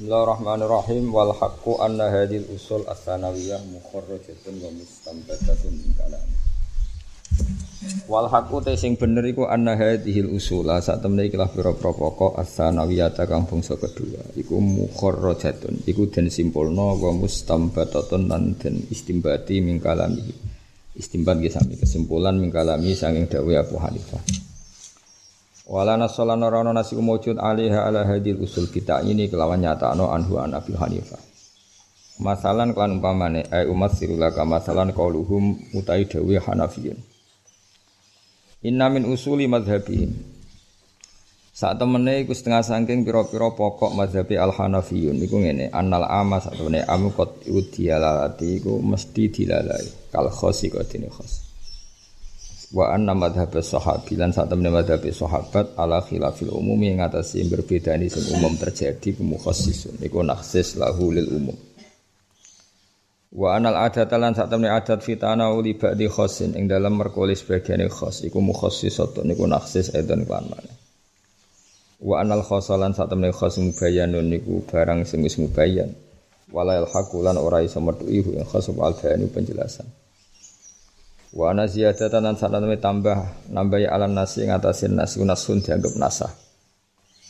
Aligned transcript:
Bismillahirrahmanirrahim 0.00 1.12
wal 1.12 1.36
haqqu 1.36 1.76
anna 1.76 2.08
hadhil 2.08 2.48
usul 2.56 2.88
as-sanawiyah 2.88 3.60
mukharrajatun 3.68 4.56
wa 4.56 4.72
mustambatatun 4.72 5.76
min 5.76 5.92
kalam. 5.92 6.24
Wal 8.08 8.32
haqqu 8.32 8.64
te 8.64 8.80
sing 8.80 8.96
bener 8.96 9.28
iku 9.28 9.44
anna 9.44 9.76
hadhil 9.76 10.32
usul 10.32 10.72
sak 10.80 11.04
temne 11.04 11.28
iki 11.28 11.36
lah 11.36 11.52
pira-pira 11.52 11.92
pokok 11.92 12.40
as-sanawiyah 12.40 13.12
kang 13.12 13.44
bangsa 13.44 13.76
kedua 13.76 14.24
iku 14.40 14.56
mukharrajatun 14.56 15.84
iku 15.84 16.08
den 16.08 16.32
simpulno 16.32 16.96
wa 16.96 17.12
mustambatatun 17.12 18.24
lan 18.24 18.56
den 18.56 18.80
istimbati 18.88 19.60
min 19.60 19.84
kalami. 19.84 20.32
Istimbat 20.96 21.44
ge 21.44 21.52
sami 21.52 21.76
kesimpulan 21.76 22.40
min 22.40 22.48
kalami 22.48 22.96
sanging 22.96 23.28
dawuh 23.28 23.52
Abu 23.52 23.76
Hanifah. 23.76 24.48
Wala 25.70 25.94
nasolan 25.94 26.42
ora 26.42 26.66
ana 26.66 26.74
nasi 26.74 26.98
mujud 26.98 27.38
alaiha 27.38 27.86
ala 27.86 28.02
hadil 28.02 28.42
usul 28.42 28.66
kita 28.66 29.06
ini 29.06 29.30
kelawan 29.30 29.62
nyata 29.62 29.94
no 29.94 30.10
anhu 30.10 30.42
an 30.42 30.58
Abi 30.58 30.74
Hanifah. 30.74 31.22
Masalan 32.18 32.74
kelan 32.74 32.98
umpamane 32.98 33.46
ay 33.54 33.70
umat 33.70 33.94
sirulaka 33.94 34.42
masalan 34.42 34.90
qauluhum 34.90 35.54
utai 35.78 36.10
dawi 36.10 36.42
Hanafiyun. 36.42 36.98
Inna 38.66 38.90
min 38.90 39.06
usuli 39.06 39.46
madhabihim. 39.46 40.10
Saat 41.54 41.78
temene 41.78 42.26
iku 42.26 42.34
setengah 42.34 42.66
sangking 42.66 43.06
pira-pira 43.06 43.54
pokok 43.54 43.94
mazhabi 43.94 44.42
al 44.42 44.50
Hanafiyun 44.50 45.22
iku 45.22 45.38
ngene, 45.38 45.70
annal 45.70 46.02
ama 46.02 46.42
sak 46.42 46.58
temene 46.58 46.82
amu 46.82 47.14
qad 47.14 47.46
iku 47.46 48.74
mesti 48.82 49.30
dilalai 49.30 49.86
kal 50.10 50.26
khosi 50.34 50.66
kok 50.66 50.82
dene 50.90 51.06
khos 51.06 51.49
wa 52.70 52.94
anna 52.94 53.18
madhab 53.18 53.50
sahabi 53.58 54.14
lan 54.14 54.30
sak 54.30 54.46
temene 54.46 54.70
madhab 54.70 55.02
sahabat 55.02 55.74
ala 55.74 55.98
khilafil 56.06 56.54
umumi 56.54 56.94
yang 56.94 57.02
atas 57.02 57.34
yang 57.34 57.50
berbeda 57.50 57.98
ini 57.98 58.06
sing 58.06 58.30
umum 58.30 58.54
terjadi 58.54 59.18
mukhassisun. 59.18 59.98
Iku 59.98 60.22
naksis 60.22 60.78
lahu 60.78 61.10
lil 61.10 61.26
umum. 61.34 61.58
Wa 63.34 63.58
anal 63.58 63.74
adat 63.74 64.10
lan 64.14 64.38
sak 64.38 64.50
temene 64.50 64.70
adat 64.70 65.02
fitana 65.02 65.50
uli 65.50 65.74
ba'di 65.74 66.06
khossin 66.06 66.54
ing 66.54 66.70
dalam 66.70 66.94
merkoli 66.94 67.34
sebagian 67.34 67.82
khos 67.90 68.22
iku 68.26 68.38
mukhassisatun 68.38 69.26
niku 69.26 69.46
naksis 69.46 69.94
edan 69.94 70.26
kan 70.26 70.50
wa 72.00 72.16
anal 72.22 72.42
khosalan 72.42 72.90
sak 72.94 73.10
temene 73.10 73.34
khos 73.34 73.58
mubayyanun 73.58 74.30
niku 74.30 74.62
barang 74.66 75.02
sing 75.06 75.26
wis 75.26 75.38
mubayyan. 75.42 75.90
Wala 76.50 76.82
hakulan 76.82 77.38
ora 77.38 77.62
iso 77.62 77.78
metu 77.78 78.06
ing 78.10 78.46
khos 78.46 78.70
al 78.74 78.94
penjelasan 79.30 79.86
Wa 81.30 81.54
ana 81.54 81.70
ziyadatan 81.70 82.26
lan 82.26 82.34
sanane 82.34 82.74
tambah 82.82 83.46
nambahi 83.54 83.86
alam 83.86 84.18
nasi 84.18 84.50
ngatasin 84.50 84.98
nasi 84.98 85.22
nasun 85.22 85.62
dianggap 85.62 85.94
nasah. 85.94 86.32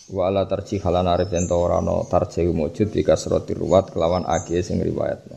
Wa 0.08 0.32
ala 0.32 0.48
tarjih 0.48 0.80
halan 0.80 1.04
arif 1.04 1.28
yen 1.28 1.44
ora 1.52 1.84
ana 1.84 2.00
tarjih 2.08 2.48
ruwat 2.48 3.92
kelawan 3.92 4.24
akeh 4.24 4.64
sing 4.64 4.80
riwayatno. 4.80 5.36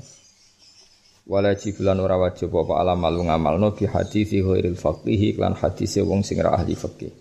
Wala 1.23 1.55
jibulan 1.55 2.03
ora 2.03 2.19
wajib 2.19 2.51
apa 2.51 2.83
alam 2.83 2.99
malu 2.99 3.23
ngamalno 3.23 3.71
bi 3.75 3.87
hadisi 3.87 4.43
ghairil 4.43 4.75
faqih 4.75 5.39
lan 5.39 5.55
hadise 5.55 6.03
wong 6.03 6.19
sing 6.23 6.39
ahli 6.43 6.75
fikih. 6.75 7.15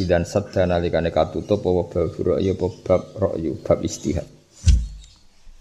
Idan 0.00 0.24
sadda 0.24 0.64
nalikane 0.68 1.12
katutup 1.12 1.60
apa 1.64 2.08
bab 2.08 2.12
ra'yu 2.12 2.56
bab 2.56 3.02
ra'yu 3.16 3.56
bab 3.60 3.80
istihad. 3.84 4.37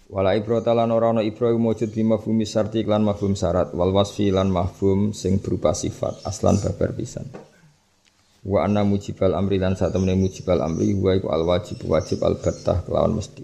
Wala 0.08 0.40
ibrata 0.40 0.72
lan 0.72 0.88
ora 0.96 1.12
ana 1.12 1.20
ibra 1.20 1.52
mujud 1.52 1.92
bi 1.92 2.00
mafhumi 2.00 2.48
syarti 2.48 2.80
lan 2.88 3.04
mafhum 3.04 3.36
syarat 3.36 3.76
wal 3.76 3.92
wasfi 3.92 4.32
lan 4.32 4.48
mafhum 4.48 5.12
sing 5.12 5.44
berupa 5.44 5.76
sifat 5.76 6.24
aslan 6.24 6.56
babar 6.64 6.96
pisan. 6.96 7.28
Wa 8.48 8.64
anna 8.64 8.88
mujibal 8.88 9.36
amri 9.36 9.60
lan 9.60 9.76
sak 9.76 9.92
temene 9.92 10.16
mujibal 10.16 10.64
amri 10.64 10.96
wa 10.96 11.12
iku 11.12 11.28
al 11.28 11.44
wajib 11.44 11.84
wajib 11.84 12.24
al 12.24 12.40
battah 12.40 12.88
kelawan 12.88 13.20
mesti. 13.20 13.44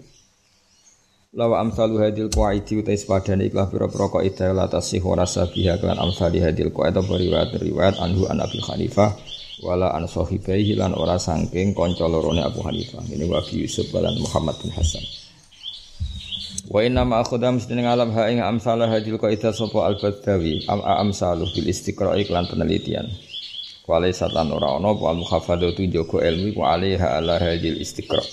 Lawa 1.35 1.59
amsalu 1.59 1.99
hadil 1.99 2.31
qaidi 2.31 2.79
utai 2.79 2.95
sepadane 2.95 3.51
ikhlas 3.51 3.67
pira-pira 3.67 4.07
kaidah 4.07 4.55
la 4.55 4.71
tasih 4.71 5.03
ora 5.03 5.27
sabiha 5.27 5.83
kelan 5.83 5.99
amsali 5.99 6.39
hadil 6.39 6.71
qaida 6.71 7.03
riwayat 7.03 7.59
riwayat 7.59 7.99
anhu 7.99 8.23
an 8.31 8.39
Abi 8.39 8.63
Hanifah 8.63 9.11
wala 9.67 9.91
an 9.91 10.07
sahibaihi 10.07 10.79
lan 10.79 10.95
ora 10.95 11.19
saking 11.19 11.75
kanca 11.75 12.07
lorone 12.07 12.39
Abu 12.39 12.63
Hanifah. 12.63 13.03
Ini 13.11 13.27
wa 13.27 13.43
Yusuf 13.51 13.91
lan 13.91 14.15
Muhammad 14.15 14.55
bin 14.63 14.71
Hasan. 14.71 15.22
Wa 16.63 16.79
inna 16.79 17.03
ma 17.03 17.19
akhudha 17.19 17.51
mesti 17.51 17.75
alam 17.75 18.15
ha 18.15 18.31
ing 18.31 18.39
amsalah 18.39 18.87
hadil 18.87 19.19
qaida 19.19 19.51
sapa 19.51 19.83
al 19.83 19.99
badawi 19.99 20.63
am 20.71 20.79
amsaluh 20.79 21.51
bil 21.51 21.67
istiqra 21.67 22.15
iklan 22.15 22.47
penelitian. 22.47 23.11
Wale 23.83 24.15
satan 24.15 24.47
ora 24.47 24.79
ana 24.79 24.95
apa 24.95 25.11
al 25.11 25.19
muhafadzatu 25.19 25.83
jaga 25.91 26.23
ilmu 26.23 26.55
wa 26.55 26.71
alaiha 26.71 27.19
ala 27.19 27.35
hadil 27.35 27.83
istiqra. 27.83 28.23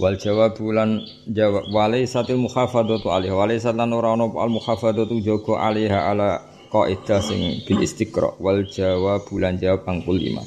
Wal 0.00 0.16
jawab 0.16 0.56
bulan 0.56 1.04
jawab 1.28 1.68
wale 1.68 2.08
satil 2.08 2.40
muhafadzatu 2.40 3.12
alaiha 3.12 3.36
wale 3.36 3.60
satan 3.60 3.92
ora 3.92 4.16
ana 4.16 4.24
al 4.32 4.48
muhafadzatu 4.48 5.20
jaga 5.20 5.60
alaiha 5.60 6.08
ala 6.08 6.40
kaidah 6.72 7.20
sing 7.20 7.68
bil 7.68 7.84
istiqra 7.84 8.32
wal 8.40 8.64
jawab 8.64 9.28
bulan 9.28 9.60
jawab 9.60 9.84
pangkul 9.84 10.16
lima. 10.16 10.40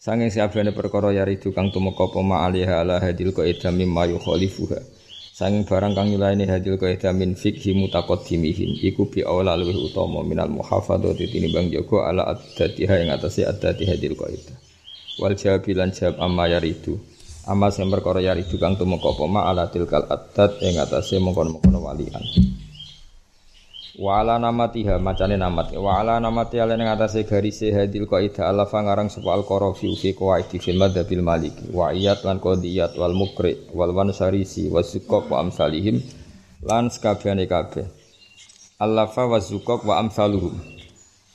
Sanging 0.00 0.32
siapane 0.32 0.72
perkara 0.72 1.12
yaridu 1.12 1.52
kang 1.52 1.68
tumeka 1.68 2.08
apa 2.08 2.24
ma 2.24 2.48
alaiha 2.48 2.80
ala 2.80 2.96
hadil 3.04 3.36
kaidah 3.36 3.68
mimma 3.68 4.08
yukhalifuha. 4.16 4.96
Sanging 5.38 5.62
barang 5.70 5.94
kang 5.94 6.10
nyulaini 6.10 6.50
hadil 6.50 6.74
kaidah 6.82 7.14
min 7.14 7.38
fikhi 7.38 7.70
mutaqaddimihim 7.70 8.82
iku 8.82 9.06
bi 9.06 9.22
awla 9.22 9.54
luwih 9.54 9.86
utama 9.86 10.18
minal 10.26 10.50
muhafadzati 10.50 11.30
tinimbang 11.30 11.70
jaga 11.70 12.10
ala 12.10 12.26
addatiha 12.34 13.06
ing 13.06 13.14
atase 13.14 13.46
addati 13.46 13.86
hadil 13.86 14.18
kaidah. 14.18 14.58
Wal 15.22 15.38
jawabilan 15.38 15.94
jawab 15.94 16.18
amma 16.18 16.50
yaridu. 16.50 16.98
Amma 17.46 17.70
sing 17.70 17.86
perkara 17.86 18.18
yaridu 18.18 18.58
kang 18.58 18.74
tumeka 18.74 19.14
apa 19.14 19.24
ma 19.30 19.46
ala 19.46 19.70
tilkal 19.70 20.10
addat 20.10 20.58
ing 20.58 20.74
atase 20.74 21.22
mengkono-mengkono 21.22 21.86
walian. 21.86 22.24
Wa 23.98 24.22
ala 24.22 24.38
namatiha 24.38 25.02
macane 25.02 25.34
namat. 25.34 25.74
Wa 25.74 25.98
ala 25.98 26.22
namati 26.22 26.62
ala 26.62 26.78
ning 26.78 26.86
atase 26.86 27.26
garise 27.26 27.74
hadil 27.74 28.06
qaida 28.06 28.46
ala 28.46 28.62
fangarang 28.62 29.10
sapa 29.10 29.34
al 29.34 29.42
qarafi 29.42 29.90
fi 29.98 30.14
qawaidi 30.14 30.62
fil 30.62 30.78
madhabil 30.78 31.18
maliki 31.18 31.66
wa 31.74 31.90
iyat 31.90 32.22
lan 32.22 32.38
qadiyat 32.38 32.94
wal 32.94 33.12
mukri 33.12 33.58
wal 33.74 33.90
wansarisi 33.90 34.70
wasuqaq 34.70 35.26
wa 35.26 35.42
amsalihim. 35.42 35.98
Lan 36.62 36.90
sakabehane 36.94 37.50
kabeh 37.50 37.86
allafa 38.78 39.26
wa 39.26 39.42
zuqaq 39.42 39.82
wa 39.82 39.98
amsaluhum. 39.98 40.54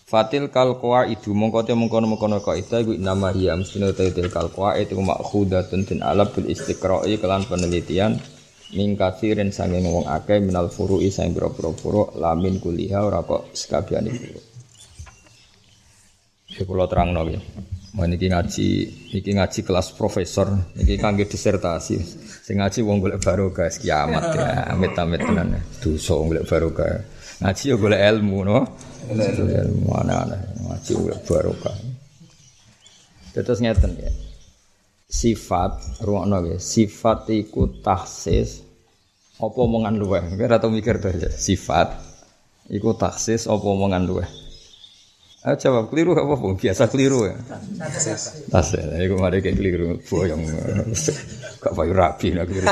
Fatil 0.07 0.47
kal 0.47 0.79
qawaidu 0.79 1.35
mongko 1.35 1.67
te 1.67 1.73
mongkono-mongkono 1.75 2.39
qaida 2.39 2.79
iku 2.79 2.95
nama 2.95 3.33
hiya 3.35 3.59
mestine 3.59 3.91
te 3.91 4.07
kal 4.31 4.47
qawaid 4.47 4.87
iku 4.87 5.03
makhudatun 5.03 5.83
tin 5.83 5.99
alab 5.99 6.31
bil 6.31 6.47
istiqra'i 6.47 7.19
kelan 7.19 7.43
penelitian 7.43 8.15
min 8.73 8.97
kathirin 8.97 9.53
sanging 9.53 9.85
wong 9.85 10.05
akeh 10.09 10.41
minal 10.41 10.67
furu'i 10.69 11.09
sang 11.13 11.33
pira-pira 11.33 11.69
furu' 11.73 12.17
lamin 12.17 12.57
kuliha 12.57 12.99
ora 13.05 13.21
kok 13.21 13.53
sekabehane 13.53 14.11
furu' 14.11 14.53
Ya 16.53 16.63
kula 16.69 16.85
terangno 16.85 17.25
ya. 17.33 17.41
Mau 17.93 18.05
niki 18.09 18.29
ngaji, 18.29 18.67
niki 19.13 19.31
ngaji 19.37 19.59
kelas 19.65 19.93
profesor, 19.97 20.49
niki 20.77 20.97
kangge 21.01 21.25
disertasi. 21.25 21.97
Sing 22.45 22.61
ngaji 22.61 22.85
wong 22.85 23.01
golek 23.01 23.21
barokah 23.21 23.69
kiamat 23.73 24.33
ya, 24.37 24.69
amit-amit 24.73 25.21
tenan. 25.21 25.57
Dosa 25.81 26.13
golek 26.13 26.45
barokah. 26.45 27.05
Ngaji 27.41 27.63
yo 27.69 27.75
golek 27.77 28.01
ilmu 28.01 28.39
no. 28.45 28.59
Ilmu 29.09 29.89
ana-ana, 29.93 30.37
ngaji 30.61 30.91
golek 30.93 31.21
barokah. 31.25 31.77
Terus 33.33 33.61
ngeten 33.61 33.97
ya. 33.97 34.11
Sifat 35.13 36.01
ruangno 36.01 36.41
ya, 36.41 36.57
sifat 36.57 37.29
iku 37.29 37.69
tahsis 37.85 38.65
apa 39.37 39.57
omongan 39.59 39.97
luwe 40.01 40.19
kira 40.37 40.57
tau 40.57 40.73
mikir 40.73 40.97
to 40.97 41.09
sifat 41.37 41.93
iku 42.69 42.97
taksis 42.97 43.45
apa 43.45 43.65
omongan 43.65 44.09
luwe 44.09 44.25
Ah, 45.43 45.59
jawab 45.59 45.91
keliru 45.91 46.15
apa 46.15 46.39
pun 46.39 46.55
biasa 46.55 46.87
keliru 46.87 47.27
ya. 47.27 47.35
Tas 48.47 48.71
ya, 48.71 48.95
iku 49.03 49.19
mari 49.19 49.43
kayak 49.43 49.59
keliru 49.59 49.99
boyong. 50.07 50.39
Gak 51.63 51.75
payu 51.75 51.91
rapi 51.91 52.31
nak 52.31 52.47
keliru. 52.47 52.71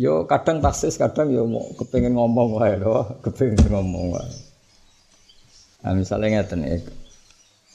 yo 0.00 0.24
kadang 0.24 0.64
taksis, 0.64 0.96
kadang 0.96 1.28
yo 1.28 1.44
mau 1.44 1.60
kepengen 1.76 2.16
ngomong 2.16 2.56
wae 2.56 2.80
lho, 2.80 3.20
kepengen 3.20 3.68
ngomong 3.68 4.16
wae. 4.16 4.32
Nah, 5.84 5.92
misalnya 5.92 6.40
ngeten 6.40 6.64
ya, 6.64 6.80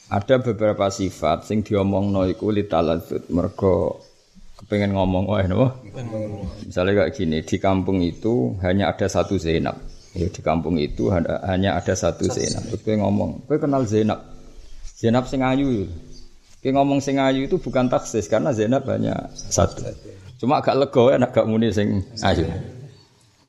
ada 0.06 0.38
beberapa 0.38 0.86
sifat 0.86 1.46
sing 1.46 1.66
diomongno 1.66 2.26
iku 2.30 2.54
litaladzut 2.54 3.26
mergo 3.30 3.98
kepengen 4.56 4.96
ngomong 4.96 5.24
wae 5.28 5.44
no. 5.46 5.68
Misalnya 6.64 7.04
kayak 7.04 7.12
gini, 7.12 7.38
di 7.44 7.56
kampung 7.60 8.00
itu 8.00 8.56
hanya 8.64 8.88
ada 8.88 9.06
satu 9.06 9.36
Zainab. 9.36 9.76
Ya, 10.16 10.32
di 10.32 10.40
kampung 10.40 10.80
itu 10.80 11.12
ada, 11.12 11.44
hanya 11.44 11.76
ada 11.76 11.92
satu 11.92 12.24
Zainab. 12.24 12.64
Terus 12.72 12.80
gue 12.80 12.96
ngomong, 12.96 13.44
gue 13.44 13.58
kenal 13.60 13.84
Zainab. 13.84 14.24
Zainab 14.96 15.28
sing 15.28 15.44
ayu. 15.44 15.84
Gue 16.64 16.72
ngomong 16.72 17.04
sing 17.04 17.20
ayu 17.20 17.44
itu 17.44 17.60
bukan 17.60 17.92
taksis 17.92 18.24
karena 18.32 18.56
Zainab 18.56 18.88
hanya 18.88 19.28
satu. 19.34 19.84
Cuma 20.40 20.64
agak 20.64 20.76
lego 20.80 21.12
ya 21.12 21.20
agak 21.20 21.44
muni 21.44 21.68
sing 21.68 22.00
ayu. 22.24 22.48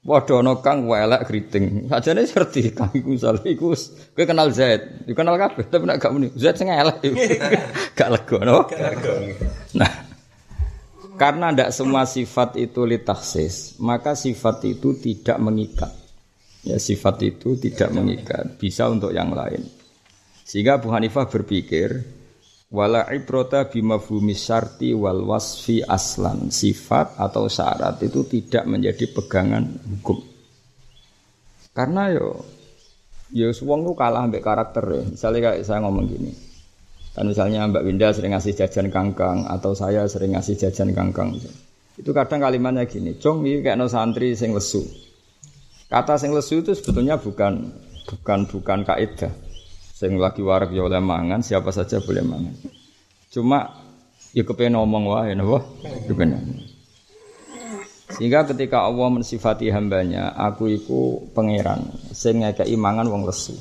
Padha 0.07 0.39
ana 0.39 0.55
kang 0.63 0.87
welek 0.87 1.27
kriting. 1.27 1.91
Sajane 1.91 2.23
ngerti 2.23 2.71
kang 2.71 2.95
iku 2.95 3.11
misale 3.11 3.43
iku 3.43 3.75
kowe 4.15 4.23
kenal 4.23 4.55
Zaid, 4.55 5.03
yo 5.03 5.11
kenal 5.11 5.35
kabeh 5.35 5.67
tapi 5.67 5.83
nek 5.83 5.99
gak 5.99 6.15
muni 6.15 6.31
Zaid 6.31 6.55
sing 6.55 6.71
elek. 6.71 7.03
gak 7.99 8.09
lega 8.15 8.37
no. 8.47 8.63
Nah, 9.75 9.91
karena 11.19 11.51
tidak 11.51 11.75
semua 11.75 12.07
sifat 12.07 12.55
itu 12.55 12.87
litaksis, 12.87 13.83
maka 13.83 14.15
sifat 14.15 14.63
itu 14.63 14.95
tidak 14.95 15.43
mengikat. 15.43 15.91
Ya 16.63 16.79
sifat 16.79 17.27
itu 17.27 17.59
tidak 17.59 17.91
mengikat, 17.91 18.55
bisa 18.55 18.87
untuk 18.87 19.11
yang 19.11 19.35
lain. 19.35 19.67
Sehingga 20.47 20.79
Abu 20.79 20.87
Hanifah 20.95 21.27
berpikir 21.27 22.16
wala 22.67 23.07
ibrota 23.15 23.67
bimafhumi 23.71 24.35
syarti 24.35 24.91
wal 24.91 25.23
wasfi 25.23 25.79
aslan. 25.83 26.51
Sifat 26.51 27.15
atau 27.15 27.47
syarat 27.47 27.99
itu 28.03 28.27
tidak 28.27 28.67
menjadi 28.67 29.05
pegangan 29.11 29.63
hukum. 29.63 30.19
Karena 31.71 32.11
yo 32.11 32.43
yo 33.31 33.51
wong 33.63 33.85
lu 33.87 33.93
kalah 33.95 34.27
ambek 34.27 34.43
karakter 34.43 34.83
ya. 34.83 35.03
Misalnya 35.07 35.39
kayak 35.51 35.63
saya 35.63 35.79
ngomong 35.83 36.05
gini. 36.07 36.31
Kan 37.17 37.25
misalnya 37.25 37.65
Mbak 37.65 37.83
Winda 37.85 38.13
sering 38.13 38.37
ngasih 38.37 38.53
jajan 38.53 38.93
kangkang 38.93 39.49
atau 39.49 39.73
saya 39.73 40.05
sering 40.05 40.37
ngasih 40.37 40.53
jajan 40.53 40.93
kangkang. 40.93 41.33
Itu 41.97 42.13
kadang 42.13 42.45
kalimatnya 42.45 42.85
gini 42.85 43.17
cong 43.17 43.41
ini 43.41 43.65
kayak 43.65 43.77
no 43.79 43.89
santri 43.89 44.37
sing 44.37 44.53
lesu. 44.53 44.85
Kata 45.89 46.19
sing 46.21 46.29
lesu 46.29 46.61
itu 46.61 46.77
sebetulnya 46.77 47.17
bukan 47.17 47.73
bukan 48.05 48.39
bukan 48.45 48.85
kaidah 48.85 49.46
Sing 49.97 50.13
lagi 50.21 50.45
warak 50.45 50.69
ya 50.77 50.85
oleh 50.85 51.01
mangan, 51.01 51.41
siapa 51.41 51.73
saja 51.73 51.97
boleh 51.97 52.21
mangan. 52.21 52.53
Cuma 53.33 53.65
ya 54.29 54.45
kepengen 54.45 54.77
ngomong 54.77 55.09
wae 55.09 55.33
napa? 55.33 55.65
Kepengen. 56.05 56.61
Sehingga 58.13 58.45
ketika 58.45 58.85
Allah 58.85 59.09
mensifati 59.09 59.73
hambanya, 59.73 60.37
aku 60.37 60.69
iku 60.69 61.25
pangeran 61.33 61.97
sing 62.13 62.45
ngekeki 62.45 62.77
mangan 62.77 63.09
wong 63.09 63.25
lesu. 63.25 63.57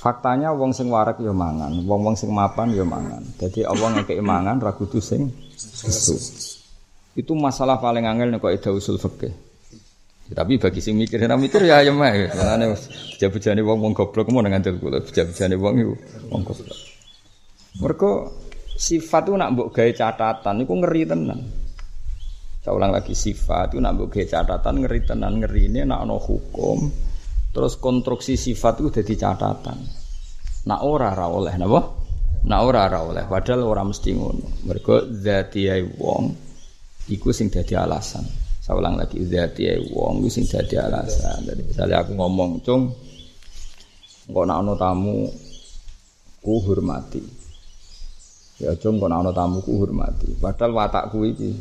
Faktanya 0.00 0.56
wong 0.56 0.72
sing 0.72 0.88
warak 0.88 1.20
ya 1.20 1.36
mangan, 1.36 1.84
wong-wong 1.84 2.16
sing 2.16 2.32
mapan 2.32 2.72
ya 2.72 2.88
mangan. 2.88 3.20
Jadi 3.36 3.60
Allah 3.68 3.92
ngekeki 3.92 4.24
mangan 4.24 4.56
ra 4.56 4.72
kudu 4.72 5.04
sing 5.04 5.28
lesu. 5.84 6.16
Itu 7.12 7.36
masalah 7.36 7.76
paling 7.76 8.08
angel 8.08 8.32
nek 8.32 8.40
kok 8.40 8.72
usul 8.72 8.96
fikih. 8.96 9.45
Ya, 10.26 10.42
tapi 10.42 10.58
bagi 10.58 10.82
sing 10.82 10.98
mikir, 10.98 11.22
ora 11.22 11.38
mikir 11.38 11.62
ya 11.62 11.78
ayam 11.86 12.02
ae. 12.02 12.26
Karena 12.26 12.66
bejane 13.30 13.62
wong 13.62 13.78
wong 13.78 13.92
goblok 13.94 14.26
mau 14.34 14.42
ngandel 14.42 14.82
kula, 14.82 14.98
bejane 15.06 15.54
wong 15.54 15.74
iku 15.78 15.94
wong 16.34 16.42
goblok. 16.42 16.78
Mergo 17.78 18.10
sifat 18.74 19.30
itu 19.30 19.38
nak 19.38 19.54
mbok 19.54 19.68
gawe 19.70 19.90
catatan 19.94 20.66
iku 20.66 20.74
ngeri 20.82 21.02
tenan. 21.06 21.40
Saya 22.58 22.74
ulang 22.74 22.90
lagi 22.90 23.14
sifat 23.14 23.76
itu 23.76 23.78
nak 23.78 23.94
mbok 23.94 24.08
gawe 24.18 24.26
catatan 24.26 24.74
ngeri 24.82 25.00
tenan, 25.06 25.32
ngerine 25.38 25.86
nak 25.86 26.02
ana 26.02 26.16
hukum 26.18 26.90
terus 27.54 27.80
konstruksi 27.80 28.34
sifat 28.36 28.82
itu 28.82 28.88
dadi 29.00 29.14
catatan. 29.14 29.78
Nak 30.66 30.80
ora 30.82 31.14
ra 31.14 31.30
oleh 31.30 31.54
napa? 31.54 31.80
Nak 32.46 32.60
ora 32.66 32.90
ra 32.90 33.00
oleh, 33.06 33.24
padahal 33.24 33.62
ora 33.62 33.86
mesti 33.86 34.10
ngono. 34.10 34.66
Mergo 34.66 35.06
zatiai 35.06 35.86
wong 35.86 36.24
iku 37.14 37.30
sing 37.30 37.48
dadi 37.48 37.78
alasan. 37.78 38.45
Saya 38.66 38.82
ulang 38.82 38.98
lagi 38.98 39.22
zati 39.22 39.70
wong 39.94 40.26
sing 40.26 40.42
dadi 40.42 40.74
alasan. 40.74 41.46
Jadi 41.46 41.70
misalnya 41.70 42.02
aku 42.02 42.18
ngomong, 42.18 42.66
"Cung, 42.66 42.90
engko 44.26 44.42
nek 44.42 44.58
ana 44.58 44.74
tamu 44.74 45.30
ku 46.42 46.58
hormati." 46.66 47.22
Ya 48.58 48.74
cung 48.74 48.98
kok 48.98 49.06
ana 49.06 49.30
tamu 49.30 49.62
ku 49.62 49.78
hormati. 49.78 50.34
Padahal 50.42 50.74
watakku 50.74 51.22
iki 51.30 51.54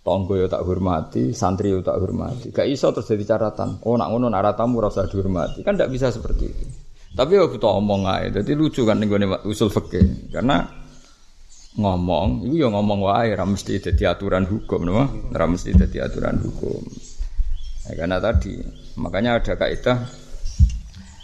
tonggo 0.00 0.40
ya 0.40 0.48
tak 0.48 0.64
hormati, 0.64 1.36
santri 1.36 1.68
ya 1.68 1.84
tak 1.84 2.00
hormati. 2.00 2.48
Gak 2.48 2.64
iso 2.64 2.88
terus 2.96 3.12
jadi 3.12 3.36
catatan. 3.36 3.84
Oh 3.84 4.00
nak 4.00 4.08
ngono 4.08 4.32
nak 4.32 4.56
tamu 4.56 4.80
ora 4.80 4.88
usah 4.88 5.04
dihormati. 5.04 5.60
Kan 5.60 5.76
tidak 5.76 5.92
bisa 5.92 6.08
seperti 6.08 6.48
itu. 6.48 6.64
Tapi 7.12 7.36
ya 7.36 7.44
butuh 7.44 7.76
omong 7.76 8.08
aja. 8.08 8.40
Jadi 8.40 8.56
lucu 8.56 8.88
kan 8.88 8.96
nih 8.96 9.44
usul 9.44 9.68
fikih. 9.68 10.32
Karena 10.32 10.64
ngomong, 11.72 12.44
itu 12.44 12.60
ya 12.60 12.68
ngomong 12.68 13.00
wae, 13.00 13.32
ora 13.32 13.48
mesti 13.48 13.80
dadi 13.80 14.04
aturan 14.04 14.44
hukum, 14.44 14.80
no? 14.84 15.08
ora 15.32 15.46
mesti 15.48 15.72
dadi 15.72 15.98
aturan 16.00 16.36
hukum. 16.40 16.84
Ya, 17.88 17.98
karena 17.98 18.20
tadi, 18.20 18.60
makanya 19.00 19.40
ada 19.40 19.56
kaidah 19.56 20.21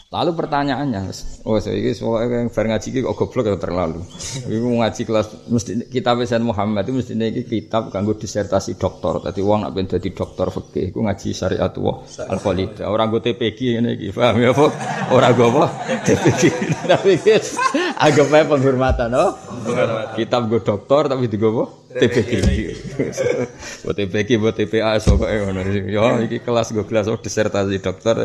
Lalu 0.08 0.40
pertanyaannya, 0.40 1.04
oh 1.44 1.60
saya 1.60 1.76
ini 1.76 1.92
soalnya 1.92 2.40
yang 2.40 2.48
bar 2.48 2.64
ngaji 2.64 3.04
kok 3.04 3.12
goblok 3.12 3.44
ya 3.44 3.60
terlalu. 3.60 4.00
Iku 4.48 4.80
ngaji 4.80 5.02
kelas 5.04 5.26
mesti 5.52 5.84
kitab 5.92 6.24
Sayyid 6.24 6.48
Muhammad 6.48 6.88
itu 6.88 6.96
mesti 6.96 7.12
ini 7.12 7.44
kitab 7.44 7.92
kanggo 7.92 8.16
disertasi 8.16 8.80
doktor. 8.80 9.20
Tadi 9.20 9.44
uang 9.44 9.68
nak 9.68 9.76
jadi 9.76 10.08
dokter 10.08 10.48
fikih, 10.48 10.96
iku 10.96 11.04
ngaji 11.04 11.28
syariat 11.36 11.68
wa 11.76 12.00
al. 12.24 12.40
Orang 12.88 13.06
gue 13.12 13.20
TPG 13.20 13.84
ini, 13.84 14.00
iki, 14.00 14.08
paham 14.16 14.40
ya 14.40 14.56
apa? 14.56 14.66
Orang 15.12 15.32
gue 15.36 15.44
apa? 15.44 15.64
TPG. 16.00 16.42
Tapi 16.96 17.12
agak 18.00 18.48
penghormatan, 18.48 19.12
oh. 19.12 19.36
Kitab 20.16 20.48
gue 20.48 20.64
dokter 20.64 21.12
tapi 21.12 21.28
di 21.28 21.36
gue 21.36 21.52
apa? 21.52 21.64
TPG. 22.00 22.32
Buat 23.84 23.96
TPG, 24.00 24.28
buat 24.40 24.56
TPA, 24.56 24.96
soalnya 25.04 25.68
ya, 25.84 26.16
ini 26.16 26.40
kelas 26.40 26.72
gue 26.72 26.88
kelas 26.88 27.12
oh 27.12 27.20
disertasi 27.20 27.76
dokter. 27.84 28.16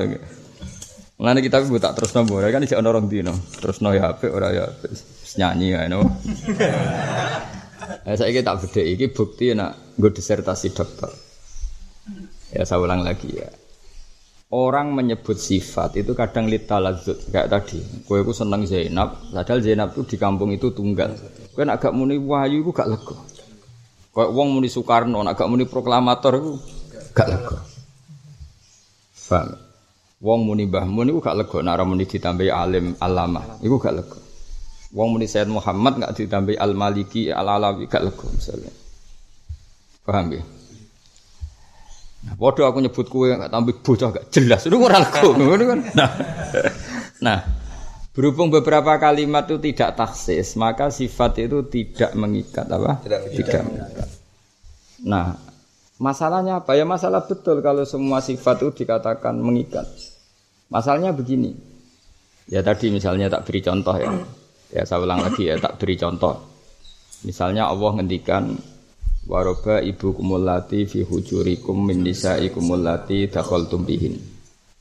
Mulane 1.23 1.39
kita 1.39 1.63
gue 1.63 1.79
tak 1.79 1.95
terus 1.95 2.11
nopo, 2.11 2.43
kan 2.43 2.59
isi 2.67 2.75
orang 2.75 3.07
dino, 3.07 3.31
terus 3.63 3.79
no 3.79 3.95
ya 3.95 4.11
HP 4.11 4.27
ora 4.27 4.51
ya 4.51 4.67
nyanyi 5.39 5.71
ya 5.71 5.87
no. 5.87 6.03
Eh 8.03 8.19
saya 8.19 8.43
tak 8.43 8.59
beda 8.67 8.83
iki 8.83 9.07
bukti 9.07 9.55
nak 9.55 9.95
gue 9.95 10.11
disertasi 10.11 10.75
dokter. 10.75 11.07
Ya 12.51 12.67
saya 12.67 12.83
ulang 12.83 13.07
lagi 13.07 13.39
ya. 13.39 13.47
Orang 14.51 14.99
menyebut 14.99 15.39
sifat 15.39 15.95
itu 16.03 16.11
kadang 16.11 16.51
lita 16.51 16.83
lazut 16.83 17.15
kayak 17.31 17.47
tadi. 17.47 17.79
Gue 18.03 18.19
itu 18.19 18.35
seneng 18.35 18.67
Zainab, 18.67 19.15
padahal 19.31 19.63
Zainab 19.63 19.95
itu 19.95 20.03
di 20.03 20.17
kampung 20.19 20.51
itu 20.51 20.75
tunggal. 20.75 21.15
Gue 21.55 21.63
agak 21.63 21.95
muni 21.95 22.19
wahyu 22.19 22.67
gue 22.67 22.75
gak 22.75 22.91
lega. 22.91 23.15
Kayak 24.11 24.27
wong 24.27 24.59
muni 24.59 24.67
Soekarno, 24.67 25.23
agak 25.23 25.47
muni 25.47 25.71
proklamator 25.71 26.35
itu 26.35 26.51
gak 27.15 27.31
lega. 27.31 27.63
Paham? 29.31 29.62
Wong 30.23 30.47
muni 30.47 30.63
Mbah 30.71 30.87
Mun 30.87 31.11
iku 31.11 31.19
gak 31.19 31.35
lega 31.35 31.59
nek 31.59 31.83
muni 31.83 32.07
ditambahi 32.07 32.47
alim 32.47 32.95
alama. 33.03 33.59
Iku 33.59 33.75
gak 33.75 33.91
lega. 33.91 34.19
Wong 34.95 35.19
muni 35.19 35.27
Sayyid 35.27 35.51
Muhammad 35.51 35.99
gak 35.99 36.15
ditambahi 36.15 36.55
Al 36.55 36.71
Maliki 36.79 37.27
Al 37.27 37.43
Alawi 37.43 37.91
gak 37.91 38.07
lega 38.07 38.27
misalnya. 38.31 38.71
Paham 40.07 40.31
ya? 40.31 40.43
Nah, 42.23 42.39
bodoh 42.39 42.63
aku 42.63 42.79
nyebut 42.79 43.11
kue 43.11 43.35
gak 43.35 43.51
tambah 43.51 43.75
bocah 43.83 44.09
gak 44.15 44.25
jelas. 44.31 44.63
Itu 44.63 44.79
ora 44.79 45.03
lega 45.03 45.27
ngono 45.27 45.63
kan. 45.67 45.79
Nah. 45.91 46.09
Nah, 47.19 47.39
berhubung 48.15 48.47
beberapa 48.47 48.95
kalimat 48.95 49.43
itu 49.51 49.59
tidak 49.59 49.99
taksis, 49.99 50.55
maka 50.55 50.87
sifat 50.87 51.43
itu 51.43 51.67
tidak 51.67 52.15
mengikat 52.15 52.67
apa? 52.71 53.03
Tidak, 53.03 53.19
tidak 53.43 53.61
mengikat. 53.67 54.07
Nah, 55.03 55.35
masalahnya 55.99 56.63
apa? 56.63 56.79
Ya 56.79 56.87
masalah 56.87 57.27
betul 57.27 57.59
kalau 57.59 57.83
semua 57.83 58.23
sifat 58.23 58.63
itu 58.63 58.87
dikatakan 58.87 59.35
mengikat. 59.35 60.12
Masalahnya 60.73 61.13
begini. 61.13 61.53
Ya 62.49 62.65
tadi 62.65 62.89
misalnya 62.89 63.29
tak 63.29 63.45
beri 63.45 63.61
contoh 63.61 63.93
ya. 63.93 64.09
Ya 64.73 64.81
saya 64.89 65.05
ulang 65.05 65.21
lagi 65.21 65.45
ya 65.45 65.61
tak 65.61 65.77
beri 65.77 65.93
contoh. 66.01 66.33
Misalnya 67.23 67.69
Allah 67.69 67.93
ngendikan 67.93 68.57
waroba 69.29 69.79
ibu 69.85 70.17
kumulati 70.17 70.89
fi 70.89 71.05
hujurikum 71.05 71.77
min 71.77 72.01
nisaikum 72.01 72.73
allati 72.73 73.29
dakhaltum 73.29 73.85
bihin. 73.85 74.32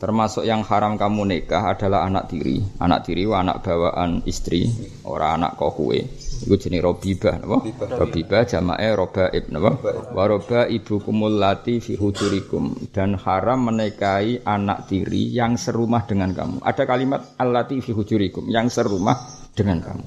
Termasuk 0.03 0.43
yang 0.43 0.67
haram 0.67 0.99
kamu 0.99 1.31
nikah 1.31 1.79
adalah 1.79 2.03
anak 2.03 2.27
tiri. 2.27 2.59
Anak 2.83 3.07
tiri 3.07 3.23
wa 3.23 3.39
anak 3.39 3.63
bawaan 3.63 4.27
istri, 4.27 4.67
ora 5.07 5.39
anak 5.39 5.55
kok 5.55 5.79
kue. 5.79 6.03
Iku 6.43 6.59
jenenge 6.59 6.83
robibah 6.83 7.39
napa? 7.39 7.63
Robibah 8.03 8.43
jamae 8.43 8.91
robaib 8.99 9.45
napa? 9.55 9.79
Wa 10.11 10.27
roba 10.27 10.67
ibu 10.67 10.99
kumulati 10.99 11.79
fi 11.79 11.95
hujurikum 11.95 12.91
dan 12.91 13.15
haram 13.15 13.71
menikahi 13.71 14.43
anak 14.43 14.91
tiri 14.91 15.31
yang 15.31 15.55
serumah 15.55 16.03
dengan 16.03 16.35
kamu. 16.35 16.67
Ada 16.67 16.83
kalimat 16.83 17.39
allati 17.39 17.79
fi 17.79 17.95
hujurikum 17.95 18.51
yang 18.51 18.67
serumah 18.75 19.23
dengan 19.55 19.87
kamu. 19.87 20.05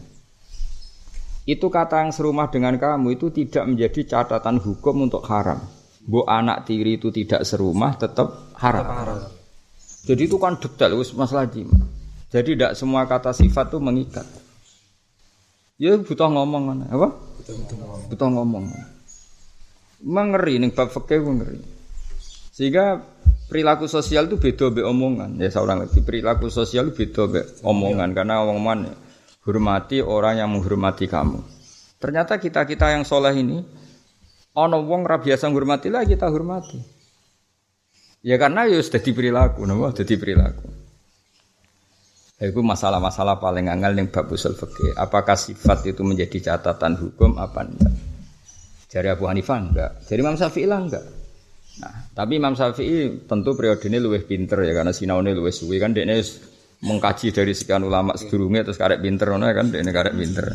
Itu 1.48 1.72
kata 1.72 2.04
yang 2.04 2.12
serumah 2.12 2.52
dengan 2.52 2.76
kamu 2.76 3.16
itu 3.16 3.32
tidak 3.32 3.64
menjadi 3.64 4.12
catatan 4.12 4.60
hukum 4.60 5.08
untuk 5.08 5.24
haram. 5.32 5.64
Bu 6.04 6.28
anak 6.28 6.68
tiri 6.68 7.00
itu 7.00 7.16
tidak 7.16 7.48
serumah 7.48 7.96
tetap 7.96 8.52
haram. 8.60 8.84
haram. 8.92 9.35
Jadi 10.06 10.22
itu 10.30 10.38
kan 10.38 10.62
detail 10.62 11.02
masalah 11.18 11.50
jimat. 11.50 11.82
Jadi 12.30 12.54
tidak 12.54 12.78
semua 12.78 13.10
kata 13.10 13.34
sifat 13.34 13.74
itu 13.74 13.80
mengikat. 13.82 14.28
Ya 15.76 15.98
butuh 16.00 16.32
ngomong 16.32 16.64
kan, 16.72 16.78
apa? 16.88 17.10
Butuh 18.08 18.30
ngomong. 18.32 18.64
Mengeri 20.06 20.62
nih 20.62 20.72
bab 20.72 20.94
fikih 20.94 21.20
ngeri. 21.26 21.60
Sehingga 22.56 23.04
perilaku 23.52 23.90
sosial 23.90 24.32
itu 24.32 24.40
beda 24.40 24.72
be 24.72 24.86
omongan. 24.86 25.36
Ya 25.42 25.52
seorang 25.52 25.84
lagi 25.84 26.00
perilaku 26.00 26.48
sosial 26.48 26.96
beda 26.96 27.28
be 27.28 27.42
omongan 27.66 28.16
karena 28.16 28.46
omongan 28.46 28.96
hormati 29.44 30.00
orang 30.00 30.40
yang 30.40 30.50
menghormati 30.54 31.12
kamu. 31.12 31.44
Ternyata 32.00 32.40
kita-kita 32.40 32.96
yang 32.96 33.04
soleh 33.04 33.34
ini 33.36 33.60
ono 34.56 34.78
wong 34.80 35.04
ra 35.04 35.20
biasa 35.20 35.52
hormati 35.52 35.92
lah 35.92 36.08
kita 36.08 36.32
hormati. 36.32 36.95
Ya 38.26 38.42
karena 38.42 38.66
ya 38.66 38.82
sudah 38.82 39.06
perilaku, 39.06 39.70
napa 39.70 39.94
dadi 39.94 40.18
perilaku. 40.18 40.66
Itu 42.42 42.66
masalah-masalah 42.66 43.38
paling 43.38 43.70
angel 43.70 44.02
yang 44.02 44.10
bab 44.10 44.26
usul 44.34 44.58
fikih. 44.58 44.98
Apakah 44.98 45.38
sifat 45.38 45.86
itu 45.86 46.02
menjadi 46.02 46.42
catatan 46.42 46.98
hukum 46.98 47.38
apa 47.38 47.70
enggak? 47.70 47.94
Jari 48.90 49.08
Abu 49.14 49.30
Hanifah 49.30 49.58
enggak, 49.62 49.92
jari 50.10 50.20
Imam 50.26 50.34
Syafi'i 50.42 50.66
lah 50.66 50.80
enggak. 50.82 51.06
Nah, 51.86 51.96
tapi 52.18 52.42
Imam 52.42 52.58
Syafi'i 52.58 53.30
tentu 53.30 53.54
periode 53.54 53.86
ini 53.86 54.02
lebih 54.02 54.26
pinter 54.26 54.58
ya 54.66 54.74
karena 54.74 54.90
sinaune 54.90 55.30
lebih 55.30 55.54
suwi 55.54 55.78
kan 55.78 55.94
dia 55.94 56.08
mengkaji 56.82 57.30
dari 57.30 57.54
sekian 57.54 57.86
ulama 57.86 58.18
sedurunge 58.18 58.66
terus 58.66 58.80
karek 58.82 59.06
pinter 59.06 59.32
ngono 59.32 59.46
kan 59.54 59.70
dia 59.70 59.86
karek 59.86 60.18
pinter. 60.18 60.46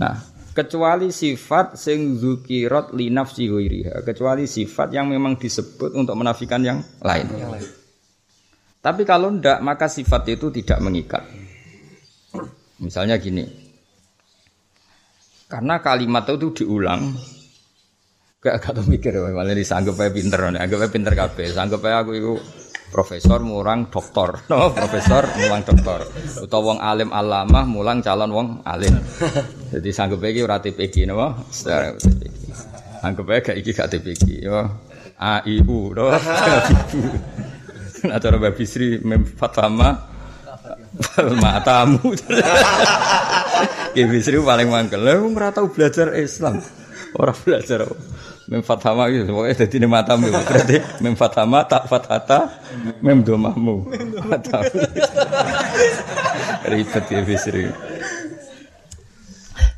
Nah, 0.00 0.14
kecuali 0.58 1.14
sifat 1.14 1.78
sing 1.78 2.18
zukirat 2.18 2.90
li 2.98 3.14
nafsi 3.14 3.46
kecuali 4.02 4.50
sifat 4.50 4.90
yang 4.90 5.06
memang 5.06 5.38
disebut 5.38 5.94
untuk 5.94 6.18
menafikan 6.18 6.58
yang 6.66 6.82
lain. 6.98 7.30
Yang 7.30 7.50
lain. 7.54 7.66
Tapi 8.82 9.02
kalau 9.06 9.30
ndak 9.38 9.62
maka 9.62 9.86
sifat 9.86 10.34
itu 10.34 10.50
tidak 10.50 10.82
mengikat. 10.82 11.22
Misalnya 12.82 13.22
gini. 13.22 13.46
Karena 15.46 15.78
kalimat 15.78 16.26
itu 16.26 16.62
diulang 16.62 17.14
Gak 18.38 18.62
gak 18.62 18.86
mikir 18.86 19.18
malah 19.34 19.50
disanggup 19.50 19.98
aja 19.98 20.14
pinter 20.14 20.38
nih, 20.38 20.62
anggap 20.62 20.86
aja 20.86 20.94
pinter 20.94 21.10
kabeh. 21.10 21.50
Sanggup 21.50 21.82
aja 21.82 22.06
aku 22.06 22.14
itu 22.14 22.32
profesor 22.88 23.40
murang 23.44 23.92
doktor, 23.92 24.48
no 24.48 24.70
profesor 24.78 25.28
mulang 25.36 25.62
doktor. 25.64 26.08
Utawa 26.40 26.62
wong 26.74 26.78
alim 26.80 27.10
alamah 27.12 27.64
mulang 27.68 28.00
calon 28.00 28.30
wong 28.32 28.48
alim. 28.64 28.96
Jadi 29.72 29.88
sanggup 29.92 30.24
aja 30.24 30.40
ora 30.44 30.56
TPG 30.58 31.04
TPG. 31.96 32.36
Anggap 33.04 33.26
aja 33.30 33.40
gak 33.52 33.56
iki 33.62 33.70
gak 33.76 33.88
TPG, 33.92 34.24
yo. 34.42 34.64
A 35.18 35.42
I 35.46 35.62
U, 35.66 35.92
no. 35.94 36.14
Nah 38.06 38.18
cara 38.22 38.38
Mbak 38.38 38.54
Bisri 38.54 39.02
mem 39.02 39.26
fatama 39.26 39.90
matamu. 41.42 42.14
Ki 43.94 44.02
Bisri 44.06 44.38
paling 44.38 44.68
mangkel. 44.70 45.02
Lah 45.02 45.18
wong 45.18 45.34
ora 45.34 45.50
tau 45.50 45.66
belajar 45.66 46.14
Islam. 46.14 46.62
Ora 47.18 47.34
belajar 47.34 47.90
mem 48.48 48.64
fatama 48.64 49.12
itu 49.12 49.28
pokoke 49.28 49.52
dadi 49.52 49.76
ne 49.76 49.86
matamu 49.86 50.32
berarti 50.32 50.80
mem 51.04 51.14
fatama 51.14 51.68
tak 51.68 51.84
fatata 51.84 52.48
mem 53.04 53.20
domahmu. 53.20 53.92
Ribet 56.68 57.04
ya 57.12 57.20
Bisri. 57.22 57.68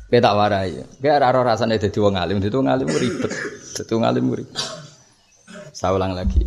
Kowe 0.07 0.19
tak 0.19 0.33
warai. 0.35 0.79
Kowe 0.99 1.09
ora 1.11 1.27
ora 1.29 1.55
rasane 1.55 1.75
dadi 1.75 1.99
wong 1.99 2.15
alim, 2.15 2.39
dadi 2.39 2.55
wong 2.55 2.71
alim 2.71 2.87
ribet. 2.87 3.31
Dadi 3.75 3.91
wong 3.91 4.07
alim 4.07 4.25
ribet. 4.31 4.59
Saya 5.75 5.95
ulang 5.95 6.15
lagi 6.15 6.43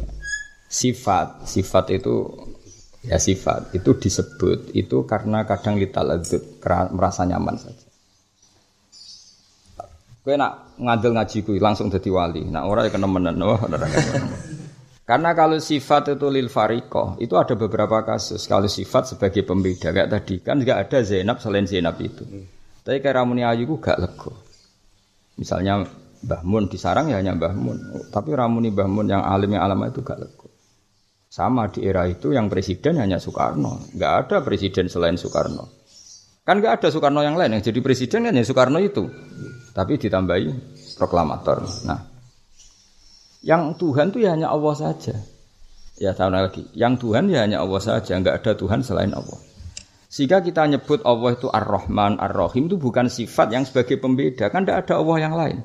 sifat 0.74 1.46
sifat 1.46 1.94
itu 1.94 2.26
ya 3.06 3.14
sifat 3.14 3.78
itu 3.78 3.94
disebut 3.94 4.74
itu 4.74 5.06
karena 5.06 5.46
kadang 5.46 5.78
kita 5.78 6.02
lezat 6.02 6.42
merasa 6.90 7.22
nyaman 7.22 7.54
saja 7.54 7.86
Kue 10.24 10.40
nak 10.40 10.80
ngadil 10.80 11.12
ngaji 11.12 11.38
kui 11.44 11.60
langsung 11.60 11.92
jadi 11.92 12.08
wali. 12.08 12.48
Nak 12.48 12.64
orang 12.64 12.88
yang 12.88 13.04
nemenan, 13.04 13.36
wah 13.44 13.60
Karena 15.04 15.36
kalau 15.36 15.60
sifat 15.60 16.16
itu 16.16 16.32
lil 16.32 16.48
fariko, 16.48 17.20
itu 17.20 17.36
ada 17.36 17.52
beberapa 17.60 18.00
kasus. 18.08 18.48
Kalau 18.48 18.64
sifat 18.64 19.12
sebagai 19.12 19.44
pembeda 19.44 19.92
kayak 19.92 20.08
tadi 20.08 20.40
kan 20.40 20.64
nggak 20.64 20.88
ada 20.88 21.04
Zainab 21.04 21.44
selain 21.44 21.68
Zainab 21.68 22.00
itu. 22.00 22.24
Tapi 22.80 23.04
kayak 23.04 23.20
Ramuni 23.20 23.44
Ayu 23.44 23.76
gak 23.76 24.00
lego. 24.00 24.32
Misalnya 25.36 25.84
Mbah 26.24 26.40
Mun 26.40 26.72
disarang 26.72 27.12
ya 27.12 27.20
hanya 27.20 27.36
Mbah 27.36 27.52
Mun. 27.52 27.78
Tapi 28.08 28.32
Ramuni 28.32 28.72
Mbah 28.72 28.88
Mun 28.88 29.12
yang 29.12 29.20
alim 29.28 29.52
yang 29.52 29.64
alama 29.68 29.92
itu 29.92 30.00
gak 30.00 30.24
lego. 30.24 30.48
Sama 31.28 31.68
di 31.68 31.82
era 31.82 32.06
itu 32.06 32.30
yang 32.30 32.46
presiden 32.46 32.94
hanya 33.02 33.18
Soekarno, 33.18 33.90
nggak 33.98 34.12
ada 34.22 34.36
presiden 34.46 34.86
selain 34.86 35.18
Soekarno. 35.18 35.82
Kan 36.44 36.60
nggak 36.60 36.76
ada 36.76 36.88
Soekarno 36.92 37.24
yang 37.24 37.40
lain 37.40 37.56
yang 37.56 37.64
jadi 37.64 37.80
presiden 37.80 38.28
kan 38.28 38.36
hanya 38.36 38.44
Soekarno 38.44 38.76
itu, 38.76 39.08
tapi 39.72 39.96
ditambahi 39.96 40.76
proklamator. 41.00 41.64
Nah, 41.88 42.04
yang 43.40 43.72
Tuhan 43.80 44.12
tuh 44.12 44.20
ya 44.20 44.36
hanya 44.36 44.52
Allah 44.52 44.76
saja. 44.76 45.16
Ya 45.96 46.12
tahu 46.12 46.28
lagi, 46.28 46.68
yang 46.76 47.00
Tuhan 47.00 47.32
ya 47.32 47.48
hanya 47.48 47.64
Allah 47.64 47.80
saja, 47.80 48.12
nggak 48.20 48.44
ada 48.44 48.52
Tuhan 48.60 48.84
selain 48.84 49.16
Allah. 49.16 49.40
Sehingga 50.12 50.44
kita 50.44 50.68
nyebut 50.68 51.00
Allah 51.08 51.32
itu 51.32 51.48
Ar-Rahman, 51.48 52.20
Ar-Rahim 52.20 52.68
itu 52.68 52.76
bukan 52.76 53.08
sifat 53.08 53.48
yang 53.48 53.64
sebagai 53.64 53.96
pembeda, 53.96 54.52
kan 54.52 54.68
tidak 54.68 54.84
ada 54.84 55.00
Allah 55.00 55.16
yang 55.16 55.34
lain. 55.34 55.58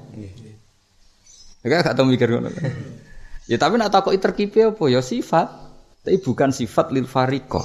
Ya 1.60 1.84
gak 1.84 1.92
tahu 1.92 2.08
mikir 2.08 2.32
Ya 3.52 3.58
tapi 3.60 3.76
nak 3.76 3.92
takut 3.92 4.16
terkipi 4.16 4.64
apa 4.64 4.86
ya 4.88 5.04
sifat, 5.04 5.50
tapi 6.08 6.18
bukan 6.24 6.56
sifat 6.56 6.96
lil 6.96 7.04
fariko. 7.04 7.60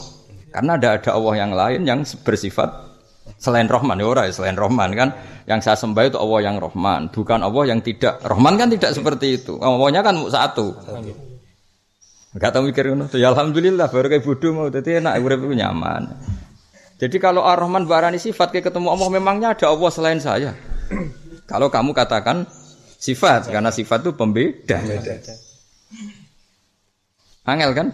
Karena 0.50 0.74
ada 0.80 0.98
ada 0.98 1.10
Allah 1.14 1.34
yang 1.38 1.52
lain 1.54 1.86
yang 1.86 2.00
bersifat 2.24 2.93
selain 3.40 3.68
Rahman 3.68 4.00
ya 4.00 4.06
orang 4.08 4.32
selain 4.32 4.56
Rahman 4.56 4.90
kan 4.96 5.08
yang 5.44 5.60
saya 5.60 5.76
sembah 5.76 6.08
itu 6.08 6.16
Allah 6.16 6.40
yang 6.48 6.56
Rahman, 6.56 7.12
bukan 7.12 7.44
Allah 7.44 7.64
yang 7.68 7.80
tidak 7.84 8.20
Rahman 8.24 8.56
kan 8.56 8.72
tidak 8.72 8.96
seperti 8.96 9.40
itu. 9.42 9.60
Allahnya 9.60 10.00
kan 10.00 10.16
satu. 10.28 10.72
Gak 12.34 12.50
tahu 12.50 12.72
mikir 12.72 12.90
ngono. 12.90 13.06
Ya 13.14 13.30
alhamdulillah 13.30 13.86
baru 13.92 14.10
kayak 14.10 14.24
bodoh 14.26 14.50
mau 14.50 14.66
jadi 14.66 14.98
enak 14.98 15.22
urip 15.22 15.40
nyaman. 15.54 16.10
Jadi 16.98 17.16
kalau 17.22 17.46
Ar-Rahman 17.46 17.86
barani 17.86 18.18
sifat 18.18 18.50
kayak 18.54 18.72
ketemu 18.72 18.90
Allah 18.90 19.08
memangnya 19.10 19.48
ada 19.54 19.70
Allah 19.70 19.90
selain 19.90 20.18
saya. 20.18 20.54
kalau 21.50 21.68
kamu 21.70 21.92
katakan 21.94 22.48
sifat 22.98 23.52
karena 23.52 23.70
sifat 23.70 24.02
itu 24.02 24.12
pembeda. 24.16 24.80
Angel 27.44 27.70
kan? 27.76 27.92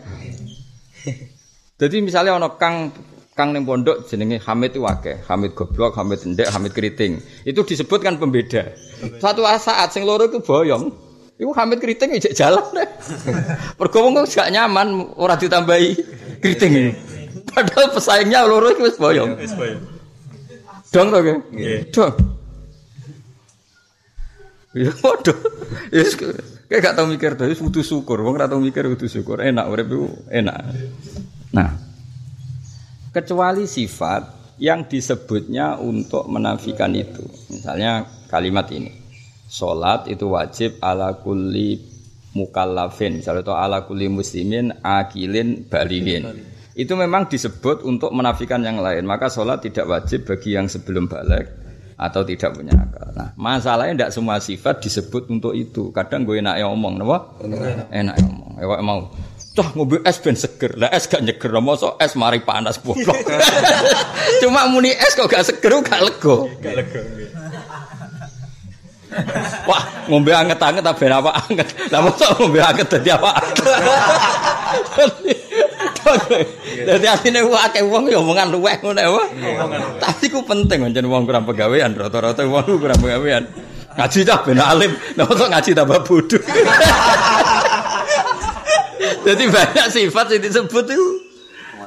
Jadi 1.81 1.97
misalnya 2.05 2.39
ono 2.39 2.55
kang 2.55 2.95
kang 3.41 3.57
ning 3.57 3.65
pondok 3.65 4.05
jenenge 4.05 4.37
Hamid 4.45 4.77
itu 4.77 4.85
akeh, 4.85 5.25
Hamid 5.25 5.57
goblok, 5.57 5.97
Hamid 5.97 6.21
ndek, 6.29 6.53
Hamid 6.53 6.77
keriting. 6.77 7.25
Itu 7.49 7.65
disebutkan 7.65 8.21
pembeda. 8.21 8.77
Satu 9.17 9.49
saat 9.57 9.97
sing 9.97 10.05
loro 10.05 10.29
itu 10.29 10.45
boyong. 10.45 10.93
Iku 11.41 11.57
Hamid 11.57 11.81
keriting 11.81 12.13
ijek 12.21 12.37
jalan 12.37 12.61
deh. 12.77 12.85
Mergo 13.81 13.99
wong 14.05 14.29
gak 14.29 14.53
nyaman 14.53 15.17
ora 15.17 15.41
ditambahi 15.41 15.97
keriting 16.45 16.73
ini. 16.77 16.93
Padahal 17.49 17.97
pesaingnya 17.97 18.45
loro 18.45 18.69
itu 18.69 18.85
wis 18.85 19.01
boyong. 19.01 19.41
Wis 19.41 19.57
boyong. 19.57 19.81
Dong 20.93 21.09
to. 21.09 21.19
Dong. 21.97 22.15
Ya 24.77 24.93
waduh. 25.01 25.39
Ya 25.89 26.05
Kayak 26.71 26.81
gak 26.87 26.95
tau 27.03 27.07
mikir 27.11 27.35
dari 27.35 27.57
butuh 27.57 27.83
syukur. 27.83 28.21
Wong 28.21 28.37
gak 28.37 28.53
tau 28.53 28.61
mikir 28.61 28.85
butuh 28.85 29.09
syukur. 29.09 29.41
Enak 29.41 29.65
urip 29.67 29.89
itu 29.91 30.07
enak. 30.31 30.61
Nah, 31.51 31.90
kecuali 33.11 33.67
sifat 33.67 34.57
yang 34.61 34.87
disebutnya 34.87 35.81
untuk 35.81 36.29
menafikan 36.29 36.93
itu. 36.95 37.25
Misalnya 37.51 38.07
kalimat 38.29 38.69
ini. 38.71 38.93
Salat 39.51 40.07
itu 40.07 40.31
wajib 40.31 40.79
ala 40.79 41.19
kulli 41.19 41.81
mukallafin. 42.39 43.19
Misalnya 43.19 43.43
itu 43.43 43.55
ala 43.57 43.83
kulli 43.83 44.07
muslimin 44.07 44.71
akilin 44.85 45.67
baligin. 45.67 46.23
Itu 46.79 46.95
memang 46.95 47.27
disebut 47.27 47.83
untuk 47.83 48.15
menafikan 48.15 48.63
yang 48.63 48.79
lain. 48.79 49.03
Maka 49.03 49.27
sholat 49.27 49.59
tidak 49.67 49.91
wajib 49.91 50.31
bagi 50.31 50.55
yang 50.55 50.71
sebelum 50.71 51.11
balik 51.11 51.51
atau 52.01 52.25
tidak 52.25 52.57
punya 52.57 52.73
akal. 52.73 53.13
Nah, 53.13 53.29
masalahnya 53.37 54.09
tidak 54.09 54.13
semua 54.17 54.41
sifat 54.41 54.81
disebut 54.81 55.29
untuk 55.29 55.53
itu. 55.53 55.93
Kadang 55.93 56.25
gue 56.25 56.41
enak 56.41 56.57
ngomong, 56.65 56.97
napa? 56.97 57.19
Enak 57.93 58.17
ngomong. 58.25 58.53
Ewa 58.57 58.77
mau. 58.81 59.13
Cah 59.51 59.69
ngombe 59.75 59.99
es 60.07 60.17
ben 60.23 60.39
seger. 60.39 60.79
Lah 60.79 60.95
es 60.95 61.11
gak 61.11 61.27
nyeger, 61.27 61.51
mosok 61.59 61.99
es 61.99 62.15
mari 62.15 62.39
panas 62.39 62.79
goblok. 62.79 63.19
Cuma 64.41 64.71
muni 64.71 64.95
es 64.95 65.19
kok 65.19 65.27
gak 65.27 65.43
seger, 65.43 65.75
gak 65.83 66.01
lego. 66.07 66.47
Gak 66.63 66.75
lego. 66.79 67.01
Wah, 69.67 70.07
ngombe 70.07 70.31
anget-anget 70.31 70.87
apa 70.87 71.03
apa 71.03 71.31
anget. 71.51 71.67
Lah 71.91 71.99
mosok 71.99 72.31
ngombe 72.39 72.63
anget 72.63 72.87
dadi 72.87 73.11
apa? 73.11 73.31
Dadi 76.81 77.07
asine 77.07 77.43
wong 77.45 77.61
akeh 77.61 77.83
wong 77.87 78.11
ya 78.11 78.19
omongan 78.23 78.51
luweh 78.55 78.79
ngono 78.83 78.99
ya. 78.99 79.11
Tapi 79.99 80.31
ku 80.31 80.47
penting 80.47 80.83
pancen 80.87 81.07
wong 81.11 81.27
kurang 81.27 81.45
pegawean 81.47 81.95
rata-rata 81.95 82.47
wong 82.47 82.79
kurang 82.79 82.99
pegawean. 83.03 83.45
Ngaji 83.91 84.19
cah 84.23 84.39
ben 84.47 84.63
alim, 84.63 84.95
nek 85.19 85.27
ngaji 85.27 85.71
tambah 85.75 85.99
bodoh. 86.07 86.39
Jadi 89.31 89.45
banyak 89.47 89.87
sifat 89.95 90.27
yang 90.35 90.43
disebut 90.43 90.85
itu. 90.91 91.09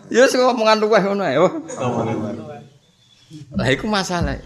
Ya 0.08 0.24
sing 0.32 0.40
omongan 0.40 0.80
luweh 0.80 1.02
ngono 1.04 1.24
ya. 1.28 1.44
Lah 3.60 3.68
iku 3.68 3.92
masalah. 3.92 4.40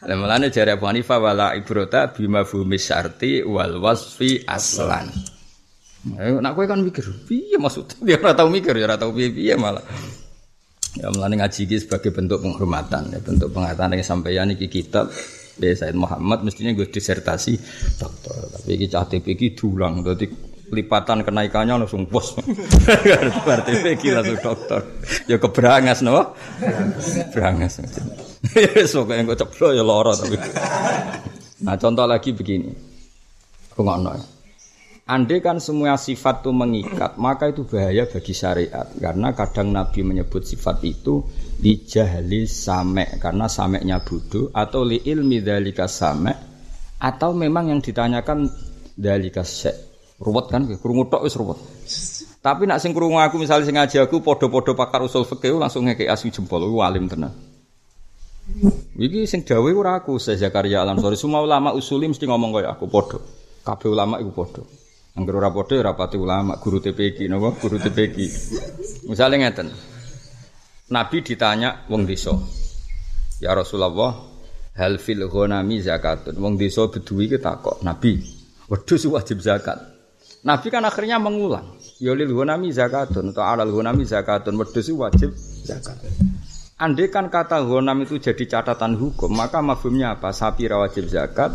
Lah 0.00 0.16
mulane 0.16 0.50
jare 0.50 0.74
Abu 0.74 0.90
Hanifah 0.90 1.22
wala 1.22 1.54
ibrota 1.54 2.10
bima 2.10 2.42
fumis 2.42 2.90
syarti 2.90 3.46
wal 3.46 3.78
wasfi 3.78 4.42
aslan. 4.42 5.06
Ayo 6.16 6.40
nak 6.40 6.56
kowe 6.56 6.64
kan 6.64 6.80
mikir, 6.80 7.04
piye 7.28 7.60
maksudnya? 7.60 8.00
Dia 8.00 8.16
ora 8.24 8.32
tau 8.32 8.48
mikir, 8.48 8.72
ya 8.72 8.88
ora 8.88 8.96
tau 8.96 9.12
piye-piye 9.12 9.52
malah. 9.60 9.84
Ya 10.96 11.12
melane 11.12 11.36
ngaji 11.36 11.68
iki 11.68 11.76
sebagai 11.76 12.08
bentuk 12.08 12.40
penghormatan, 12.40 13.12
ya, 13.12 13.20
bentuk 13.20 13.52
penghormatan 13.52 14.00
yang 14.00 14.00
sampeyan 14.00 14.48
iki 14.56 14.72
kitab 14.72 15.12
Ya 15.60 15.76
Said 15.76 15.92
Muhammad 15.92 16.40
mestinya 16.40 16.72
gue 16.72 16.88
disertasi 16.88 17.52
dokter, 18.00 18.32
tapi 18.48 18.80
iki 18.80 18.88
cah 18.88 19.04
iki 19.12 19.52
dulang, 19.52 20.00
dadi 20.00 20.24
lipatan 20.70 21.26
kenaikannya 21.26 21.82
langsung 21.82 22.06
bos. 22.06 22.38
Berarti 23.44 23.72
fikih 23.74 24.14
langsung 24.14 24.38
dokter. 24.38 24.80
Ya 25.26 25.36
keberangas 25.36 26.00
no. 26.00 26.32
Berangas. 27.34 27.82
Sok 28.86 29.10
yang 29.12 29.26
kok 29.28 29.46
ceplo 29.46 29.74
ya 29.74 29.82
lara 29.82 30.14
tapi. 30.14 30.38
Nah, 31.60 31.76
contoh 31.76 32.06
lagi 32.08 32.32
begini. 32.32 32.72
Ngono. 33.76 34.40
Andai 35.10 35.42
kan 35.42 35.58
semua 35.58 35.98
sifat 35.98 36.46
itu 36.46 36.54
mengikat, 36.54 37.18
maka 37.18 37.50
itu 37.50 37.66
bahaya 37.66 38.06
bagi 38.06 38.30
syariat. 38.30 38.86
Karena 38.94 39.34
kadang 39.34 39.74
Nabi 39.74 40.06
menyebut 40.06 40.46
sifat 40.46 40.78
itu 40.86 41.26
di 41.58 41.82
jahli 41.82 42.46
same, 42.46 43.18
karena 43.18 43.50
sameknya 43.50 44.06
bodoh, 44.06 44.54
atau 44.54 44.86
li 44.86 45.02
ilmi 45.02 45.42
dalika 45.42 45.90
same, 45.90 46.30
atau 47.02 47.34
memang 47.34 47.74
yang 47.74 47.82
ditanyakan 47.82 48.46
dalika 48.94 49.42
syek 49.42 49.89
ruwet 50.20 50.46
kan 50.52 50.68
krungu 50.78 51.08
tok 51.08 51.24
wis 51.24 51.34
ruwet 51.34 51.58
tapi 52.44 52.68
nak 52.68 52.78
sing 52.78 52.92
krungu 52.92 53.16
aku 53.16 53.40
misalnya 53.40 53.64
sing 53.64 53.76
ngaji 53.76 53.96
aku 54.04 54.20
podo-podo 54.20 54.76
pakar 54.76 55.00
usul 55.00 55.24
fikih 55.24 55.56
langsung 55.56 55.88
ngekek 55.88 56.08
asu 56.12 56.28
jempol 56.28 56.62
ku 56.68 56.84
alim 56.84 57.08
tenan 57.08 57.32
iki 59.00 59.24
sing 59.24 59.42
dawuh 59.42 59.72
ora 59.72 60.04
aku 60.04 60.20
Syekh 60.20 60.42
Zakaria 60.42 60.82
Alam 60.84 60.98
Sorry 60.98 61.16
semua 61.16 61.40
ulama 61.40 61.70
usuli 61.72 62.10
mesti 62.10 62.28
ngomong 62.28 62.50
kaya 62.60 62.74
aku 62.74 62.84
podo 62.90 63.18
kabeh 63.64 63.88
ulama 63.88 64.20
iku 64.20 64.32
podo 64.34 64.62
Angger 65.10 65.42
ora 65.42 65.50
padha 65.50 65.74
ora 65.74 65.92
pati 65.98 66.14
ulama, 66.14 66.54
guru 66.62 66.78
TPQ 66.78 67.26
napa? 67.26 67.50
Guru 67.58 67.82
TPQ. 67.82 68.16
Misalnya 69.10 69.50
ngeten. 69.50 69.68
Nabi 70.94 71.18
ditanya 71.26 71.82
wong 71.90 72.06
desa. 72.06 72.30
Ya 73.42 73.50
Rasulullah, 73.50 74.14
hal 74.78 75.02
fil 75.02 75.26
ghanami 75.26 75.82
zakatun. 75.82 76.38
Wong 76.38 76.54
desa 76.54 76.86
beduwi 76.86 77.26
ki 77.26 77.42
takok, 77.42 77.82
Nabi, 77.82 78.22
wedhus 78.70 79.02
wajib 79.10 79.42
zakat. 79.42 79.82
Nabi 80.40 80.66
kan 80.72 80.84
akhirnya 80.88 81.20
mengulang. 81.20 81.76
Yolil 82.00 82.32
gunami 82.32 82.72
zakatun 82.72 83.36
atau 83.36 83.44
alal 83.44 83.68
gunami 83.68 84.08
zakatun 84.08 84.56
wedhus 84.56 84.88
wajib 84.96 85.36
zakat. 85.64 86.00
Andai 86.80 87.12
kan 87.12 87.28
kata 87.28 87.60
gunam 87.60 88.00
itu 88.00 88.16
jadi 88.16 88.40
catatan 88.48 88.96
hukum, 88.96 89.28
maka 89.36 89.60
mafhumnya 89.60 90.16
apa? 90.16 90.32
Sapi 90.32 90.64
wajib 90.64 91.12
zakat, 91.12 91.52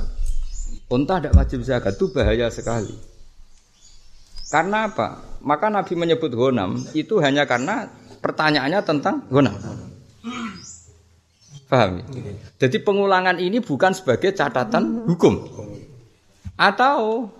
unta 0.85 1.17
tidak 1.17 1.33
wajib 1.33 1.65
zakat 1.65 1.97
itu 1.97 2.13
bahaya 2.13 2.45
sekali. 2.53 2.93
Karena 4.53 4.85
apa? 4.85 5.25
Maka 5.41 5.73
Nabi 5.73 5.97
menyebut 5.97 6.29
gonam 6.29 6.77
itu 6.93 7.17
hanya 7.25 7.49
karena 7.49 7.89
pertanyaannya 8.21 8.79
tentang 8.85 9.25
gonam. 9.33 9.57
Paham? 11.65 12.05
Jadi 12.61 12.77
pengulangan 12.85 13.41
ini 13.41 13.57
bukan 13.57 13.97
sebagai 13.97 14.29
catatan 14.37 15.09
hukum. 15.09 15.41
Atau 16.53 17.33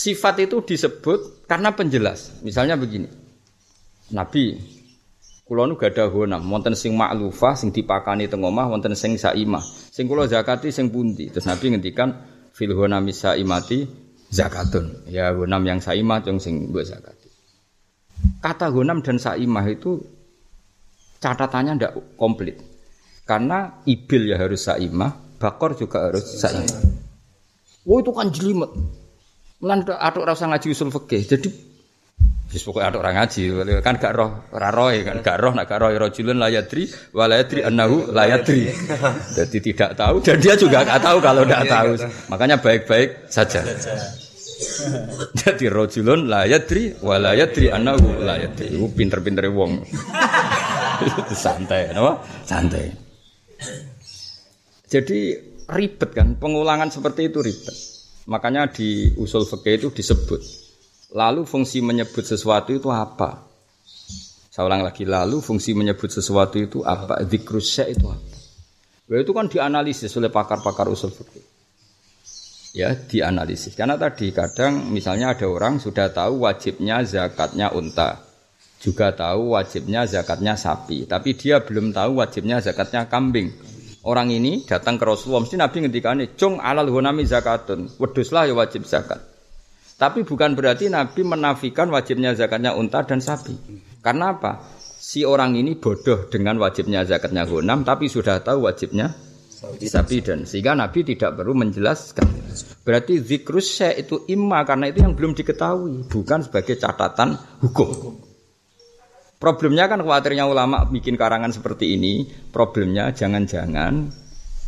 Sifat 0.00 0.40
itu 0.40 0.64
disebut 0.64 1.44
karena 1.44 1.76
penjelas. 1.76 2.40
Misalnya 2.40 2.80
begini. 2.80 3.04
Nabi 4.16 4.56
kula 5.44 5.68
nu 5.68 5.76
gadah 5.76 6.08
honam, 6.08 6.40
wonten 6.48 6.72
sing 6.72 6.96
maklufah 6.96 7.52
sing 7.52 7.68
dipakani 7.68 8.24
teng 8.24 8.40
omah, 8.40 8.72
wonten 8.72 8.96
sing 8.96 9.20
saimah. 9.20 9.60
Sing 9.92 10.08
kula 10.08 10.24
zakati 10.24 10.72
sing 10.72 10.88
pundi? 10.88 11.28
Terus 11.28 11.44
Nabi 11.44 11.76
ngendikan 11.76 12.16
fil 12.56 12.72
honami 12.72 13.12
saimati 13.12 13.84
zakatun. 14.32 15.04
Ya 15.12 15.36
honam 15.36 15.68
yang 15.68 15.84
saimah 15.84 16.24
yang 16.24 16.40
sing 16.40 16.72
mbok 16.72 16.88
zakati. 16.88 17.28
Kata 18.40 18.72
honam 18.72 19.04
dan 19.04 19.20
saimah 19.20 19.68
itu 19.68 20.00
catatannya 21.20 21.76
ndak 21.76 21.92
komplit. 22.16 22.56
Karena 23.28 23.84
ibil 23.84 24.32
ya 24.32 24.40
harus 24.40 24.64
saimah, 24.64 25.36
bakor 25.36 25.76
juga 25.76 26.08
harus 26.08 26.24
saimah. 26.40 26.88
Oh 27.84 28.00
itu 28.00 28.16
kan 28.16 28.32
jelimet. 28.32 28.72
Mulan 29.60 29.84
atuk 29.84 30.24
rasa 30.24 30.48
ngaji 30.48 30.72
usul 30.72 30.88
fikih. 30.88 31.22
Jadi 31.28 31.48
Wis 32.50 32.66
pokoke 32.66 32.82
atuk 32.82 32.98
ora 32.98 33.14
ngaji, 33.14 33.46
kan 33.78 33.94
gak 33.94 34.10
roh, 34.10 34.50
ora 34.50 34.74
roh 34.74 34.90
kan 34.90 35.22
gak 35.22 35.38
roh, 35.38 35.54
nak 35.54 35.70
gak 35.70 35.86
roh 35.86 35.94
rajulun 35.94 36.34
la 36.34 36.50
yadri 36.50 36.82
wa 37.14 37.30
la 37.30 37.38
yadri 37.38 37.62
annahu 37.62 38.10
la 38.10 38.26
yadri. 38.26 38.66
Jadi 39.38 39.58
tidak 39.70 39.94
tahu 39.94 40.18
dan 40.18 40.42
dia 40.42 40.58
juga 40.58 40.82
gak 40.82 40.98
tahu 40.98 41.22
kalau 41.22 41.46
tidak 41.46 41.70
tahu. 41.70 41.90
Makanya 42.26 42.58
baik-baik 42.58 43.30
saja. 43.30 43.62
Jadi 45.46 45.64
rajulun 45.70 46.26
la 46.26 46.42
yadri 46.42 46.98
wa 46.98 47.22
la 47.22 47.38
yadri 47.38 47.70
annahu 47.70 48.18
la 48.18 48.34
yadri. 48.42 48.66
Iku 48.66 48.98
pinter-pintere 48.98 49.46
wong. 49.46 49.86
Santai, 51.46 51.94
napa? 51.94 52.18
Santai. 52.42 52.90
Jadi 54.90 55.38
ribet 55.70 56.10
kan, 56.10 56.34
pengulangan 56.34 56.90
seperti 56.90 57.30
itu 57.30 57.38
ribet. 57.38 57.89
Makanya 58.30 58.70
di 58.70 59.10
usul 59.18 59.42
fikih 59.42 59.74
itu 59.74 59.88
disebut. 59.90 60.38
Lalu 61.18 61.42
fungsi 61.42 61.82
menyebut 61.82 62.22
sesuatu 62.22 62.70
itu 62.70 62.86
apa? 62.86 63.50
Saya 64.54 64.70
ulang 64.70 64.86
lagi, 64.86 65.02
lalu 65.02 65.42
fungsi 65.42 65.74
menyebut 65.74 66.14
sesuatu 66.14 66.54
itu 66.62 66.86
apa? 66.86 67.26
Dzikrusya 67.26 67.90
itu 67.90 68.06
apa? 68.06 68.30
Ya, 69.10 69.18
itu 69.18 69.34
kan 69.34 69.50
dianalisis 69.50 70.14
oleh 70.14 70.30
pakar-pakar 70.30 70.86
usul 70.86 71.10
fikih. 71.10 71.42
Ya, 72.78 72.94
dianalisis. 72.94 73.74
Karena 73.74 73.98
tadi 73.98 74.30
kadang 74.30 74.94
misalnya 74.94 75.34
ada 75.34 75.50
orang 75.50 75.82
sudah 75.82 76.14
tahu 76.14 76.46
wajibnya 76.46 77.02
zakatnya 77.02 77.74
unta. 77.74 78.22
Juga 78.78 79.10
tahu 79.10 79.58
wajibnya 79.58 80.06
zakatnya 80.06 80.54
sapi. 80.54 81.02
Tapi 81.10 81.34
dia 81.34 81.66
belum 81.66 81.90
tahu 81.90 82.22
wajibnya 82.22 82.62
zakatnya 82.62 83.10
kambing 83.10 83.50
orang 84.04 84.32
ini 84.32 84.64
datang 84.64 84.96
ke 84.96 85.04
Rasulullah 85.04 85.44
mesti 85.44 85.56
Nabi 85.60 85.76
ngendikane 85.84 86.24
cung 86.36 86.60
alal 86.60 86.88
hunami 86.88 87.26
zakatun. 87.26 87.90
Weduslah 88.00 88.48
ya 88.48 88.54
wajib 88.56 88.88
zakat. 88.88 89.20
Tapi 90.00 90.24
bukan 90.24 90.56
berarti 90.56 90.88
Nabi 90.88 91.20
menafikan 91.26 91.92
wajibnya 91.92 92.32
zakatnya 92.32 92.72
unta 92.72 93.04
dan 93.04 93.20
sapi. 93.20 93.52
Karena 94.00 94.32
apa? 94.32 94.64
Si 95.00 95.24
orang 95.24 95.56
ini 95.56 95.76
bodoh 95.76 96.28
dengan 96.28 96.56
wajibnya 96.56 97.04
zakatnya 97.04 97.44
hunam 97.44 97.84
tapi 97.84 98.08
sudah 98.08 98.40
tahu 98.40 98.68
wajibnya 98.68 99.12
sapi 99.80 100.24
dan 100.24 100.48
sehingga 100.48 100.72
Nabi 100.72 101.04
tidak 101.04 101.36
perlu 101.36 101.52
menjelaskan. 101.52 102.28
Berarti 102.80 103.20
zikrus 103.20 103.76
itu 103.84 104.24
imma 104.32 104.64
karena 104.64 104.88
itu 104.88 105.04
yang 105.04 105.12
belum 105.12 105.36
diketahui 105.36 106.08
bukan 106.08 106.48
sebagai 106.48 106.80
catatan 106.80 107.36
hukum 107.60 108.29
Problemnya 109.40 109.88
kan 109.88 110.04
khawatirnya 110.04 110.44
ulama 110.44 110.84
bikin 110.84 111.16
karangan 111.16 111.48
seperti 111.48 111.96
ini. 111.96 112.28
Problemnya 112.52 113.08
jangan-jangan 113.16 114.12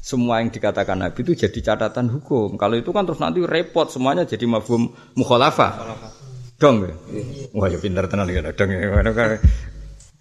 semua 0.01 0.41
yang 0.41 0.49
dikatakan 0.49 0.97
Nabi 0.97 1.21
itu 1.21 1.37
jadi 1.37 1.61
catatan 1.61 2.09
hukum. 2.09 2.57
Kalau 2.57 2.81
itu 2.81 2.89
kan 2.89 3.05
terus 3.05 3.21
nanti 3.21 3.45
repot 3.45 3.93
semuanya 3.93 4.25
jadi 4.25 4.49
mafhum 4.49 4.89
mukhalafah. 5.13 5.77
Dong 6.57 6.89
ya? 6.89 6.95
Wah 7.53 7.69
ya 7.69 7.77
pintar 7.77 8.09
tenan 8.09 8.33
ya 8.33 8.49
dong 8.49 8.73
ya. 8.73 9.05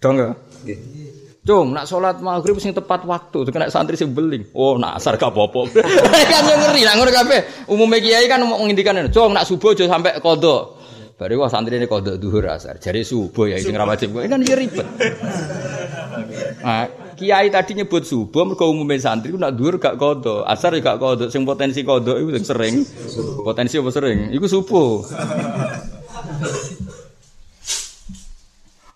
Dong 0.04 0.16
ya? 0.20 0.28
Cung, 1.42 1.74
nak 1.74 1.90
sholat 1.90 2.22
maghrib 2.22 2.54
sing 2.62 2.70
tepat 2.70 3.02
waktu, 3.02 3.42
kena 3.50 3.66
santri 3.66 3.98
sing 3.98 4.14
beling. 4.14 4.46
Oh, 4.54 4.78
nak 4.78 5.02
asar 5.02 5.18
gak 5.18 5.34
apa-apa. 5.34 5.74
kan 6.30 6.42
ngeri, 6.46 6.86
nak 6.86 6.94
ngono 7.02 7.10
kabeh. 7.10 7.66
Umume 7.66 7.98
kiai 7.98 8.30
kan 8.30 8.46
mau 8.46 8.62
ngendikan, 8.62 8.94
"Cung, 9.10 9.34
nak 9.34 9.50
subuh 9.50 9.74
aja 9.74 9.90
sampai 9.90 10.22
kodok." 10.22 10.81
Baru 11.22 11.46
wah 11.46 11.46
santri 11.46 11.78
ini 11.78 11.86
kodok 11.86 12.18
duhur 12.18 12.50
asar. 12.50 12.82
Jadi 12.82 13.06
subuh 13.06 13.46
ya 13.46 13.62
sing 13.62 13.78
rawajib 13.78 14.10
gue 14.10 14.26
kan 14.26 14.42
ya 14.42 14.58
ribet. 14.58 14.82
Nah, 16.66 16.90
kiai 17.14 17.46
tadi 17.46 17.78
nyebut 17.78 18.02
subuh 18.02 18.42
mereka 18.42 18.66
umumnya 18.66 18.98
santri 18.98 19.30
ku 19.30 19.38
nak 19.38 19.54
duhur 19.54 19.78
gak 19.78 20.02
kodok, 20.02 20.42
asar 20.42 20.74
ya 20.74 20.82
gak 20.82 20.98
kodok. 20.98 21.30
Sing 21.30 21.46
potensi 21.46 21.86
kodok 21.86 22.18
itu 22.18 22.42
sering. 22.42 22.82
Potensi 23.46 23.78
apa 23.78 23.90
sering? 23.94 24.34
Iku 24.34 24.50
subuh. 24.50 25.06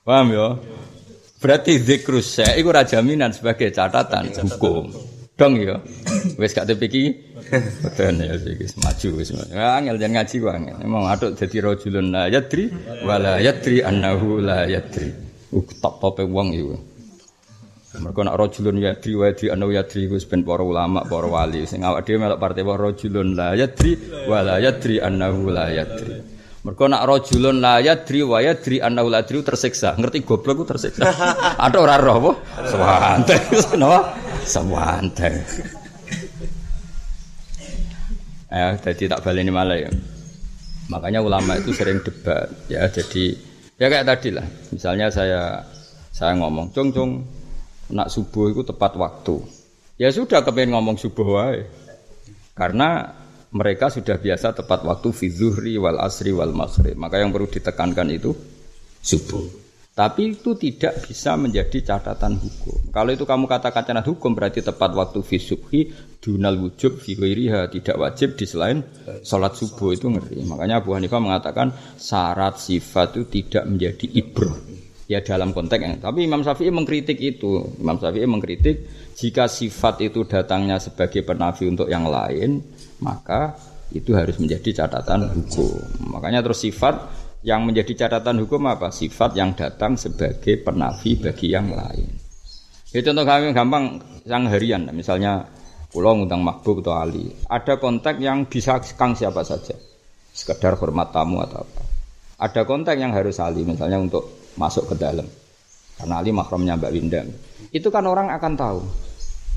Paham 0.02 0.26
ya? 0.34 0.58
Berarti 1.38 1.78
zikrus 1.78 2.42
saya 2.42 2.58
itu 2.58 2.74
jaminan 2.90 3.30
sebagai 3.30 3.70
catatan 3.70 4.34
hukum. 4.34 4.90
Dong 5.36 5.60
ya. 5.60 5.76
Wes 6.40 6.56
gak 6.56 6.64
tepiki. 6.64 7.12
Betul 7.84 8.24
ya 8.24 8.40
wis 8.40 8.72
maju 8.80 9.08
wis. 9.20 9.36
Angel 9.52 10.00
jangan 10.00 10.24
ngaji 10.24 10.34
ku 10.40 10.48
angel. 10.48 10.76
Emang 10.80 11.04
aduk 11.12 11.36
dadi 11.36 11.60
rajulun 11.60 12.08
la 12.08 12.32
yadri 12.32 12.72
wala 13.04 13.36
yadri 13.36 13.84
annahu 13.84 14.40
la 14.40 14.64
yadri. 14.64 15.12
Uh 15.52 15.60
top 15.76 16.00
tope 16.00 16.24
wong 16.24 16.56
iku. 16.56 16.80
Mereka 18.00 18.20
nak 18.24 18.36
rojulun 18.40 18.80
yadri 18.80 19.12
wa 19.12 19.28
yadri 19.28 19.46
annahu 19.52 19.76
yadri 19.76 20.08
iku 20.08 20.16
ben 20.24 20.40
para 20.40 20.64
ulama, 20.64 21.04
para 21.04 21.28
wali 21.28 21.68
sing 21.68 21.84
awak 21.84 22.08
dhewe 22.08 22.16
melok 22.16 22.40
partai 22.40 22.64
wa 22.64 22.74
rajulun 22.80 23.28
la 23.36 23.52
yadri 23.52 23.92
wala 24.24 24.56
yadri 24.56 25.04
annahu 25.04 25.52
la 25.52 25.68
yadri. 25.68 26.16
Mereka 26.64 26.84
nak 26.88 27.04
rojulun 27.04 27.60
la 27.60 27.84
yadri 27.84 28.24
wa 28.24 28.40
yadri 28.40 28.80
annahu 28.80 29.12
la 29.12 29.20
yadri 29.20 29.44
tersiksa. 29.44 30.00
Ngerti 30.00 30.24
goblok 30.24 30.54
ku 30.60 30.64
tersiksa. 30.64 31.04
Ada 31.64 31.76
ora 31.76 32.00
roh 32.00 32.16
apa? 32.24 32.32
Napa? 33.80 34.25
Sewante. 34.46 35.30
Ya, 38.46 38.78
jadi 38.78 39.10
tak 39.10 39.26
baleni 39.26 39.50
malah 39.50 39.74
ya. 39.74 39.90
Makanya 40.86 41.18
ulama 41.18 41.58
itu 41.58 41.74
sering 41.74 41.98
debat 42.00 42.46
ya. 42.70 42.86
Jadi 42.86 43.34
ya 43.74 43.90
kayak 43.90 44.06
tadi 44.06 44.30
lah. 44.30 44.46
Misalnya 44.70 45.10
saya 45.10 45.66
saya 46.14 46.38
ngomong, 46.38 46.70
"Cung, 46.70 46.94
cung, 46.94 47.26
nak 47.90 48.08
subuh 48.08 48.54
itu 48.54 48.62
tepat 48.62 48.94
waktu." 48.94 49.42
Ya 49.98 50.14
sudah 50.14 50.46
kepengen 50.46 50.78
ngomong 50.78 50.96
subuh 50.96 51.26
wae. 51.26 51.66
Karena 52.54 53.12
mereka 53.50 53.90
sudah 53.90 54.16
biasa 54.16 54.54
tepat 54.54 54.86
waktu 54.86 55.08
fi 55.10 55.28
wal 55.76 55.98
asri 55.98 56.30
wal 56.30 56.54
maghrib. 56.54 56.94
Maka 56.94 57.18
yang 57.18 57.34
perlu 57.34 57.50
ditekankan 57.50 58.08
itu 58.14 58.30
subuh. 59.02 59.65
Tapi 59.96 60.36
itu 60.36 60.52
tidak 60.60 61.08
bisa 61.08 61.40
menjadi 61.40 61.80
catatan 61.80 62.36
hukum. 62.36 62.92
Kalau 62.92 63.16
itu 63.16 63.24
kamu 63.24 63.48
katakan 63.48 63.80
catatan 63.80 64.04
hukum 64.04 64.36
berarti 64.36 64.60
tepat 64.60 64.92
waktu 64.92 65.24
fi 65.24 65.40
subhi 65.40 65.88
dunal 66.20 66.60
wujub 66.60 67.00
fi 67.00 67.16
ghairiha 67.16 67.72
tidak 67.72 67.96
wajib 67.96 68.36
di 68.36 68.44
selain 68.44 68.84
sholat 69.24 69.56
subuh 69.56 69.96
itu 69.96 70.12
ngeri. 70.12 70.44
Makanya 70.44 70.84
Abu 70.84 70.92
Hanifah 70.92 71.16
mengatakan 71.16 71.72
syarat 71.96 72.60
sifat 72.60 73.16
itu 73.16 73.40
tidak 73.40 73.64
menjadi 73.64 74.06
ibroh. 74.20 74.52
Ya 75.08 75.24
dalam 75.24 75.56
konteks 75.56 75.80
yang 75.80 75.96
tapi 75.96 76.28
Imam 76.28 76.44
Syafi'i 76.44 76.68
mengkritik 76.68 77.16
itu. 77.16 77.64
Imam 77.80 77.96
Syafi'i 77.96 78.28
mengkritik 78.28 78.76
jika 79.16 79.48
sifat 79.48 80.12
itu 80.12 80.28
datangnya 80.28 80.76
sebagai 80.76 81.24
penafi 81.24 81.72
untuk 81.72 81.88
yang 81.88 82.04
lain, 82.04 82.60
maka 83.00 83.56
itu 83.96 84.12
harus 84.12 84.36
menjadi 84.36 84.84
catatan 84.84 85.30
hukum. 85.30 85.78
Makanya 86.12 86.44
terus 86.44 86.60
sifat 86.60 87.25
yang 87.46 87.62
menjadi 87.62 88.06
catatan 88.06 88.42
hukum 88.42 88.66
apa? 88.66 88.90
Sifat 88.90 89.38
yang 89.38 89.54
datang 89.54 89.94
sebagai 89.94 90.58
penafi 90.66 91.14
bagi 91.14 91.54
yang 91.54 91.70
lain. 91.70 92.10
Itu 92.90 93.06
contoh 93.06 93.22
kami 93.22 93.54
gampang 93.54 94.02
yang 94.26 94.50
harian, 94.50 94.90
misalnya 94.90 95.46
pulau 95.94 96.18
ngundang 96.18 96.42
makbub 96.42 96.82
atau 96.82 96.98
ali. 96.98 97.30
Ada 97.46 97.78
konteks 97.78 98.18
yang 98.18 98.50
bisa 98.50 98.82
kang 98.98 99.14
siapa 99.14 99.46
saja, 99.46 99.78
sekedar 100.34 100.74
hormat 100.74 101.14
tamu 101.14 101.38
atau 101.38 101.62
apa. 101.62 101.82
Ada 102.42 102.66
konteks 102.66 102.98
yang 102.98 103.14
harus 103.14 103.38
ali, 103.38 103.62
misalnya 103.62 104.02
untuk 104.02 104.50
masuk 104.58 104.90
ke 104.90 104.94
dalam. 104.98 105.24
Karena 105.96 106.18
ali 106.18 106.34
makromnya 106.34 106.74
Mbak 106.74 106.92
Winda. 106.92 107.22
Itu 107.70 107.94
kan 107.94 108.10
orang 108.10 108.28
akan 108.34 108.52
tahu. 108.58 108.80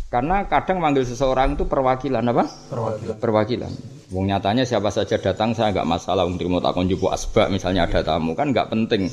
Karena 0.10 0.42
kadang 0.50 0.82
manggil 0.82 1.06
seseorang 1.06 1.54
itu 1.54 1.70
perwakilan 1.70 2.26
apa? 2.34 2.50
Perwakilan. 2.74 3.16
Perwakilan. 3.22 3.72
Wong 4.10 4.26
nyatanya 4.26 4.66
siapa 4.66 4.90
saja 4.90 5.22
datang 5.22 5.54
saya 5.54 5.70
nggak 5.70 5.86
masalah 5.86 6.26
untuk 6.26 6.50
mau 6.50 6.58
takon 6.58 6.90
jubu 6.90 7.14
asbak 7.14 7.54
misalnya 7.54 7.86
ada 7.86 8.02
tamu 8.02 8.34
kan 8.34 8.50
nggak 8.50 8.74
penting. 8.74 9.06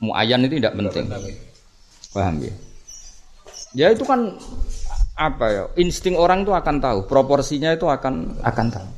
Muayyan 0.00 0.48
itu 0.48 0.56
tidak 0.56 0.72
penting. 0.72 1.04
Paham 2.16 2.40
ya? 2.40 2.54
Ya 3.76 3.92
itu 3.92 4.08
kan 4.08 4.40
apa 5.16 5.46
ya 5.48 5.64
insting 5.80 6.12
orang 6.12 6.44
itu 6.44 6.52
akan 6.52 6.76
tahu 6.76 6.98
proporsinya 7.08 7.72
itu 7.72 7.88
akan 7.88 8.36
akan 8.44 8.66
tahu 8.68 8.88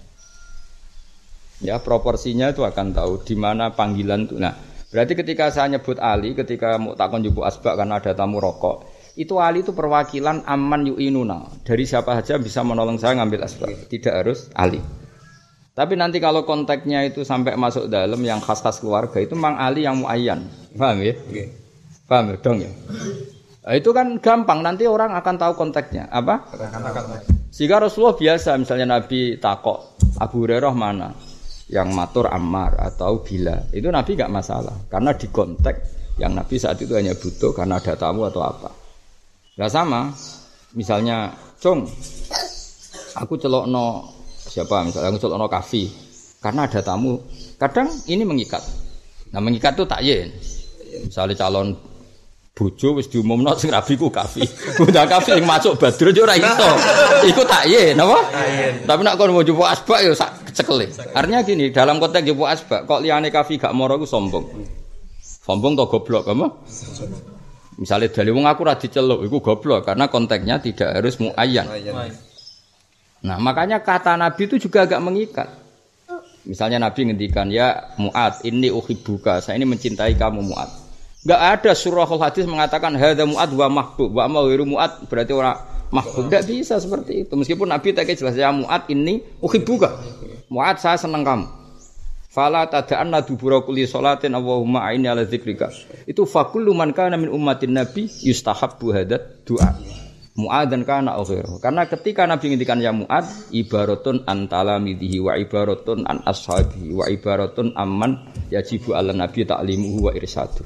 ya 1.63 1.79
proporsinya 1.79 2.51
itu 2.51 2.67
akan 2.67 2.91
tahu 2.91 3.23
di 3.23 3.39
mana 3.39 3.71
panggilan 3.71 4.27
itu 4.27 4.35
nah 4.35 4.51
berarti 4.91 5.15
ketika 5.15 5.55
saya 5.55 5.79
nyebut 5.79 6.03
Ali 6.03 6.35
ketika 6.35 6.75
mau 6.75 6.99
takon 6.99 7.23
jubu 7.23 7.47
asbak 7.47 7.79
karena 7.79 8.03
ada 8.03 8.19
tamu 8.19 8.43
rokok 8.43 8.98
itu 9.19 9.43
Ali 9.43 9.67
itu 9.67 9.75
perwakilan 9.75 10.47
aman 10.47 10.87
yu'inuna 10.95 11.67
dari 11.67 11.83
siapa 11.83 12.15
saja 12.23 12.39
bisa 12.39 12.63
menolong 12.63 12.97
saya 13.03 13.19
ngambil 13.19 13.43
asbak 13.43 13.91
tidak 13.91 14.15
harus 14.23 14.47
Ali 14.55 14.79
tapi 15.79 15.95
nanti 15.95 16.19
kalau 16.19 16.43
konteksnya 16.43 17.07
itu 17.07 17.23
sampai 17.23 17.55
masuk 17.55 17.87
dalam 17.87 18.19
yang 18.27 18.43
khas-khas 18.43 18.83
keluarga 18.83 19.23
itu 19.23 19.39
Mang 19.39 19.55
Ali 19.63 19.87
yang 19.87 20.03
muayyan. 20.03 20.43
Paham 20.75 20.99
ya? 21.07 21.15
Okay. 21.15 21.55
Paham 22.11 22.35
ya? 22.35 22.37
Dong 22.43 22.59
ya? 22.59 22.71
Nah, 23.63 23.75
itu 23.79 23.95
kan 23.95 24.19
gampang 24.19 24.59
nanti 24.59 24.91
orang 24.91 25.15
akan 25.15 25.39
tahu 25.39 25.55
konteksnya. 25.55 26.11
Apa? 26.11 26.51
Sehingga 27.55 27.79
Rasulullah 27.79 28.19
biasa 28.19 28.59
misalnya 28.59 28.99
Nabi 28.99 29.39
takok 29.39 30.03
Abu 30.19 30.43
Hurairah 30.43 30.75
mana? 30.75 31.15
Yang 31.71 31.89
matur 31.95 32.27
Ammar 32.27 32.75
atau 32.75 33.23
Bila. 33.23 33.71
Itu 33.71 33.95
Nabi 33.95 34.19
nggak 34.19 34.35
masalah 34.35 34.75
karena 34.91 35.15
di 35.15 35.31
konteks 35.31 35.79
yang 36.19 36.35
Nabi 36.35 36.59
saat 36.59 36.83
itu 36.83 36.91
hanya 36.99 37.15
butuh 37.15 37.55
karena 37.55 37.79
ada 37.79 37.95
tamu 37.95 38.27
atau 38.27 38.43
apa. 38.43 38.88
Gak 39.59 39.75
sama. 39.75 40.15
Misalnya, 40.79 41.35
Cung, 41.59 41.83
aku 43.19 43.35
celok 43.35 43.67
no 43.67 44.07
siapa? 44.47 44.87
Misalnya 44.87 45.11
ngusul 45.11 45.35
ono 45.35 45.51
kafe. 45.51 45.91
Karena 46.39 46.71
ada 46.71 46.79
tamu. 46.79 47.19
Kadang 47.59 47.91
ini 48.07 48.23
mengikat. 48.23 48.63
Nah 49.35 49.43
mengikat 49.43 49.75
itu 49.75 49.85
tak 49.91 50.01
yen. 50.07 50.31
Misalnya 51.03 51.35
calon 51.35 51.75
bojo 52.55 52.99
wis 52.99 53.11
diumumno 53.11 53.59
sing 53.59 53.75
rabi 53.75 53.99
ku 53.99 54.07
kafe. 54.07 54.47
Udah 54.87 55.11
kafe 55.11 55.35
yang 55.35 55.51
masuk 55.51 55.75
badrun 55.79 56.15
yo 56.15 56.23
ora 56.23 56.39
iso. 56.39 56.71
Iku 57.27 57.43
tak 57.43 57.67
yen 57.67 57.99
napa 57.99 58.23
tapi 58.87 59.01
nak 59.03 59.19
kon 59.19 59.35
mau 59.35 59.43
jupuk 59.43 59.67
asbak 59.67 60.07
yo 60.07 60.15
sak 60.15 60.55
cekele 60.55 60.91
artinya 61.15 61.43
gini 61.47 61.71
dalam 61.71 62.03
konteks 62.03 62.27
jupuk 62.27 62.51
asbak 62.51 62.83
kok 62.87 62.99
liane 62.99 63.31
kafe 63.31 63.59
gak 63.63 63.75
moro 63.75 63.99
iku 63.99 64.07
sombong. 64.07 64.47
Sombong 65.23 65.79
to 65.79 65.87
goblok 65.87 66.27
kamu 66.27 66.47
misalnya 67.79 68.11
dari 68.11 68.35
wong 68.35 68.45
aku 68.45 68.61
ra 68.67 68.75
diceluk 68.75 69.23
iku 69.23 69.39
goblok 69.39 69.87
karena 69.87 70.11
konteksnya 70.11 70.59
tidak 70.59 70.99
harus 70.99 71.15
muayyan 71.23 71.67
Nah, 73.19 73.35
makanya 73.43 73.83
kata 73.83 74.15
Nabi 74.15 74.47
itu 74.47 74.57
juga 74.63 74.87
agak 74.87 75.03
mengikat. 75.03 75.49
Misalnya 76.47 76.79
Nabi 76.81 77.11
ngendikan, 77.11 77.51
ya 77.51 77.93
Mu'ad, 77.99 78.47
ini 78.47 78.71
uhibbuka, 78.71 79.43
saya 79.43 79.59
ini 79.59 79.67
mencintai 79.67 80.15
kamu 80.15 80.47
Mu'ad. 80.47 80.71
Enggak 81.27 81.41
ada 81.59 81.73
surah 81.75 82.07
hadis 82.07 82.47
mengatakan 82.47 82.95
hadza 82.95 83.27
Mu'ad 83.27 83.51
wa 83.53 83.67
mahbub, 83.69 84.11
wa 84.15 84.25
ma 84.31 84.41
Mu'ad 84.47 85.11
berarti 85.11 85.35
orang 85.35 85.59
mahbub. 85.91 86.31
Enggak 86.31 86.47
bisa 86.47 86.79
seperti 86.79 87.27
itu. 87.27 87.35
Meskipun 87.35 87.69
Nabi 87.69 87.91
tak 87.91 88.07
jelas 88.15 88.39
ya 88.39 88.55
Mu'ad 88.55 88.87
ini 88.89 89.21
uhibbuka. 89.43 89.99
Mu'ad 90.49 90.79
saya 90.79 90.97
senang 90.97 91.27
kamu. 91.27 91.58
Fala 92.39 92.71
tada'anna 92.71 93.27
dubura 93.27 93.67
kulli 93.67 93.83
salatin 93.83 94.31
Allahumma 94.39 94.87
aini 94.87 95.11
ala 95.11 95.27
dzikrika. 95.27 95.75
Itu 96.07 96.23
fakullu 96.23 96.71
man 96.71 96.95
kana 96.95 97.19
min 97.19 97.35
ummatin 97.35 97.75
nabi 97.75 98.07
yustahabbu 98.07 98.95
hadat 98.95 99.43
doa. 99.43 99.75
Mu'ad 100.39 100.71
dan 100.71 100.87
kana 100.87 101.19
akhir. 101.19 101.51
Karena 101.59 101.91
ketika 101.91 102.23
Nabi 102.31 102.55
ngendikan 102.55 102.79
ya 102.79 102.95
Mu'ad, 102.95 103.51
ibaratun 103.51 104.23
an 104.23 104.47
talamidihi 104.47 105.19
wa 105.19 105.35
ibaratun 105.35 106.07
an 106.07 106.23
ashabihi 106.23 106.95
wa 106.95 107.11
ibaratun 107.11 107.75
amman 107.75 108.31
yajibu 108.47 108.95
ala 108.95 109.11
nabi 109.11 109.43
ta'limuhu 109.43 110.07
wa 110.07 110.15
irsadu. 110.15 110.63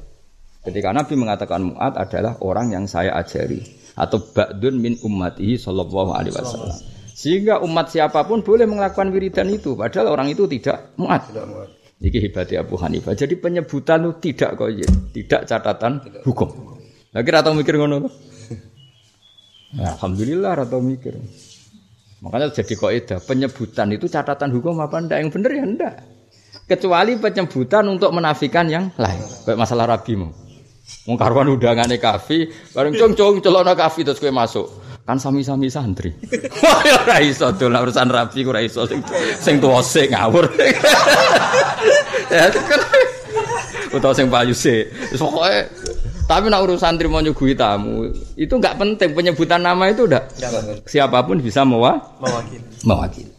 Ketika 0.61 0.93
Nabi 0.93 1.17
mengatakan 1.17 1.73
Mu'ad 1.73 1.97
adalah 1.97 2.37
orang 2.45 2.69
yang 2.69 2.85
saya 2.85 3.17
ajari 3.17 3.65
atau 3.97 4.21
ba'dun 4.21 4.77
min 4.77 5.01
ummatihi 5.01 5.57
sallallahu 5.57 6.21
alaihi 6.21 6.37
wasallam. 6.37 6.77
Sehingga 7.23 7.63
umat 7.63 7.87
siapa 7.95 8.27
pun 8.27 8.43
boleh 8.43 8.67
melakukan 8.67 9.15
wiridan 9.15 9.47
itu 9.55 9.79
padahal 9.79 10.19
orang 10.19 10.35
itu 10.35 10.43
tidak 10.51 10.91
Mu'ad. 10.99 11.31
Ini 12.03 12.19
hebatnya 12.19 12.67
Abu 12.67 12.75
Hanifah. 12.75 13.15
Jadi 13.15 13.39
penyebutan 13.39 14.03
itu 14.11 14.35
tidak 14.35 14.59
kok 14.59 14.75
tidak 15.15 15.47
catatan 15.47 16.03
hukum. 16.27 16.51
Lagi 17.15 17.31
atau 17.31 17.55
mikir 17.55 17.79
ngono 17.79 18.11
Nah, 19.73 19.97
Alhamdulillah 19.97 20.69
atau 20.69 20.85
mikir. 20.85 21.17
Makanya 22.21 22.53
jadi 22.53 22.75
kaidah 22.77 23.19
penyebutan 23.25 23.89
itu 23.95 24.05
catatan 24.05 24.53
hukum 24.53 24.83
apa 24.85 25.01
ndak 25.01 25.19
yang 25.23 25.31
benar 25.33 25.51
ya 25.55 25.65
ndak. 25.65 25.95
Kecuali 26.69 27.17
penyebutan 27.17 27.89
untuk 27.89 28.13
menafikan 28.13 28.69
yang 28.69 28.93
lain. 29.01 29.23
Kayak 29.49 29.59
masalah 29.59 29.89
rabi 29.89 30.21
mau. 30.21 30.35
Wong 31.09 31.17
karwan 31.17 31.49
undangane 31.57 31.97
kafe, 31.97 32.53
bareng 32.77 32.95
cung 32.99 33.15
cung 33.17 33.37
celana 33.41 33.73
kafe 33.73 34.05
terus 34.05 34.21
kowe 34.21 34.29
masuk. 34.29 34.67
Kan 35.03 35.19
sami-sami 35.19 35.67
santri. 35.67 36.15
Wah, 36.63 36.81
ya 36.87 36.95
ora 37.03 37.19
iso 37.19 37.51
dolan 37.59 37.83
urusan 37.83 38.07
rabi 38.07 38.47
ora 38.47 38.63
iso 38.63 38.87
sing 38.87 39.03
sing 39.43 39.59
tuwa 39.59 39.83
sik 39.83 40.15
ngawur. 40.15 40.47
ya 42.33 42.47
kan. 42.47 42.81
Utawa 43.91 44.15
sing 44.15 44.31
payu 44.31 44.55
sik. 44.55 44.89
Pokoke 45.19 45.67
tapi 46.23 46.49
nak 46.49 46.65
urusan 46.65 46.97
terima 46.97 47.19
nyugui 47.19 47.53
tamu 47.53 48.09
itu 48.39 48.55
nggak 48.55 48.79
penting 48.79 49.11
penyebutan 49.13 49.61
nama 49.61 49.91
itu 49.91 50.07
udah 50.07 50.23
siapa 50.87 51.19
pun 51.27 51.43
bisa 51.43 51.67
mewa 51.67 51.99
mewakili. 52.23 52.65
mewakili. 52.87 53.33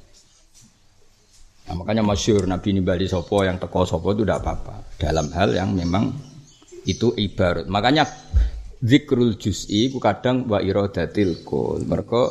Nah, 1.63 1.79
makanya 1.79 2.03
masyur 2.03 2.43
Nabi 2.43 2.75
Bali 2.83 3.07
Sopo 3.07 3.41
yang 3.41 3.55
teko 3.55 3.87
Sopo 3.87 4.11
itu 4.11 4.27
tidak 4.27 4.43
apa-apa 4.43 4.83
dalam 4.99 5.31
hal 5.31 5.55
yang 5.55 5.71
memang 5.71 6.11
itu 6.83 7.15
ibarat. 7.15 7.65
Makanya 7.71 8.03
zikrul 8.83 9.39
juz'i 9.39 9.87
ku 9.87 9.97
kadang 10.03 10.45
wa 10.51 10.59
iradatil 10.59 11.41
kul. 11.47 11.87
Mereka 11.87 12.21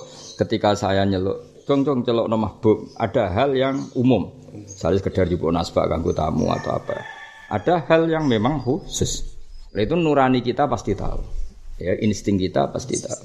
ketika 0.45 0.77
saya 0.77 1.09
nyeluk 1.09 1.65
cong 1.65 1.83
cong 1.83 2.01
celok 2.05 2.27
no 2.29 2.37
mahbub 2.37 2.93
ada 3.01 3.33
hal 3.33 3.57
yang 3.57 3.81
umum. 3.97 4.29
Saya 4.69 5.01
sekedar 5.01 5.25
jupuk 5.33 5.49
nasbah 5.49 5.89
ganggu 5.89 6.13
tamu 6.13 6.53
atau 6.53 6.77
apa. 6.77 7.01
Ada 7.49 7.89
hal 7.89 8.05
yang 8.13 8.29
memang 8.29 8.61
khusus. 8.61 9.33
Itu 9.73 9.97
nurani 9.97 10.45
kita 10.45 10.69
pasti 10.69 10.93
tahu. 10.93 11.25
Ya, 11.81 11.97
insting 12.05 12.37
kita 12.37 12.69
pasti 12.69 13.01
tahu. 13.01 13.25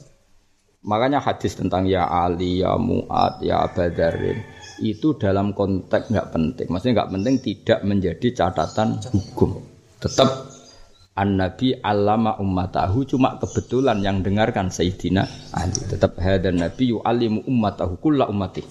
Makanya 0.87 1.19
hadis 1.19 1.59
tentang 1.59 1.83
ya 1.83 2.07
Ali, 2.07 2.63
ya 2.63 2.79
Mu'ad, 2.79 3.43
ya 3.43 3.67
Badarin 3.67 4.39
itu 4.79 5.17
dalam 5.17 5.51
konteks 5.51 6.13
nggak 6.13 6.29
penting. 6.31 6.67
Maksudnya 6.69 7.03
nggak 7.03 7.11
penting 7.17 7.35
tidak 7.43 7.79
menjadi 7.83 8.27
catatan 8.31 9.01
hukum. 9.11 9.59
Tetap 9.97 10.56
an 11.17 11.41
Nabi 11.41 11.73
alama 11.81 12.37
ummatahu 12.37 13.09
cuma 13.09 13.41
kebetulan 13.41 13.97
yang 14.05 14.21
dengarkan 14.21 14.69
Sayyidina 14.69 15.25
Ali. 15.57 15.81
Tetap 15.89 16.21
hadan 16.21 16.61
Nabi 16.61 16.93
yu'alimu 16.93 17.49
ummatahu 17.49 17.97
kulla 17.97 18.29
ummati. 18.29 18.61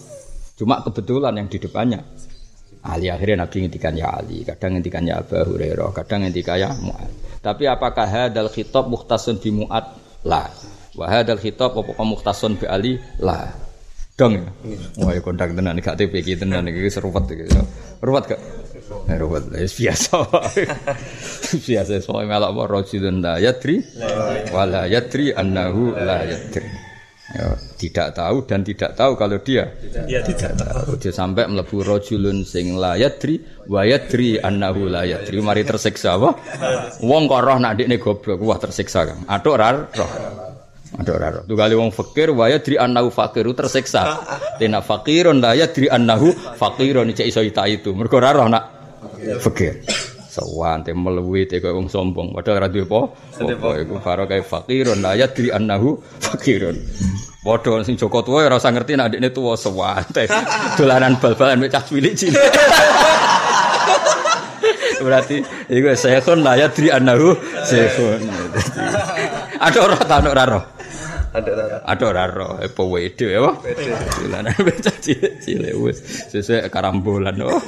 Cuma 0.55 0.81
kebetulan 0.87 1.35
yang 1.35 1.51
di 1.51 1.59
depannya 1.59 2.01
Ali 2.87 3.11
akhirnya 3.11 3.43
Nabi 3.45 3.67
ngendikan 3.67 3.99
ya 3.99 4.15
Ali, 4.15 4.47
kadang 4.47 4.79
ngendikan 4.79 5.03
ya 5.03 5.19
Abu 5.19 5.35
Hurairah, 5.35 5.91
kadang 5.91 6.23
ngendikan 6.23 6.55
ya 6.55 6.71
Mu'ad. 6.71 7.11
Tapi 7.43 7.67
apakah 7.67 8.07
hadal 8.07 8.51
khitab 8.51 8.87
muhtasun 8.87 9.43
bi 9.43 9.51
mu'ad? 9.51 9.87
La. 10.27 10.47
Wa 10.95 11.07
hadal 11.11 11.39
khitab 11.39 11.75
apa 11.75 12.03
muhtasun 12.03 12.59
bi 12.59 12.67
ali? 12.67 12.99
La. 13.23 13.47
Dong 14.17 14.33
ya. 14.39 14.49
Wah, 15.03 15.13
ya 15.13 15.21
kontak 15.21 15.53
tenan 15.53 15.77
gak 15.79 15.95
TP 16.01 16.25
iki 16.25 16.41
tenan 16.41 16.65
iki 16.67 16.89
seruwet 16.89 17.29
iki. 17.29 17.47
Ruwet 18.01 18.25
gak? 18.33 18.41
Eh, 18.87 19.17
ruwet. 19.19 19.51
Wis 19.51 19.75
biasa. 19.75 20.19
biasa 21.67 21.93
soal 22.03 22.27
melok 22.27 22.51
apa 22.55 22.63
rajulun 22.71 23.19
la 23.19 23.39
yadri 23.43 23.83
wala 24.55 24.87
yadri 24.87 25.35
annahu 25.35 25.95
la 25.95 26.23
yadri. 26.23 26.87
Ya, 27.27 27.59
tidak 27.75 28.15
tahu 28.15 28.47
dan 28.47 28.63
tidak 28.63 28.95
tahu 28.95 29.19
kalau 29.19 29.43
dia 29.43 29.67
Iya 30.07 30.23
tidak 30.23 30.55
tahu. 30.63 30.95
Dia 30.95 31.11
sampai 31.11 31.51
melebu 31.51 31.83
rojulun 31.83 32.47
sing 32.47 32.79
la 32.79 32.95
yadri 32.95 33.43
wa 33.67 33.83
yadri 33.83 34.39
annahu 34.39 34.87
la 34.87 35.03
yadri. 35.03 35.43
Mari 35.43 35.67
tersiksa 35.67 36.15
apa? 36.15 36.39
Wong 37.11 37.27
kok 37.27 37.43
roh 37.43 37.59
nak 37.59 37.75
ndekne 37.75 37.99
goblok, 37.99 38.39
wah 38.39 38.59
tersiksa 38.63 39.11
Kang. 39.11 39.27
Atuk 39.27 39.59
ra 39.59 39.75
roh. 39.75 40.11
Atuk 41.03 41.17
ra 41.19 41.29
roh. 41.35 41.43
Tunggali 41.43 41.75
wong 41.75 41.91
fakir 41.91 42.31
wa 42.31 42.47
yadri 42.47 42.79
annahu 42.79 43.11
fakiru 43.11 43.59
tersiksa. 43.59 44.23
Tina 44.63 44.79
fakirun 44.79 45.43
la 45.43 45.59
yadri 45.59 45.91
annahu 45.91 46.31
fakirun 46.31 47.11
cek 47.11 47.27
iso 47.27 47.43
ita 47.43 47.67
itu. 47.67 47.91
Mergo 47.91 48.23
ra 48.23 48.39
roh 48.39 48.47
nak 48.47 48.76
fakir. 49.41 49.83
Sawan 50.37 50.85
te 50.85 50.93
melewi 50.93 51.49
te 51.49 51.65
koyo 51.65 51.81
wong 51.81 51.89
sombong 51.89 52.37
padahal 52.37 52.61
ra 52.65 52.69
duwe 52.69 52.85
apa. 52.85 53.01
Apa 53.41 53.69
iku 53.81 53.95
faro 54.05 54.29
kae 54.29 54.45
fakirun 54.45 55.01
la 55.01 55.17
yadri 55.17 55.49
annahu 55.49 55.97
fakirun. 56.21 56.77
Padha 57.41 57.81
sing 57.87 57.95
Joko 57.97 58.27
tuwa 58.27 58.43
ya 58.43 58.51
ora 58.51 58.59
usah 58.59 58.75
ngerti 58.75 58.99
nek 58.99 59.07
adikne 59.07 59.31
tuwa 59.31 59.55
sewante. 59.57 60.27
Dolanan 60.77 61.17
bal-balan 61.23 61.63
mek 61.63 61.71
cah 61.73 61.81
cilik 61.87 62.13
cilik. 62.13 62.43
Berarti 65.01 65.41
iku 65.71 65.89
sehun 65.95 66.43
la 66.43 66.59
yadri 66.59 66.91
annahu 66.91 67.39
sehun. 67.65 68.27
Ada 69.63 69.79
ora 69.79 69.97
ta 70.05 70.21
ora 70.21 70.43
ora. 70.43 70.61
Ada 71.33 71.51
ada. 71.55 71.77
Ada 71.87 72.05
ora 72.13 72.23
ora 72.29 72.49
apa 72.67 72.83
wede 72.83 73.27
ya. 73.31 73.57
Dolanan 74.21 74.53
mek 74.67 74.77
cah 74.83 74.97
cilik 75.01 75.39
cilik 75.41 75.73
wis 75.81 76.03
sesuai 76.29 76.67
karambolan. 76.69 77.41
Oh. 77.47 77.63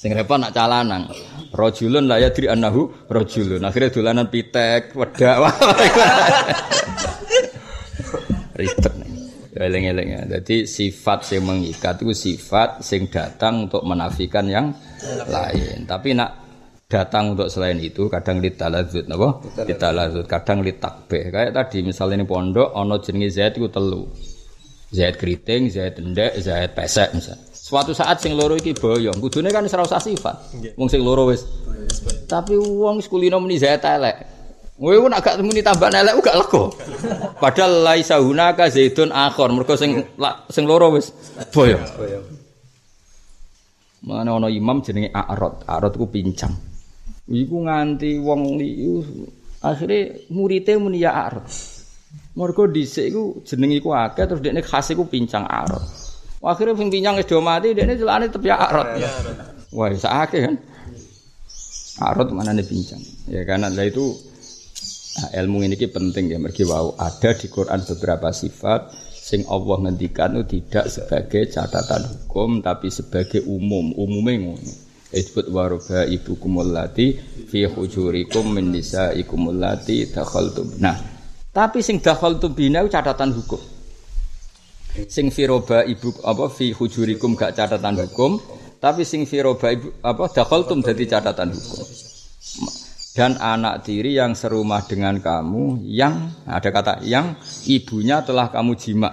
Sing 0.00 0.16
repot 0.16 0.40
nak 0.40 0.56
calanang. 0.56 1.12
Rajulun 1.52 2.08
la 2.08 2.16
yadri 2.16 2.48
annahu 2.48 2.88
rajulun. 3.04 3.60
Akhirnya 3.60 3.92
dolanan 3.92 4.32
pitek, 4.32 4.96
wedak. 4.96 5.36
Ribet 8.56 8.94
nih. 8.96 9.12
Ya, 9.60 9.92
ya. 9.92 10.20
Jadi 10.24 10.64
sifat 10.64 11.36
yang 11.36 11.52
mengikat 11.52 12.00
itu 12.00 12.16
sifat 12.16 12.80
sing 12.80 13.12
datang 13.12 13.68
untuk 13.68 13.84
menafikan 13.84 14.48
yang 14.48 14.72
lain. 15.28 15.84
Tapi 15.84 16.16
nak 16.16 16.48
datang 16.88 17.36
untuk 17.36 17.52
selain 17.52 17.76
itu 17.76 18.08
kadang 18.08 18.40
litalazut 18.40 19.04
napa? 19.04 19.36
Litalazut, 19.68 20.24
kadang 20.24 20.64
litakbih. 20.64 21.28
Kayak 21.28 21.52
tadi 21.52 21.84
misalnya 21.84 22.24
ini 22.24 22.24
pondok 22.24 22.72
ana 22.72 22.96
jenenge 23.04 23.36
Zaid 23.36 23.60
iku 23.60 23.68
telu. 23.68 24.08
Zaid 24.96 25.20
keriting, 25.20 25.68
Zaid 25.68 26.00
endek, 26.00 26.40
Zaid 26.40 26.72
pesek 26.72 27.12
misalnya. 27.12 27.49
Suatu 27.70 27.94
saat 27.94 28.18
sing 28.18 28.34
loro 28.34 28.58
iki 28.58 28.74
boyong, 28.74 29.22
kudune 29.22 29.54
kan 29.54 29.62
ora 29.62 29.86
usah 29.86 30.02
sifat. 30.02 30.58
Wong 30.74 30.90
sing 30.90 31.06
loro 31.06 31.30
wis. 31.30 31.46
Tapi 32.26 32.58
wong 32.58 32.98
sekulino 32.98 33.38
muni 33.38 33.62
Zaid 33.62 33.86
elek. 33.86 34.26
Kowe 34.74 34.96
ku 34.98 35.06
nak 35.06 35.22
gak 35.22 35.38
muni 35.38 35.62
tambah 35.62 35.86
elek 35.86 36.18
gak 36.18 36.34
lega. 36.34 36.62
Padahal 37.38 37.86
laisa 37.86 38.18
hunaka 38.18 38.66
zaitun 38.74 39.14
akhir, 39.14 39.54
mergo 39.54 39.78
sing 39.78 40.02
la- 40.18 40.42
sing 40.50 40.66
loro 40.66 40.98
wis 40.98 41.14
boyong. 41.54 41.86
Mana 44.02 44.34
ana 44.34 44.50
imam 44.50 44.82
jenenge 44.82 45.14
A'rad. 45.14 45.62
A'rad 45.62 45.94
ku 45.94 46.10
pincang. 46.10 46.56
Iku 47.30 47.70
nganti 47.70 48.18
wong 48.18 48.58
liyu 48.58 49.04
akhirnya 49.62 50.26
muridé 50.34 50.74
muni 50.74 51.06
ya 51.06 51.14
A'rad. 51.14 51.46
Mergo 52.34 52.66
dhisik 52.66 53.14
iku 53.14 53.46
jeneng 53.46 53.78
iku 53.78 53.94
akeh 53.94 54.26
terus 54.26 54.42
dekne 54.42 54.58
khas 54.58 54.90
iku 54.90 55.06
pincang 55.06 55.46
A'rad. 55.46 56.09
Akhirnya 56.40 56.72
pincang 56.72 57.20
wis 57.20 57.28
do 57.28 57.36
mati 57.44 57.76
dekne 57.76 58.00
celane 58.00 58.32
tetep 58.32 58.48
ya 58.48 58.56
A'rad. 58.56 58.96
Wah, 59.76 59.92
sakake 59.92 60.38
kan. 60.40 60.54
A'rad 62.00 62.32
manane 62.32 62.64
pincang. 62.64 63.00
Ya 63.28 63.44
karena 63.44 63.68
lah 63.68 63.84
itu 63.84 64.16
nah, 65.20 65.30
ilmu 65.44 65.60
ini 65.68 65.76
penting 65.76 66.32
ya 66.32 66.40
mergi 66.40 66.64
wau 66.64 66.96
ada 66.96 67.36
di 67.36 67.46
Quran 67.52 67.84
beberapa 67.84 68.32
sifat 68.32 68.88
sing 69.12 69.44
Allah 69.52 69.84
ngendikan 69.84 70.40
itu 70.40 70.58
tidak 70.58 70.88
sebagai 70.88 71.44
catatan 71.52 72.08
hukum 72.08 72.64
tapi 72.64 72.88
sebagai 72.88 73.44
umum 73.46 73.92
umumnya 73.94 74.42
ngono 74.42 74.72
Isbut 75.10 75.50
waroba 75.50 76.06
ibu 76.06 76.38
kumulati 76.38 77.18
fi 77.50 77.66
hujurikum 77.66 78.54
min 78.54 78.70
nisaikum 78.70 79.50
allati 79.50 80.06
dakhaltum. 80.06 80.78
Nah, 80.78 80.94
tapi 81.50 81.82
sing 81.82 81.98
dakhaltum 81.98 82.54
bina 82.54 82.78
itu 82.86 82.94
catatan 82.94 83.34
hukum. 83.34 83.58
Sing 85.06 85.30
firoba 85.30 85.86
ibu 85.86 86.10
apa 86.26 86.50
fi 86.50 86.74
hujurikum 86.74 87.38
gak 87.38 87.54
catatan 87.54 87.94
hukum, 88.06 88.42
tapi 88.82 89.06
sing 89.06 89.26
firoba 89.26 89.70
ibu 89.70 89.94
apa 90.02 90.26
dakhaltum 90.30 90.82
jadi 90.82 91.18
catatan 91.18 91.54
hukum 91.54 91.86
dan 93.10 93.34
anak 93.42 93.82
tiri 93.82 94.14
yang 94.14 94.38
serumah 94.38 94.86
dengan 94.86 95.18
kamu 95.18 95.82
yang 95.82 96.30
ada 96.46 96.70
kata 96.70 97.02
yang 97.02 97.34
ibunya 97.66 98.22
telah 98.22 98.48
kamu 98.54 98.78
jima. 98.78 99.10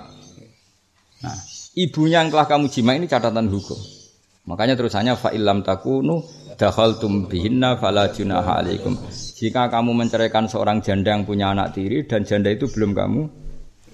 Nah, 1.18 1.38
ibunya 1.74 2.22
yang 2.22 2.30
telah 2.30 2.46
kamu 2.46 2.70
jima 2.70 2.94
ini 2.94 3.10
catatan 3.10 3.50
hukum. 3.50 3.78
Makanya 4.48 4.80
terusannya 4.80 5.18
fa 5.20 5.34
illam 5.34 5.66
takunu 5.66 6.24
dakhaltum 6.56 7.28
bihinna 7.28 7.76
fala 7.82 8.14
junaha 8.14 8.64
alaikum. 8.64 8.96
Jika 9.12 9.68
kamu 9.68 9.92
menceraikan 9.98 10.48
seorang 10.48 10.80
janda 10.80 11.18
yang 11.18 11.26
punya 11.26 11.52
anak 11.52 11.74
tiri 11.76 12.06
dan 12.08 12.24
janda 12.24 12.54
itu 12.54 12.70
belum 12.70 12.94
kamu 12.96 13.22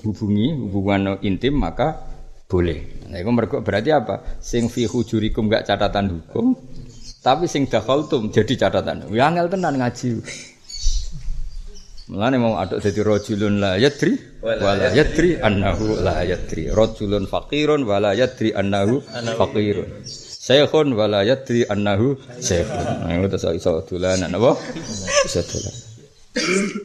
hubungi 0.04 0.52
hubungan 0.52 1.18
intim 1.24 1.58
maka 1.58 2.12
boleh. 2.46 3.08
Nah, 3.10 3.18
itu 3.18 3.32
mergo 3.34 3.64
berarti 3.66 3.90
apa? 3.90 4.38
Sing 4.38 4.70
fi 4.70 4.86
hujurikum 4.86 5.50
gak 5.50 5.66
catatan 5.66 6.12
hukum, 6.12 6.54
tapi 7.24 7.50
sing 7.50 7.66
dakhaltum 7.66 8.30
jadi 8.30 8.68
catatan. 8.68 9.10
Ya 9.10 9.32
angel 9.32 9.50
tenan 9.50 9.80
ngaji. 9.80 10.22
Mulane 12.04 12.36
mau 12.36 12.60
aduk 12.60 12.84
dadi 12.84 13.00
rajulun 13.00 13.64
la 13.64 13.80
yadri 13.80 14.44
wala 14.44 14.92
yadri 14.92 15.40
annahu 15.40 16.04
la 16.04 16.20
yadri. 16.28 16.68
Rajulun 16.68 17.32
faqirun 17.32 17.88
wala 17.88 18.12
yadri 18.12 18.52
annahu 18.52 19.00
faqirun. 19.40 20.04
Syekhun 20.44 21.00
wala 21.00 21.24
yadri 21.24 21.64
annahu 21.64 22.20
syekhun. 22.44 23.08
Nah, 23.08 23.24
itu 23.24 23.40
iso 23.40 23.50
iso 23.56 23.72
dolanan 23.88 24.36
apa? 24.36 24.52
Iso 25.24 25.42
dolanan. 25.48 25.93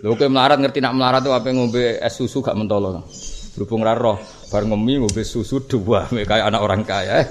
Lho 0.04 0.12
kowe 0.12 0.28
melarat 0.28 0.60
ngerti 0.60 0.84
nak 0.84 0.92
melarat 0.92 1.24
tuh 1.24 1.32
apa 1.32 1.48
ngombe 1.48 1.96
es 1.96 2.12
susu 2.12 2.44
gak 2.44 2.52
mentolo. 2.52 3.00
Berhubung 3.56 3.80
ra 3.80 3.96
roh, 3.96 4.20
bar 4.52 4.62
ngemi 4.68 5.00
ngombe 5.00 5.24
susu 5.24 5.64
dua 5.64 6.04
kayak 6.28 6.52
anak 6.52 6.60
orang 6.60 6.82
kaya. 6.84 7.24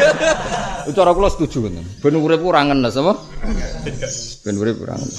Itu 0.86 0.94
cara 0.96 1.10
kula 1.12 1.28
setuju 1.28 1.66
ngoten. 1.66 1.84
Ben 2.00 2.14
urip 2.16 2.40
ora 2.46 2.64
ngenes 2.64 2.94
apa? 2.96 3.12
Ben 4.46 4.54
urip 4.56 4.78
ora 4.80 4.94
ngenes. 4.96 5.18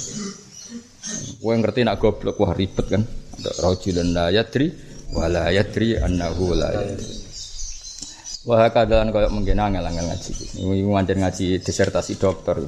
Kowe 1.38 1.54
ngerti 1.54 1.84
nak 1.84 2.00
goblok 2.00 2.40
wah 2.40 2.56
ribet 2.56 2.86
kan. 2.88 3.02
Rajulun 3.42 4.16
la 4.16 4.32
yadri 4.32 4.72
wala 5.12 5.52
yadri 5.52 6.00
annahu 6.00 6.56
la 6.56 6.68
yadri. 6.74 7.22
Wah 8.42 8.66
kadalan 8.74 9.14
koyo 9.14 9.30
mungkin 9.30 9.54
angel-angel 9.54 10.02
ngaji. 10.10 10.32
Ngancen 10.58 11.18
ngaji 11.22 11.46
disertasi 11.62 12.18
dokter. 12.18 12.58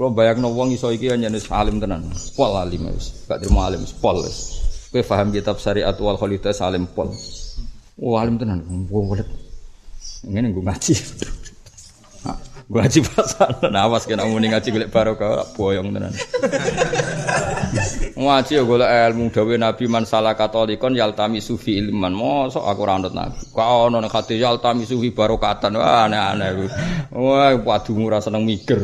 Kulo 0.00 0.16
bayangno 0.16 0.48
wong 0.56 0.72
iso 0.72 0.88
iki 0.88 1.12
hanya 1.12 1.28
alim 1.28 1.76
tenan. 1.76 2.08
Pol 2.32 2.56
alim 2.56 2.88
wis. 2.88 3.28
Gak 3.28 3.44
terima 3.44 3.68
alim 3.68 3.84
pol 4.00 4.24
wis. 4.24 4.64
Kowe 4.88 5.04
paham 5.04 5.28
kitab 5.28 5.60
syariat 5.60 5.92
wal 6.00 6.16
khalidah 6.16 6.56
alim 6.64 6.88
pol. 6.88 7.12
Wah 8.00 8.24
alim 8.24 8.40
tenan. 8.40 8.64
Wong 8.88 9.12
welet. 9.12 9.28
Ngene 10.24 10.56
nggo 10.56 10.64
ngaji. 10.64 10.96
Ngaji 12.70 13.02
pasal, 13.02 13.50
nah 13.74 13.90
awas 13.90 14.06
kena 14.06 14.22
muni 14.30 14.46
ngaji 14.46 14.70
golek 14.70 14.94
barokah 14.94 15.42
boyong 15.58 15.90
tenan. 15.90 16.14
Ngaji 18.14 18.52
ya 18.54 18.62
golek 18.62 18.86
ilmu 19.10 19.34
dawe 19.34 19.54
Nabi 19.58 19.90
man 19.90 20.06
salah 20.06 20.38
katolikon 20.38 20.94
yaltami 20.94 21.42
sufi 21.42 21.82
ilman. 21.82 22.14
Mosok 22.14 22.62
aku 22.62 22.86
ora 22.86 22.94
anut 23.02 23.10
Nabi. 23.10 23.42
Kok 23.50 23.90
ono 23.90 23.98
nek 23.98 24.14
hati 24.14 24.38
yaltami 24.38 24.86
sufi 24.86 25.10
barokatan. 25.10 25.82
Wah 25.82 26.06
aneh-aneh. 26.06 26.70
Wah 27.10 27.58
padu 27.58 27.98
ora 28.06 28.22
seneng 28.22 28.46
mikir. 28.46 28.78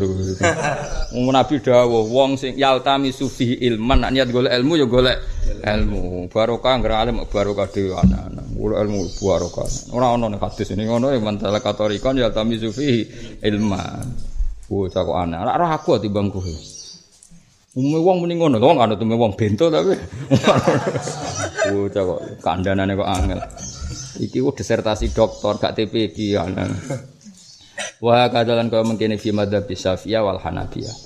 Nabi 1.14 1.55
dawuh 1.62 2.11
wong 2.11 2.35
sing 2.42 2.59
yaltami 2.59 3.14
sufi 3.14 3.55
ilman 3.70 4.03
nek 4.03 4.11
niat 4.18 4.35
golek 4.35 4.51
ilmu 4.51 4.83
ya 4.83 4.87
golek 4.90 5.18
ilmu. 5.62 6.27
Barokah 6.27 6.75
ngra 6.83 7.07
alim 7.07 7.22
barokah 7.22 7.70
dhewe 7.70 7.94
aneh-aneh. 8.03 8.44
Golek 8.57 8.79
ilmu 8.83 8.99
barokah. 9.22 9.68
Ora 9.94 10.11
ono 10.16 10.27
nek 10.27 10.42
hadis 10.42 10.75
ini 10.75 10.90
ngono 10.90 11.14
ya 11.14 11.22
man 11.22 11.38
salah 11.38 11.62
katolikon 11.62 12.18
yaltami 12.18 12.57
sufi 12.57 13.05
ilman. 13.44 13.75
Bocah 14.66 15.02
kok 15.06 15.16
aneh. 15.16 15.38
Ora 15.38 15.54
roh 15.56 15.70
aku 15.70 16.02
timbang 16.02 16.28
kowe. 16.32 16.54
Umume 17.76 17.98
wong 18.00 18.16
muni 18.24 18.34
ngono, 18.40 18.56
wong 18.56 18.80
anut 18.80 18.98
umume 18.98 19.16
wong 19.20 19.32
bento 19.36 19.70
tapi. 19.70 19.94
Bocah 21.70 22.02
kok 22.02 22.20
kandhanane 22.42 22.98
kok 22.98 23.10
angel. 23.10 23.40
Iki 24.16 24.38
ku 24.42 24.50
disertasi 24.50 25.12
doktor 25.12 25.60
gak 25.60 25.76
TP 25.76 26.10
iki 26.10 26.34
ana. 26.34 26.66
Wa 28.00 28.28
kadalan 28.28 28.68
kaya 28.68 28.84
mengkene 28.84 29.20
fi 29.20 29.32
madzhab 29.32 29.68
Syafi'iyah 29.68 30.20
wal 30.24 30.40
Hanafiyah. 30.40 30.96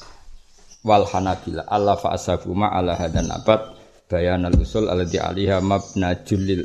Wal 0.81 1.05
Hanabila 1.05 1.69
Allah 1.69 1.95
fa 2.01 2.17
asabu 2.17 2.57
ma 2.57 2.73
ala 2.73 2.97
hadan 2.97 3.29
nabat 3.29 3.77
bayan 4.09 4.49
al 4.49 4.57
usul 4.57 4.89
alladhi 4.89 5.21
alaiha 5.21 5.61
mabna 5.61 6.17
julil. 6.25 6.65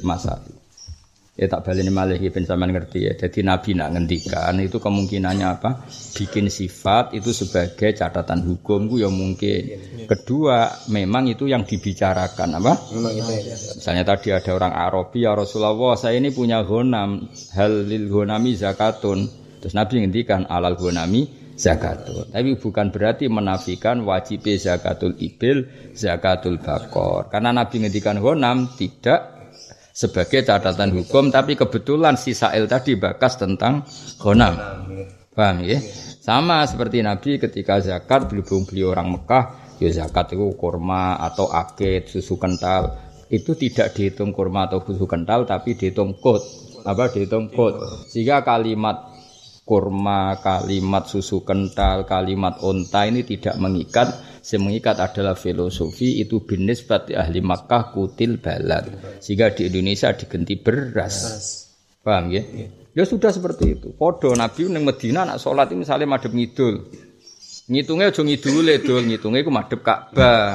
Ya 1.36 1.52
tak 1.52 1.68
baleni 1.68 1.92
malih 1.92 2.16
iki 2.16 2.32
ben 2.32 2.48
sampean 2.48 2.72
ngerti 2.72 3.12
ya. 3.12 3.14
Jadi 3.20 3.44
Nabi 3.44 3.76
nak 3.76 3.92
ngendikan 3.92 4.56
itu 4.64 4.80
kemungkinannya 4.80 5.48
apa? 5.60 5.84
Bikin 6.16 6.48
sifat 6.48 7.12
itu 7.12 7.36
sebagai 7.36 7.92
catatan 7.92 8.40
hukum 8.48 8.88
ku 8.88 8.96
ya 8.96 9.12
mungkin. 9.12 9.76
Kedua, 10.08 10.88
memang 10.88 11.28
itu 11.28 11.52
yang 11.52 11.68
dibicarakan 11.68 12.56
apa? 12.56 12.74
Misalnya 12.88 14.08
tadi 14.08 14.32
ada 14.32 14.48
orang 14.56 14.72
Arabi 14.80 15.28
ya 15.28 15.36
Rasulullah, 15.36 16.00
saya 16.00 16.16
ini 16.24 16.32
punya 16.32 16.64
ghanam, 16.64 17.28
hal 17.52 17.84
lil 17.84 18.08
ghanami 18.08 18.56
zakatun. 18.56 19.28
Terus 19.60 19.76
Nabi 19.76 20.08
ngendikan 20.08 20.48
alal 20.48 20.80
ghanami 20.80 21.52
zakatun. 21.60 22.32
Tapi 22.32 22.56
bukan 22.56 22.96
berarti 22.96 23.28
menafikan 23.28 24.08
wajib 24.08 24.48
zakatul 24.56 25.20
ibil, 25.20 25.68
zakatul 25.92 26.64
bakor. 26.64 27.28
Karena 27.28 27.52
Nabi 27.52 27.84
ngendikan 27.84 28.24
ghanam 28.24 28.72
tidak 28.80 29.35
sebagai 29.96 30.44
catatan 30.44 30.92
hukum 30.92 31.32
tapi 31.32 31.56
kebetulan 31.56 32.20
si 32.20 32.36
Sa'il 32.36 32.68
tadi 32.68 33.00
bakas 33.00 33.40
tentang 33.40 33.88
ghanam. 34.20 34.60
Paham 35.32 35.64
ya? 35.64 35.80
Sama 36.20 36.68
seperti 36.68 37.00
Nabi 37.00 37.40
ketika 37.40 37.80
zakat 37.80 38.28
beliau 38.28 38.92
orang 38.92 39.16
Mekah, 39.16 39.78
ya 39.80 39.92
zakat 39.92 40.36
itu 40.36 40.52
kurma 40.56 41.20
atau 41.20 41.48
akid, 41.52 42.12
susu 42.12 42.36
kental. 42.36 42.92
Itu 43.32 43.56
tidak 43.56 43.96
dihitung 43.96 44.32
kurma 44.32 44.68
atau 44.68 44.84
susu 44.84 45.08
kental 45.08 45.48
tapi 45.48 45.76
dihitung 45.76 46.20
kod. 46.20 46.44
Apa 46.88 47.12
dihitung 47.12 47.52
kod. 47.52 47.78
Sehingga 48.08 48.48
kalimat 48.48 49.12
kurma, 49.68 50.40
kalimat 50.40 51.10
susu 51.10 51.44
kental, 51.44 52.08
kalimat 52.08 52.58
onta 52.64 53.04
ini 53.06 53.28
tidak 53.28 53.60
mengikat 53.60 54.35
yang 54.54 54.70
mengikat 54.70 55.02
adalah 55.02 55.34
filosofi 55.34 56.22
itu 56.22 56.46
binis 56.46 56.86
berarti 56.86 57.18
ahli 57.18 57.42
Makkah 57.42 57.90
kutil 57.90 58.38
balad. 58.38 59.18
Sehingga 59.18 59.50
di 59.56 59.72
Indonesia 59.72 60.14
digenti 60.14 60.54
beras. 60.62 61.16
Paham 62.06 62.30
ya? 62.30 62.46
Ya 62.94 63.04
sudah 63.04 63.34
seperti 63.34 63.80
itu. 63.80 63.92
Podo 63.98 64.38
Nabi 64.38 64.70
neng 64.70 64.86
Medina 64.86 65.26
nak 65.26 65.42
sholat 65.42 65.74
ini 65.74 65.84
misalnya 65.84 66.06
madep 66.06 66.32
ngidul. 66.32 66.76
Ngitungnya 67.66 68.14
aja 68.14 68.22
ngidule 68.22 68.86
dul. 68.86 69.04
Ngitungnya 69.10 69.42
itu 69.42 69.52
madep 69.52 69.82
Ka'bah 69.82 70.54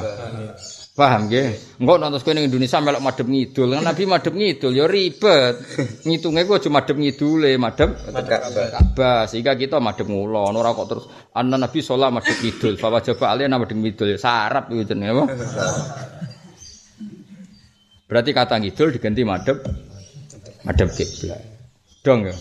Paham 1.00 1.32
nggih? 1.32 1.80
Engko 1.80 1.96
nonton 1.96 2.20
kowe 2.20 2.36
ning 2.36 2.44
Indonesia 2.44 2.76
melok 2.76 3.00
madhep 3.00 3.24
ngidul. 3.24 3.72
Kan 3.72 3.88
Nabi 3.88 4.04
madhep 4.04 4.34
ngidul 4.36 4.72
ya 4.76 4.84
ribet. 4.84 5.56
Ngitunge 6.04 6.44
ku 6.44 6.60
aja 6.60 6.68
madhep 6.68 6.96
ngidule, 7.00 7.56
madhep 7.56 7.88
Ka'bah. 8.12 9.24
Sehingga 9.24 9.56
kita 9.56 9.80
madhep 9.80 10.04
ngulon 10.12 10.60
ora 10.60 10.76
kok 10.76 10.86
terus 10.92 11.04
ana 11.32 11.56
Nabi 11.56 11.80
sholat 11.80 12.12
madhep 12.12 12.36
ngidul. 12.44 12.76
Fa 12.76 12.92
wajaba 12.92 13.32
alaihi 13.32 13.48
madhep 13.48 13.80
ngidul. 13.80 14.20
Sarap 14.20 14.68
gitu 14.68 14.92
jenenge 14.92 15.16
apa? 15.16 15.24
Berarti 18.04 18.30
kata 18.36 18.54
ngidul 18.60 18.88
diganti 18.92 19.22
madhep 19.24 19.56
madhep 20.68 20.88
kiblat. 20.92 21.40
Dong 22.04 22.28
ya? 22.28 22.36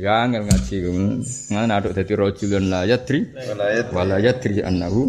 Ya 0.00 0.24
angel 0.24 0.48
ngaji 0.48 0.74
ngono. 0.88 1.68
aduk 1.68 1.92
dadi 1.92 2.12
rajulun 2.16 2.64
la 2.66 2.88
yadri 2.88 3.28
wala 3.92 4.18
yadri 4.18 4.58
annahu 4.64 5.06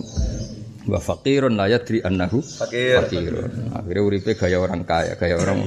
wa 0.86 1.00
faqirun 1.02 1.58
la 1.58 1.65
yadri 1.69 2.02
annahu 2.06 2.41
Fakir. 2.41 3.02
fakirun. 3.02 3.74
Akhirnya 3.74 4.02
uripe 4.02 4.32
gaya 4.38 4.58
orang 4.62 4.86
kaya, 4.86 5.17
gaya 5.17 5.36
orang 5.38 5.65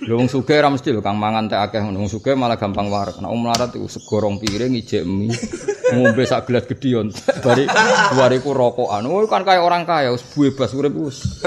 Lho 0.00 0.16
wong 0.16 0.32
sugih 0.32 0.56
ora 0.56 0.72
mesti 0.72 0.96
lho 0.96 1.04
Kang 1.04 1.20
mangan 1.20 1.44
teh 1.44 1.60
akeh. 1.60 1.84
Wong 1.84 2.08
sugih 2.08 2.32
malah 2.32 2.56
gampang 2.56 2.88
warak. 2.88 3.20
Nek 3.20 3.28
melarat 3.36 3.70
iku 3.76 3.84
segorong 3.84 4.40
piring 4.40 4.72
ijek 4.80 5.04
mie. 5.04 5.28
Ngombe 5.92 6.24
sak 6.24 6.48
gelas 6.48 6.64
gedhion. 6.64 7.12
Bari 7.44 7.68
bariku 8.16 8.56
rokokan. 8.56 9.04
Oh 9.04 9.20
kan 9.28 9.44
kaya 9.44 9.60
orang 9.60 9.84
kaya 9.84 10.08
wis 10.08 10.24
bebas 10.32 10.72
urip 10.72 10.96
wis. 10.96 11.44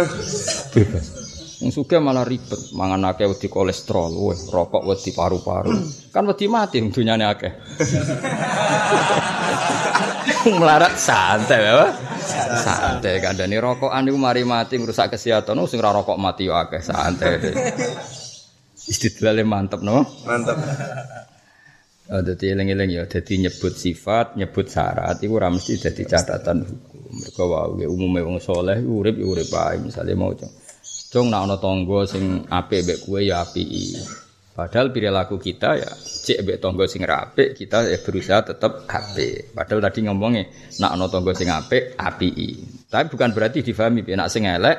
Bebas. 0.69 1.05
Wong 1.65 1.71
sugih 1.71 2.03
malah 2.03 2.27
ribet, 2.27 2.75
mangan 2.75 3.15
akeh 3.15 3.23
wedi 3.23 3.47
kolesterol, 3.47 4.11
weh 4.11 4.35
rokok 4.51 4.83
wedi 4.83 5.15
paru-paru. 5.15 5.71
Kan 6.11 6.27
wedi 6.27 6.51
mati 6.51 6.83
dunyane 6.83 7.23
akeh. 7.23 7.51
Melarat 10.43 10.99
santai 10.99 11.63
apa? 11.63 11.87
Santai 12.59 13.23
kandhane 13.23 13.55
rokokan 13.63 14.03
niku 14.03 14.19
mari 14.19 14.43
mati 14.43 14.75
ngrusak 14.75 15.15
kesehatan. 15.15 15.55
Oh 15.55 15.67
sing 15.67 15.79
ora 15.79 15.95
rokok 15.95 16.19
mati 16.19 16.51
yo 16.51 16.59
akeh 16.59 16.83
santai. 16.83 17.39
Istidlale 18.75 19.47
mantep 19.47 19.79
no. 19.79 20.03
Mantap. 20.27 20.59
Oh, 22.11 22.19
dadi 22.19 22.51
eling-eling 22.51 22.91
ya, 22.91 23.03
dadi 23.07 23.39
nyebut 23.39 23.79
sifat, 23.79 24.35
nyebut 24.35 24.67
syarat 24.67 25.23
iku 25.23 25.39
ora 25.39 25.47
mesti 25.47 25.79
dadi 25.79 26.03
catatan 26.03 26.67
hukum. 26.67 27.23
Mergo 27.23 27.43
wae 27.47 27.87
umume 27.87 28.19
wong 28.19 28.43
saleh 28.43 28.83
urip 28.83 29.15
urip 29.23 29.47
ae 29.55 29.79
misale 29.79 30.11
mau 30.11 30.35
cung. 30.35 30.51
Cung 31.13 31.31
nek 31.31 31.47
ana 31.47 31.55
tangga 31.61 32.03
sing 32.03 32.43
apik 32.51 32.83
mbek 32.83 32.99
kowe 33.07 33.23
ya 33.23 33.47
apiki. 33.47 33.95
Padahal 34.53 34.93
perilaku 34.93 35.41
kita 35.41 35.81
ya 35.81 35.89
cek 35.97 36.45
mbek 36.45 36.57
tangga 36.61 36.85
sing 36.85 37.01
apik, 37.01 37.57
kita 37.57 37.89
ya 37.89 37.97
berusaha 37.97 38.53
tetap 38.53 38.85
apik. 38.85 39.49
Padahal 39.57 39.81
tadi 39.89 40.05
ngomongnya 40.05 40.45
nek 40.77 40.91
ana 40.93 41.09
tangga 41.09 41.33
sing 41.33 41.49
apik, 41.49 41.97
apiki. 41.97 42.61
Tapi 42.85 43.05
bukan 43.09 43.33
berarti 43.33 43.65
difahami 43.65 44.05
nek 44.05 44.29
sing 44.29 44.45
elek 44.45 44.77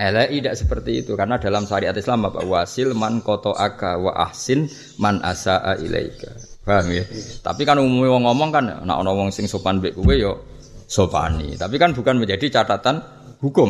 Elek 0.00 0.32
tidak 0.32 0.54
seperti 0.56 0.90
itu 1.04 1.12
karena 1.12 1.36
dalam 1.36 1.68
syariat 1.68 1.92
Islam 1.92 2.24
apa 2.30 2.40
wasil 2.46 2.96
man 2.96 3.20
koto 3.20 3.52
aka 3.52 4.00
wa 4.00 4.16
ahsin 4.16 4.64
man 4.96 5.20
asaa 5.20 5.76
ilaika. 5.76 6.30
Paham 6.64 6.94
ya? 6.94 7.04
Tapi 7.42 7.68
kan 7.68 7.76
umumnya 7.82 8.14
wong 8.14 8.24
ngomong 8.24 8.48
kan 8.54 8.64
nak 8.86 8.96
ana 8.96 9.12
wong 9.12 9.28
sing 9.28 9.44
sopan 9.50 9.82
mbek 9.82 9.98
kowe 9.98 10.14
yo 10.16 10.40
sopani. 10.88 11.58
Tapi 11.58 11.76
kan 11.76 11.92
bukan 11.92 12.16
menjadi 12.16 12.48
catatan 12.62 13.02
hukum. 13.42 13.68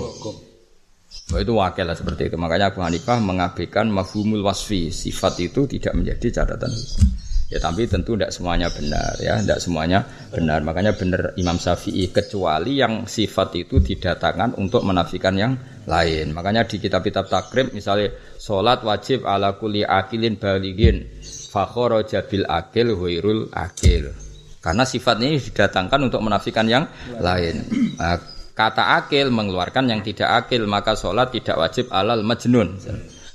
Oh, 1.31 1.39
itu 1.39 1.55
wakil 1.55 1.87
lah 1.87 1.95
seperti 1.95 2.27
itu. 2.27 2.37
Makanya 2.37 2.75
Abu 2.75 2.83
Hanifah 2.83 3.23
mengabaikan 3.23 3.87
mafhumul 3.87 4.43
wasfi. 4.43 4.91
Sifat 4.91 5.39
itu 5.39 5.67
tidak 5.71 5.95
menjadi 5.95 6.43
catatan 6.43 6.75
hukum. 6.75 7.07
Ya 7.51 7.59
tapi 7.59 7.83
tentu 7.91 8.15
tidak 8.15 8.31
semuanya 8.31 8.71
benar 8.71 9.19
ya, 9.19 9.43
tidak 9.43 9.59
semuanya 9.59 10.07
benar. 10.31 10.63
Makanya 10.63 10.95
benar 10.95 11.35
Imam 11.35 11.59
Syafi'i 11.59 12.07
kecuali 12.15 12.79
yang 12.79 13.11
sifat 13.11 13.59
itu 13.59 13.83
didatangkan 13.83 14.55
untuk 14.55 14.87
menafikan 14.87 15.35
yang 15.35 15.59
lain. 15.91 16.31
Makanya 16.31 16.63
di 16.71 16.79
kitab-kitab 16.79 17.27
takrib 17.27 17.75
misalnya 17.75 18.15
sholat 18.39 18.87
wajib 18.87 19.27
ala 19.27 19.59
kulli 19.59 19.83
akilin 19.83 20.39
baligin 20.39 21.11
fakhara 21.51 22.07
bil 22.23 22.47
akil 22.47 22.95
huirul 22.95 23.51
akil. 23.51 24.15
Karena 24.63 24.87
sifatnya 24.87 25.35
ini 25.35 25.43
didatangkan 25.43 26.01
untuk 26.07 26.23
menafikan 26.23 26.71
yang 26.71 26.87
lain. 27.19 27.67
Nah, 27.99 28.15
kata 28.61 29.01
akil 29.01 29.33
mengeluarkan 29.33 29.89
yang 29.89 30.05
tidak 30.05 30.45
akil, 30.45 30.69
maka 30.69 30.93
sholat 30.93 31.33
tidak 31.33 31.57
wajib 31.57 31.89
alal 31.89 32.21
majnun. 32.21 32.77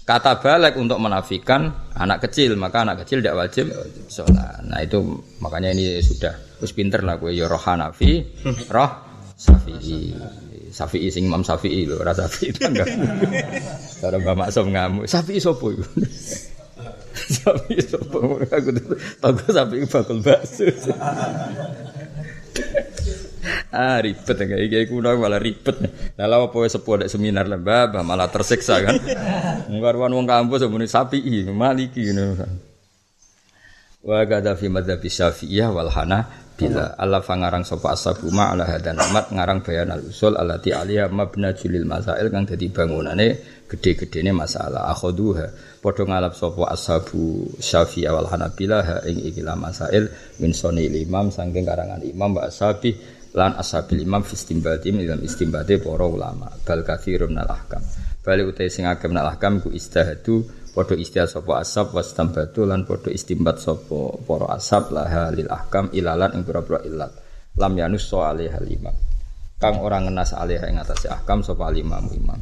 Kata 0.06 0.38
balik 0.38 0.78
untuk 0.78 1.02
menafikan 1.02 1.90
anak 1.98 2.30
kecil, 2.30 2.54
maka 2.54 2.86
anak 2.86 3.02
kecil 3.02 3.26
tidak 3.26 3.42
wajib 3.42 3.74
sholat. 4.06 4.62
Nah 4.70 4.86
itu 4.86 5.02
makanya 5.42 5.74
ini 5.74 5.98
sudah 6.06 6.62
terus 6.62 6.78
pinter 6.78 7.02
lah 7.02 7.18
gue 7.18 7.34
ya 7.34 7.50
roh 7.50 7.58
roh 8.70 8.92
Syafi'i. 9.36 10.14
Syafi'i 10.72 11.08
sing 11.12 11.28
Imam 11.28 11.44
Syafi'i 11.44 11.90
lho, 11.90 12.00
ora 12.00 12.14
itu 12.40 12.62
enggak. 12.62 12.88
Cara 14.00 14.16
Mbak 14.22 14.36
Maksum 14.46 14.72
ngamuk. 14.72 15.06
Syafi'i 15.10 15.42
sapa 15.42 15.66
iku? 15.74 15.84
Syafi'i? 17.16 17.82
Aku 18.48 18.70
tahu 19.20 19.52
Syafi'i 19.52 19.86
bakul 19.90 20.20
bakso. 20.24 20.70
Ah 23.72 23.98
ribet 24.02 24.38
ya 24.38 24.46
kayak 24.46 24.88
kuno 24.90 25.10
malah 25.16 25.42
ribet 25.42 25.76
nah 26.18 26.26
lawa 26.26 26.50
poe 26.50 26.66
sepuh 26.66 27.02
ada 27.02 27.06
seminar 27.12 27.46
lah 27.46 27.60
bah 27.62 27.92
malah 28.02 28.30
tersiksa 28.30 28.82
kan? 28.82 28.96
Ngkarwan 29.72 30.14
wong 30.14 30.28
kampus 30.30 30.66
sebenarnya 30.66 30.92
sapi 30.92 31.22
maliki 31.50 32.12
ini 32.12 32.24
wa 34.06 34.22
gada 34.22 34.54
fi 34.54 34.70
madzhab 34.70 35.02
syafi'iyah 35.02 35.74
wal 35.74 35.90
bila 36.56 36.96
Allah 36.96 37.20
fangarang 37.20 37.68
sapa 37.68 37.92
ashabu 37.92 38.32
ma 38.32 38.56
ala 38.56 38.64
hadan 38.64 38.96
amat 38.96 39.28
ngarang 39.36 39.60
bayan 39.60 39.92
al 39.92 40.08
usul 40.08 40.40
allati 40.40 40.72
aliyah 40.72 41.12
mabna 41.12 41.52
julil 41.52 41.84
masail 41.84 42.32
kang 42.32 42.48
dadi 42.48 42.72
bangunane 42.72 43.60
gede-gedene 43.68 44.32
masalah. 44.32 44.88
Akhuduha 44.88 45.52
padha 45.84 46.08
ngalap 46.08 46.32
sapa 46.32 46.72
ashabu 46.72 47.52
syafi'iyah 47.60 48.16
wal 48.16 48.32
hanabilah 48.32 48.82
ha 48.88 48.96
ing 49.04 49.20
ikilah 49.36 49.60
masail 49.60 50.08
min 50.40 50.56
soni 50.56 50.88
imam 50.88 51.28
saking 51.28 51.68
karangan 51.68 52.00
imam 52.00 52.40
wa 52.40 52.48
ashabi 52.48 52.96
lan 53.36 53.60
ashabil 53.60 54.08
imam 54.08 54.24
fi 54.24 54.40
istimbati 54.40 54.96
dalam 54.96 55.20
istimbati 55.20 55.76
para 55.84 56.08
ulama. 56.08 56.48
Bal 56.64 56.88
katsirun 56.88 57.36
minal 57.36 57.52
ahkam. 57.52 57.84
Bali 58.24 58.42
utai 58.48 58.72
sing 58.72 58.88
agem 58.88 59.12
minal 59.12 59.28
ahkam 59.28 59.60
ku 59.60 59.70
istihadu 59.76 60.48
padha 60.72 60.96
istihad 60.96 61.28
sapa 61.28 61.60
ashab 61.60 61.92
wastambatu 61.92 62.64
lan 62.64 62.88
padha 62.88 63.12
istimbat 63.12 63.60
sapa 63.60 64.16
para 64.24 64.56
ashab 64.56 64.88
laha 64.96 65.36
lil 65.36 65.52
ahkam 65.52 65.92
ilalan 65.92 66.32
ing 66.40 66.48
pira-pira 66.48 66.80
ilat. 66.88 67.12
Lam 67.60 67.76
yanus 67.76 68.08
so 68.08 68.24
alaiha 68.24 68.64
imam. 68.64 68.96
Kang 69.60 69.84
ora 69.84 70.00
ngenas 70.00 70.32
alaiha 70.32 70.72
ing 70.72 70.80
atase 70.80 71.12
ahkam 71.12 71.44
sapa 71.44 71.76
imam 71.76 72.08
imam. 72.16 72.40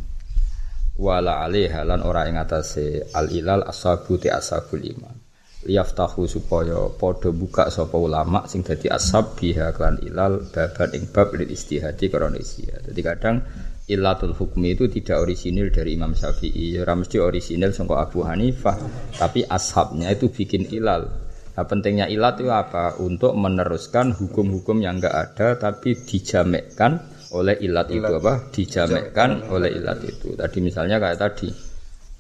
Wala 0.93 1.41
alaiha 1.41 1.81
lan 1.89 2.05
ora 2.05 2.29
ing 2.29 2.37
atase 2.37 3.01
al 3.17 3.33
ilal 3.33 3.65
ashabu 3.65 4.21
ti 4.21 4.29
ashabul 4.29 4.85
imam 4.85 5.22
liyaftahu 5.64 6.28
supaya 6.28 6.91
padha 6.95 7.32
buka 7.32 7.72
sapa 7.72 7.95
ulama 7.95 8.45
sing 8.45 8.64
dadi 8.64 8.91
ashab 8.91 9.39
biha 9.39 9.72
kan 9.76 9.99
ilal 10.03 10.43
baban 10.51 10.91
ing 10.95 11.09
bab 11.11 11.32
lil 11.36 11.49
istihadi 11.49 12.11
karena 12.11 12.38
istihad. 12.39 12.84
Jadi 12.88 13.01
kadang 13.01 13.36
Ilatul 13.84 14.32
hukmi 14.32 14.80
itu 14.80 14.88
tidak 14.88 15.28
orisinil 15.28 15.68
dari 15.68 15.99
Imam 15.99 16.16
Syafi'i, 16.16 16.80
ya 16.80 16.88
mesti 16.88 17.20
orisinil 17.20 17.76
sangka 17.76 17.99
Abu 17.99 18.24
Hanifah, 18.24 18.80
tapi 19.20 19.43
ashabnya 19.43 20.07
itu 20.07 20.32
bikin 20.32 20.72
ilal. 20.72 21.11
Nah, 21.53 21.66
pentingnya 21.68 22.07
ilat 22.07 22.39
itu 22.39 22.47
apa? 22.47 22.95
Untuk 23.03 23.36
meneruskan 23.36 24.16
hukum-hukum 24.16 24.80
yang 24.80 25.03
enggak 25.03 25.14
ada 25.36 25.47
tapi 25.59 25.99
dijamekkan 25.99 27.03
oleh 27.36 27.59
ilat, 27.59 27.91
itu 27.91 28.07
apa? 28.07 28.47
Dijamekkan 28.55 29.51
oleh 29.51 29.76
ilat 29.76 29.99
itu. 29.99 30.32
Tadi 30.32 30.57
misalnya 30.64 31.03
kayak 31.03 31.20
tadi 31.20 31.51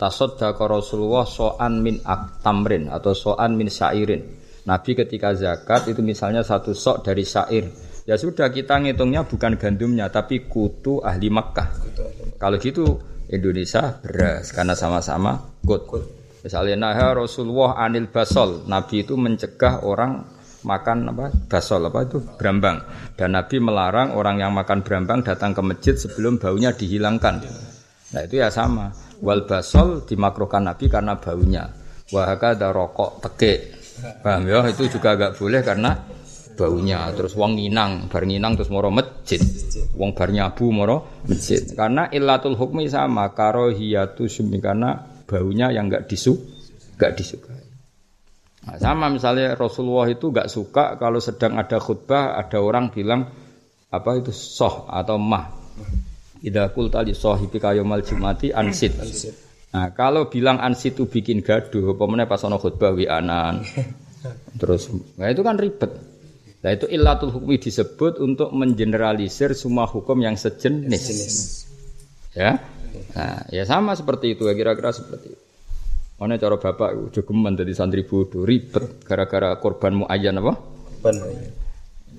tasaddaqa 0.03 0.63
Rasulullah 0.67 1.23
so'an 1.23 1.79
min 1.79 2.03
tamrin 2.43 2.91
atau 2.91 3.15
so'an 3.15 3.55
min 3.55 3.71
syairin. 3.71 4.43
Nabi 4.67 4.91
ketika 4.99 5.31
zakat 5.31 5.87
itu 5.87 6.03
misalnya 6.03 6.43
satu 6.43 6.75
sok 6.75 7.07
dari 7.07 7.23
syair 7.23 7.67
Ya 8.03 8.19
sudah 8.19 8.51
kita 8.51 8.83
ngitungnya 8.83 9.23
bukan 9.23 9.55
gandumnya 9.55 10.11
tapi 10.11 10.43
kutu 10.51 10.99
ahli 10.99 11.31
Makkah. 11.31 11.71
Kalau 12.35 12.59
gitu 12.59 12.99
Indonesia 13.31 13.95
beras 14.03 14.51
karena 14.51 14.75
sama-sama 14.75 15.39
kut. 15.63 15.87
Misalnya 16.43 16.75
nah 16.91 17.15
Rasulullah 17.15 17.79
anil 17.79 18.11
basol, 18.11 18.67
Nabi 18.67 19.07
itu 19.07 19.15
mencegah 19.15 19.87
orang 19.87 20.19
makan 20.67 21.15
apa 21.15 21.31
basol 21.47 21.87
apa 21.87 22.07
itu 22.07 22.19
berambang 22.39 22.83
dan 23.19 23.35
Nabi 23.35 23.59
melarang 23.59 24.15
orang 24.15 24.39
yang 24.39 24.51
makan 24.55 24.79
berambang 24.83 25.23
datang 25.23 25.55
ke 25.55 25.63
masjid 25.63 25.95
sebelum 25.95 26.43
baunya 26.43 26.75
dihilangkan. 26.75 27.71
Nah 28.13 28.21
itu 28.23 28.39
ya 28.39 28.53
sama. 28.53 28.93
Wal 29.19 29.49
basol 29.49 30.05
dimakruhkan 30.05 30.63
Nabi 30.63 30.85
karena 30.87 31.17
baunya. 31.17 31.65
Wahaka 32.13 32.53
ada 32.53 32.69
rokok 32.69 33.25
teke. 33.25 33.53
Paham 34.21 34.45
ya? 34.49 34.61
Itu 34.69 34.85
juga 34.89 35.17
agak 35.17 35.37
boleh 35.37 35.61
karena 35.65 35.91
baunya 36.53 37.09
terus 37.17 37.33
wong 37.33 37.57
nginang 37.57 38.07
bar 38.07 38.23
nginang 38.23 38.53
terus 38.53 38.69
moro 38.69 38.93
masjid 38.93 39.41
wong 39.97 40.13
bar 40.13 40.29
nyabu 40.29 40.69
moro 40.69 41.21
masjid 41.25 41.59
karena 41.73 42.07
illatul 42.13 42.53
hukmi 42.53 42.85
sama 42.87 43.33
karo 43.33 43.73
hiyatu 43.73 44.29
sumi 44.29 44.61
karena 44.61 45.01
baunya 45.25 45.73
yang 45.73 45.89
enggak 45.89 46.05
disu 46.05 46.37
enggak 46.95 47.17
disukai 47.17 47.65
nah, 48.69 48.77
sama 48.77 49.09
misalnya 49.09 49.57
Rasulullah 49.57 50.07
itu 50.09 50.29
enggak 50.29 50.49
suka 50.49 50.95
kalau 51.01 51.17
sedang 51.17 51.57
ada 51.57 51.81
khutbah 51.81 52.37
ada 52.37 52.61
orang 52.61 52.93
bilang 52.93 53.25
apa 53.89 54.09
itu 54.17 54.29
soh 54.33 54.89
atau 54.89 55.17
mah 55.17 55.49
Ida 56.43 56.67
kulta 56.75 56.99
li 56.99 57.15
sohibi 57.15 57.55
kayomal 57.55 58.03
jumati 58.03 58.51
ansit. 58.51 58.99
Nah, 59.71 59.95
kalau 59.95 60.27
bilang 60.27 60.59
ansit 60.59 60.99
itu 60.99 61.07
bikin 61.07 61.39
gaduh, 61.39 61.95
pemenang 61.95 62.27
pas 62.27 62.43
ono 62.43 62.59
khutbah 62.59 62.91
wianan. 62.91 63.63
Terus, 64.59 64.91
nah 65.15 65.31
itu 65.31 65.41
kan 65.41 65.55
ribet. 65.55 65.91
Nah 66.63 66.71
itu 66.71 66.87
illatul 66.87 67.31
hukmi 67.31 67.59
disebut 67.59 68.23
untuk 68.23 68.55
mengeneralisir 68.55 69.51
semua 69.51 69.83
hukum 69.83 70.19
yang 70.23 70.39
sejenis. 70.39 71.03
Ya, 72.31 72.59
nah, 73.15 73.43
ya 73.51 73.63
sama 73.67 73.95
seperti 73.99 74.35
itu, 74.35 74.47
kira-kira 74.47 74.95
seperti 74.95 75.35
itu. 75.35 75.43
Mana 76.19 76.39
cara 76.39 76.55
bapak 76.55 77.11
jogeman 77.11 77.57
dari 77.57 77.75
santri 77.75 78.07
bodoh 78.07 78.47
ribet 78.47 79.03
gara-gara 79.03 79.59
korban 79.59 80.05
muayyan 80.05 80.39
apa? 80.39 80.53
Korban 80.55 81.15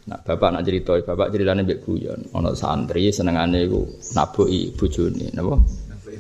Nah, 0.05 0.21
bapak 0.21 0.49
nak 0.53 0.63
cerita, 0.69 0.93
bapak 1.01 1.33
ceritanya 1.33 1.65
mbek 1.65 1.81
guyon. 1.81 2.21
Ono 2.37 2.53
santri 2.53 3.09
senengane 3.09 3.65
iku 3.65 3.81
naboki 4.13 4.77
bojone, 4.77 5.33
napa? 5.33 5.57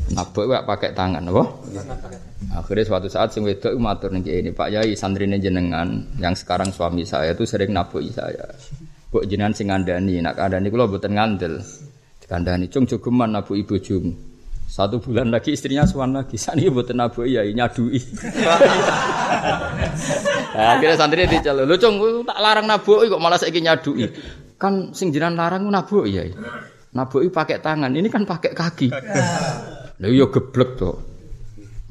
Nabok 0.05 0.45
wae 0.49 0.61
pakai 0.64 0.93
tangan, 0.97 1.24
apa? 1.28 1.45
Akhirnya 2.57 2.85
suatu 2.85 3.09
saat 3.09 3.32
sing 3.32 3.45
wedok 3.45 3.76
matur 3.76 4.12
ning 4.12 4.24
ini, 4.24 4.53
Pak 4.53 4.68
Yai 4.72 4.93
santrine 4.97 5.41
jenengan 5.41 6.05
yang 6.20 6.37
sekarang 6.37 6.72
suami 6.72 7.05
saya 7.05 7.32
itu 7.32 7.45
sering 7.49 7.72
nabuki 7.72 8.12
saya. 8.12 8.45
Mbok 9.12 9.24
jenengan 9.28 9.53
sing 9.53 9.68
ngandani, 9.68 10.20
nak 10.20 10.37
kandhani 10.37 10.68
kula 10.68 10.89
mboten 10.89 11.12
ngandel. 11.16 11.61
Dikandani 12.20 12.72
cung 12.72 12.89
jogeman 12.89 13.37
nabuki 13.37 13.64
bojomu. 13.64 14.34
Satu 14.75 14.99
bulan 14.99 15.31
lagi 15.31 15.55
istrinya 15.55 15.87
suan 15.87 16.18
lagi. 16.18 16.35
Sani 16.35 16.66
mboten 16.66 16.99
nabuki 16.99 17.39
ya 17.39 17.47
nyadui. 17.47 17.95
nah, 20.59 20.75
akhirnya 20.75 20.99
santri 20.99 21.31
diceluk, 21.31 21.70
"Lho 21.70 21.79
cung, 21.79 22.27
tak 22.27 22.43
larang 22.43 22.66
nabuki 22.66 23.07
kok 23.07 23.22
malah 23.22 23.39
saiki 23.39 23.62
nyadui." 23.62 24.11
Kan 24.59 24.91
sing 24.91 25.14
jenengan 25.14 25.39
larang 25.39 25.70
nabuki 25.70 26.18
ya. 26.18 26.27
Nabuki 26.91 27.31
pakai 27.31 27.62
tangan, 27.62 27.95
ini 27.95 28.11
kan 28.11 28.27
pakai 28.27 28.51
kaki. 28.51 28.91
Lha 30.03 30.07
iya 30.11 30.27
geblek 30.27 30.75
to. 30.75 30.99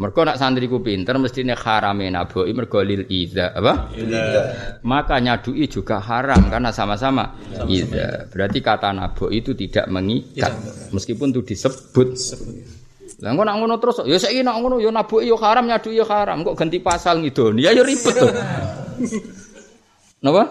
Mergo 0.03 0.27
nak 0.27 0.35
santriku 0.35 0.83
pinter 0.83 1.15
mestine 1.15 1.55
harame 1.55 2.11
nabuki 2.11 2.51
mergo 2.51 2.83
lil 2.83 3.07
idza 3.07 3.55
apa? 3.55 3.87
Maka 4.83 5.23
nyadui 5.23 5.63
juga 5.71 6.03
haram 6.03 6.51
karena 6.51 6.75
sama-sama 6.75 7.39
idza. 7.71 8.27
Berarti 8.27 8.59
kata 8.59 8.91
nabuki 8.91 9.39
itu 9.39 9.55
tidak 9.55 9.87
mengikat 9.87 10.51
meskipun 10.91 11.31
itu 11.31 11.55
disebut. 11.55 12.19
Lah 13.23 13.31
kok 13.31 13.45
nak 13.47 13.55
ngono 13.55 13.79
terus 13.79 14.03
ya 14.03 14.19
saiki 14.19 14.43
nak 14.43 14.59
ngono 14.59 14.83
ya 14.83 14.91
nabuki 14.91 15.31
ya 15.31 15.39
haram 15.39 15.71
nyadui 15.71 15.95
ya 15.95 16.03
haram 16.03 16.43
kok 16.43 16.59
ganti 16.59 16.83
pasal 16.83 17.23
ngidoni 17.23 17.63
ya 17.63 17.71
ya 17.71 17.87
ribet 17.87 18.11
to. 18.11 18.27
Napa? 20.19 20.43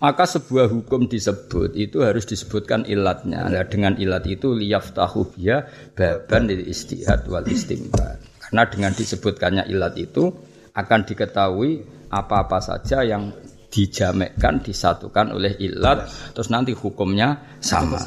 Maka 0.00 0.24
sebuah 0.24 0.72
hukum 0.72 1.12
disebut 1.12 1.76
itu 1.76 2.00
harus 2.00 2.24
disebutkan 2.24 2.88
ilatnya. 2.88 3.52
Nah, 3.52 3.64
dengan 3.68 4.00
ilat 4.00 4.24
itu 4.24 4.56
liyaftahu 4.56 5.36
biya 5.36 5.68
baban 5.92 6.48
dari 6.48 6.64
istihad 6.72 7.28
wal 7.28 7.44
istimbar. 7.44 8.16
Karena 8.40 8.64
dengan 8.64 8.96
disebutkannya 8.96 9.68
ilat 9.68 9.94
itu 10.00 10.32
akan 10.72 11.00
diketahui 11.04 11.84
apa-apa 12.08 12.58
saja 12.64 13.04
yang 13.04 13.28
dijamekkan, 13.68 14.64
disatukan 14.64 15.36
oleh 15.36 15.60
ilat, 15.60 16.08
terus 16.32 16.48
nanti 16.48 16.72
hukumnya 16.72 17.60
sama. 17.60 18.00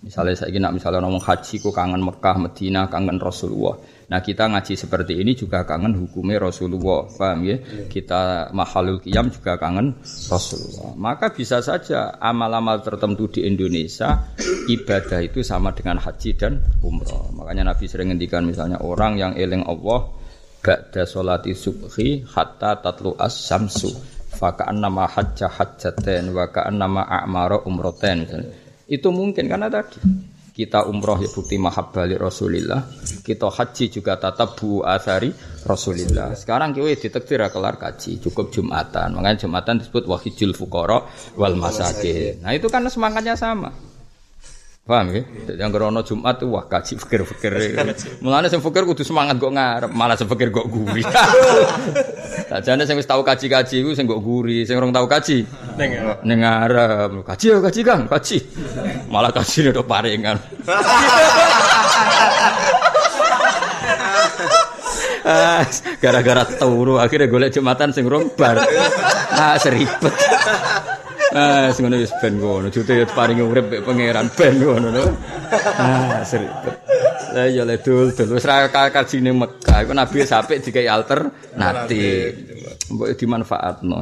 Misalnya 0.00 0.46
saya 0.46 0.56
nak 0.62 0.78
misalnya 0.78 1.02
ngomong 1.02 1.26
haji, 1.26 1.58
ku 1.58 1.74
kangen 1.74 2.06
Mekah, 2.06 2.38
Medina, 2.38 2.86
kangen 2.86 3.18
Rasulullah. 3.18 3.74
Nah 4.06 4.22
kita 4.22 4.46
ngaji 4.46 4.78
seperti 4.78 5.18
ini 5.18 5.34
juga 5.34 5.66
kangen 5.66 5.98
hukumnya 5.98 6.38
Rasulullah, 6.38 7.10
paham 7.10 7.42
ya? 7.42 7.58
Kita 7.90 8.54
mahalul 8.54 9.02
qiyam 9.02 9.34
juga 9.34 9.58
kangen 9.58 9.98
Rasulullah. 10.30 10.94
Maka 10.94 11.34
bisa 11.34 11.58
saja 11.58 12.14
amal-amal 12.22 12.86
tertentu 12.86 13.26
di 13.26 13.42
Indonesia 13.42 14.30
ibadah 14.70 15.18
itu 15.26 15.42
sama 15.42 15.74
dengan 15.74 15.98
haji 15.98 16.30
dan 16.38 16.62
umroh. 16.86 17.34
Makanya 17.34 17.74
Nabi 17.74 17.90
sering 17.90 18.14
ngendikan 18.14 18.46
misalnya 18.46 18.78
orang 18.78 19.18
yang 19.18 19.32
eling 19.34 19.66
Allah 19.66 20.06
ba'da 20.62 21.02
sholati 21.02 21.54
subhi 21.54 22.22
hatta 22.26 22.78
tatlu 22.82 23.14
as-samsu 23.18 23.90
fakaan 24.38 24.82
nama 24.82 25.06
hajjah 25.10 25.50
hajjaten 25.50 26.30
wa 26.30 26.46
nama 26.70 27.02
a'mara 27.06 27.66
umroten 27.66 28.22
misalnya. 28.22 28.54
Itu 28.86 29.10
mungkin 29.10 29.50
karena 29.50 29.66
tadi 29.66 29.98
kita 30.56 30.88
umroh 30.88 31.20
ya 31.20 31.28
bukti 31.28 31.60
mahabbah 31.60 32.08
Rasulillah. 32.16 32.88
Kita 33.20 33.52
haji 33.52 33.92
juga 33.92 34.16
tatap 34.16 34.56
bu 34.56 34.80
asari 34.80 35.28
Rasulillah. 35.68 36.32
Sekarang 36.32 36.72
kita 36.72 36.96
ditektir 36.96 37.44
kelar 37.52 37.76
kaji 37.76 38.24
cukup 38.24 38.48
Jumatan. 38.48 39.20
Makanya 39.20 39.44
Jumatan 39.44 39.84
disebut 39.84 40.08
wahidul 40.08 40.56
fukara 40.56 41.04
wal 41.36 41.58
masakin 41.58 42.40
nah 42.40 42.54
itu 42.54 42.70
kan 42.70 42.86
semangatnya 42.86 43.34
sama 43.34 43.70
Paham 44.86 45.10
ya? 45.10 45.26
Yang 45.66 45.70
krono 45.74 45.98
Jumat 46.06 46.38
wah 46.46 46.62
kaji 46.70 46.94
fikir-fikir. 46.94 47.50
Mulane 48.22 48.46
sing 48.46 48.62
fikir 48.62 48.86
kudu 48.86 49.02
semangat 49.02 49.34
kok 49.34 49.50
ngarep, 49.50 49.90
malah 49.90 50.14
sing 50.14 50.30
fikir 50.30 50.54
kok 50.54 50.70
guri. 50.70 51.02
Sajane 52.54 52.86
sing 52.86 52.94
wis 52.94 53.10
tau 53.10 53.18
kaji-kaji 53.26 53.82
iku 53.82 53.98
sing 53.98 54.06
kok 54.06 54.22
guri, 54.22 54.62
sing 54.62 54.78
ora 54.78 54.86
tau 54.94 55.10
kaji 55.10 55.42
ning 55.74 55.90
ning 56.22 56.38
ngarep. 56.38 57.18
Kaji 57.18 57.46
ya 57.50 57.58
kaji 57.58 57.80
Kang, 57.82 58.06
kaji. 58.06 58.38
Malah 59.10 59.34
kaji 59.34 59.74
nek 59.74 59.82
paringan. 59.82 60.38
Gara-gara 65.98 66.46
turu 66.46 67.02
akhirnya 67.02 67.26
golek 67.26 67.50
Jumatan 67.58 67.90
sing 67.90 68.06
rong 68.06 68.30
bar. 68.38 68.62
Ah 69.34 69.58
seribet. 69.58 70.14
Ah, 71.36 71.68
sing 71.68 71.84
ngono 71.84 72.00
wis 72.00 72.16
ben 72.16 72.40
ngono. 72.40 72.72
Jute 72.72 72.96
yo 72.96 73.04
paringi 73.12 73.44
urip 73.44 73.68
mek 73.68 73.84
pangeran 73.84 74.32
ben 74.32 74.56
ngono 74.56 74.88
no. 74.88 75.04
Ah, 75.76 76.24
seribet. 76.24 76.80
Lah 77.36 77.44
yo 77.52 77.68
le 77.68 77.76
dul 77.76 78.08
dul 78.16 78.40
wis 78.40 78.48
ra 78.48 78.64
kaji 78.72 79.20
ning 79.20 79.36
Mekah 79.36 79.84
iku 79.84 79.92
nabi 79.92 80.24
sampe 80.24 80.56
dikai 80.64 80.88
alternatif. 80.88 82.32
Mbok 82.88 83.08
dimanfaatno. 83.20 84.00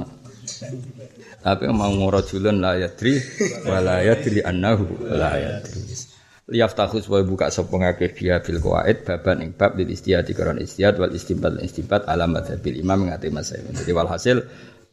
Tapi 1.43 1.65
mau 1.75 1.91
ngorojulun 1.91 2.63
la 2.63 2.79
yadri 2.79 3.19
wala 3.67 4.07
yadri 4.07 4.39
annahu 4.39 5.11
la 5.11 5.35
yadri. 5.35 5.83
Liyaftahu 6.45 7.03
supaya 7.03 7.27
buka 7.27 7.51
sapa 7.51 7.75
ngakeh 7.75 8.15
dia 8.15 8.39
bil 8.39 8.63
qawaid 8.63 9.03
baban 9.03 9.43
ing 9.43 9.51
bab 9.59 9.75
lil 9.75 9.91
istihad 9.91 10.29
karon 10.31 10.63
istihad 10.63 10.95
wal 11.03 11.11
istinbat 11.11 11.59
istinbat 11.67 12.07
alamat 12.07 12.63
bil 12.63 12.79
imam 12.79 13.11
ngate 13.11 13.27
masail. 13.35 13.67
Jadi 13.75 13.91
walhasil 13.91 14.45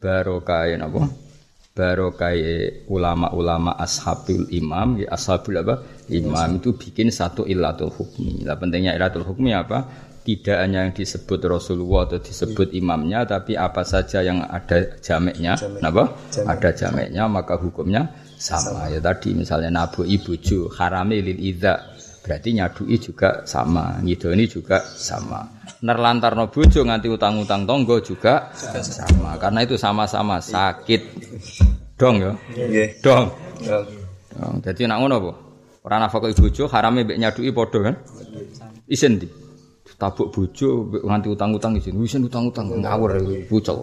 barokah 0.01 0.65
napa? 0.79 1.05
Barokah 1.71 2.35
ulama-ulama 2.91 3.79
ashabul 3.79 4.47
imam 4.51 4.99
ya 4.99 5.15
ashabul 5.15 5.63
apa? 5.63 6.03
Imam 6.11 6.59
itu 6.59 6.75
bikin 6.75 7.07
satu 7.07 7.47
ilatul 7.47 7.91
hukmi. 7.91 8.43
Lah 8.43 8.59
pentingnya 8.59 8.91
ilatul 8.95 9.23
hukmi 9.23 9.55
apa? 9.55 10.09
Tidak 10.21 10.53
hanya 10.53 10.85
yang 10.85 10.93
disebut 10.93 11.41
Rasulullah 11.49 12.05
atau 12.05 12.21
disebut 12.21 12.77
imamnya 12.77 13.25
tapi 13.25 13.57
apa 13.57 13.81
saja 13.81 14.21
yang 14.21 14.45
ada 14.45 15.01
jameknya. 15.01 15.57
Kenapa 15.57 16.13
ada 16.45 16.69
jameknya 16.75 17.25
maka 17.25 17.57
hukumnya 17.57 18.05
sama. 18.41 18.89
ya 18.89 18.97
tadi 18.97 19.37
misalnya 19.37 19.69
nabu 19.69 20.01
ibuju 20.01 20.73
harame 20.73 21.21
lil 21.21 21.37
idza 21.37 21.93
berarti 22.21 22.53
nyadui 22.53 22.95
juga 23.01 23.43
sama 23.49 23.97
ngidoni 23.99 24.45
juga 24.45 24.77
sama. 24.81 25.41
Nerlantarno 25.81 26.53
bojo 26.53 26.85
nganti 26.85 27.09
utang-utang 27.09 27.65
tonggo 27.65 27.97
juga 27.99 28.53
sama. 28.53 29.35
Karena 29.41 29.65
itu 29.65 29.75
sama-sama 29.75 30.37
sakit. 30.37 31.01
Dong 31.97 32.21
ya? 32.21 32.31
Dong. 33.01 33.25
Dong. 33.61 33.85
jadi 34.63 34.87
nak 34.87 34.97
ngono 35.03 35.15
apa 35.19 35.31
ora 35.83 35.95
nafkah 35.99 36.31
bojo 36.31 36.63
harame 36.69 37.03
mbek 37.03 37.19
nyadui 37.19 37.49
padha 37.51 37.79
kan? 37.91 37.95
Isin 38.85 39.17
di 39.17 39.27
tabuk 39.97 40.29
bojo 40.29 40.89
nganti 41.01 41.27
utang-utang 41.29 41.77
isin. 41.77 41.97
Isin 42.01 42.25
utang-utang 42.25 42.69
ngawur 42.69 43.17
bocah 43.49 43.77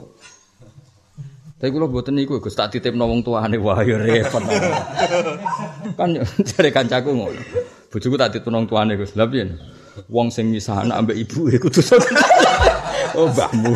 Tapi 1.59 1.75
kula 1.75 1.91
mboten 1.91 2.15
niku 2.15 2.39
Gus. 2.39 2.55
Tak 2.55 2.71
titipno 2.71 3.11
wong 3.11 3.27
tuane 3.27 3.59
wah 3.59 3.83
ya 3.83 3.99
repot. 3.99 4.39
kan 5.99 6.15
jare 6.55 6.71
kancaku 6.71 7.11
ngono. 7.19 7.43
Bojoku 7.89 8.21
tak 8.21 8.37
wong 8.45 8.69
tuane 8.69 9.01
Gus. 9.01 9.17
Lah 9.17 9.25
piye? 9.25 9.49
Wong 10.13 10.29
sing 10.29 10.53
misah 10.53 10.85
anak 10.85 11.01
ambek 11.01 11.17
ibu 11.27 11.49
e 11.51 11.57
kudu 11.59 11.81
Oh 13.19 13.27
mbahmu. 13.33 13.73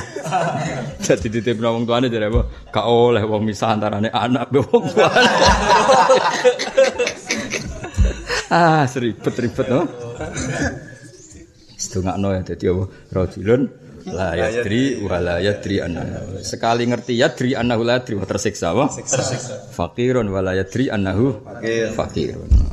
Jadi 1.07 1.33
titipno 1.33 1.73
wong 1.73 1.89
tuane 1.89 2.13
jare 2.13 2.29
apa? 2.29 2.45
Gak 2.69 2.87
oleh 2.87 3.25
wong 3.25 3.43
misah 3.49 3.73
antarane 3.73 4.13
anak 4.13 4.53
mbek 4.53 4.63
wong 4.69 4.85
tuane. 4.93 5.33
ah, 8.55 8.85
seribet-ribet 8.85 9.67
no. 9.73 9.89
Sedongakno 11.81 12.29
ya 12.37 12.41
dadi 12.45 12.65
apa? 12.69 12.85
Rajulun 13.17 13.63
la 14.13 14.37
yadri 14.37 15.01
wa 15.01 15.17
la 15.19 15.41
yadri 15.41 15.81
anna. 15.81 16.05
Sekali 16.45 16.85
ngerti 16.85 17.17
yadri 17.17 17.57
annahu 17.57 17.83
la 17.83 17.99
yadri 17.99 18.15
wa 18.21 18.29
tersiksa? 18.29 18.77
Fakirun 19.73 20.29
wa 20.29 20.45
la 20.45 20.53
yadri 20.55 20.93
annahu 20.93 21.41
Fakir. 21.41 21.97
fakirun. 21.97 22.72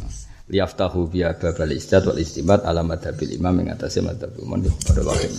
Liyaftahu 0.49 1.13
biya 1.13 1.37
babal 1.37 1.69
istat 1.77 2.09
wal 2.09 2.17
istibat 2.17 2.65
ala 2.65 2.81
madhabil 2.81 3.37
imam 3.37 3.53
yang 3.61 3.77
atasnya 3.77 4.09
madhabul 4.09 4.49
man 4.49 4.65
pada 4.65 5.05
waktu 5.05 5.29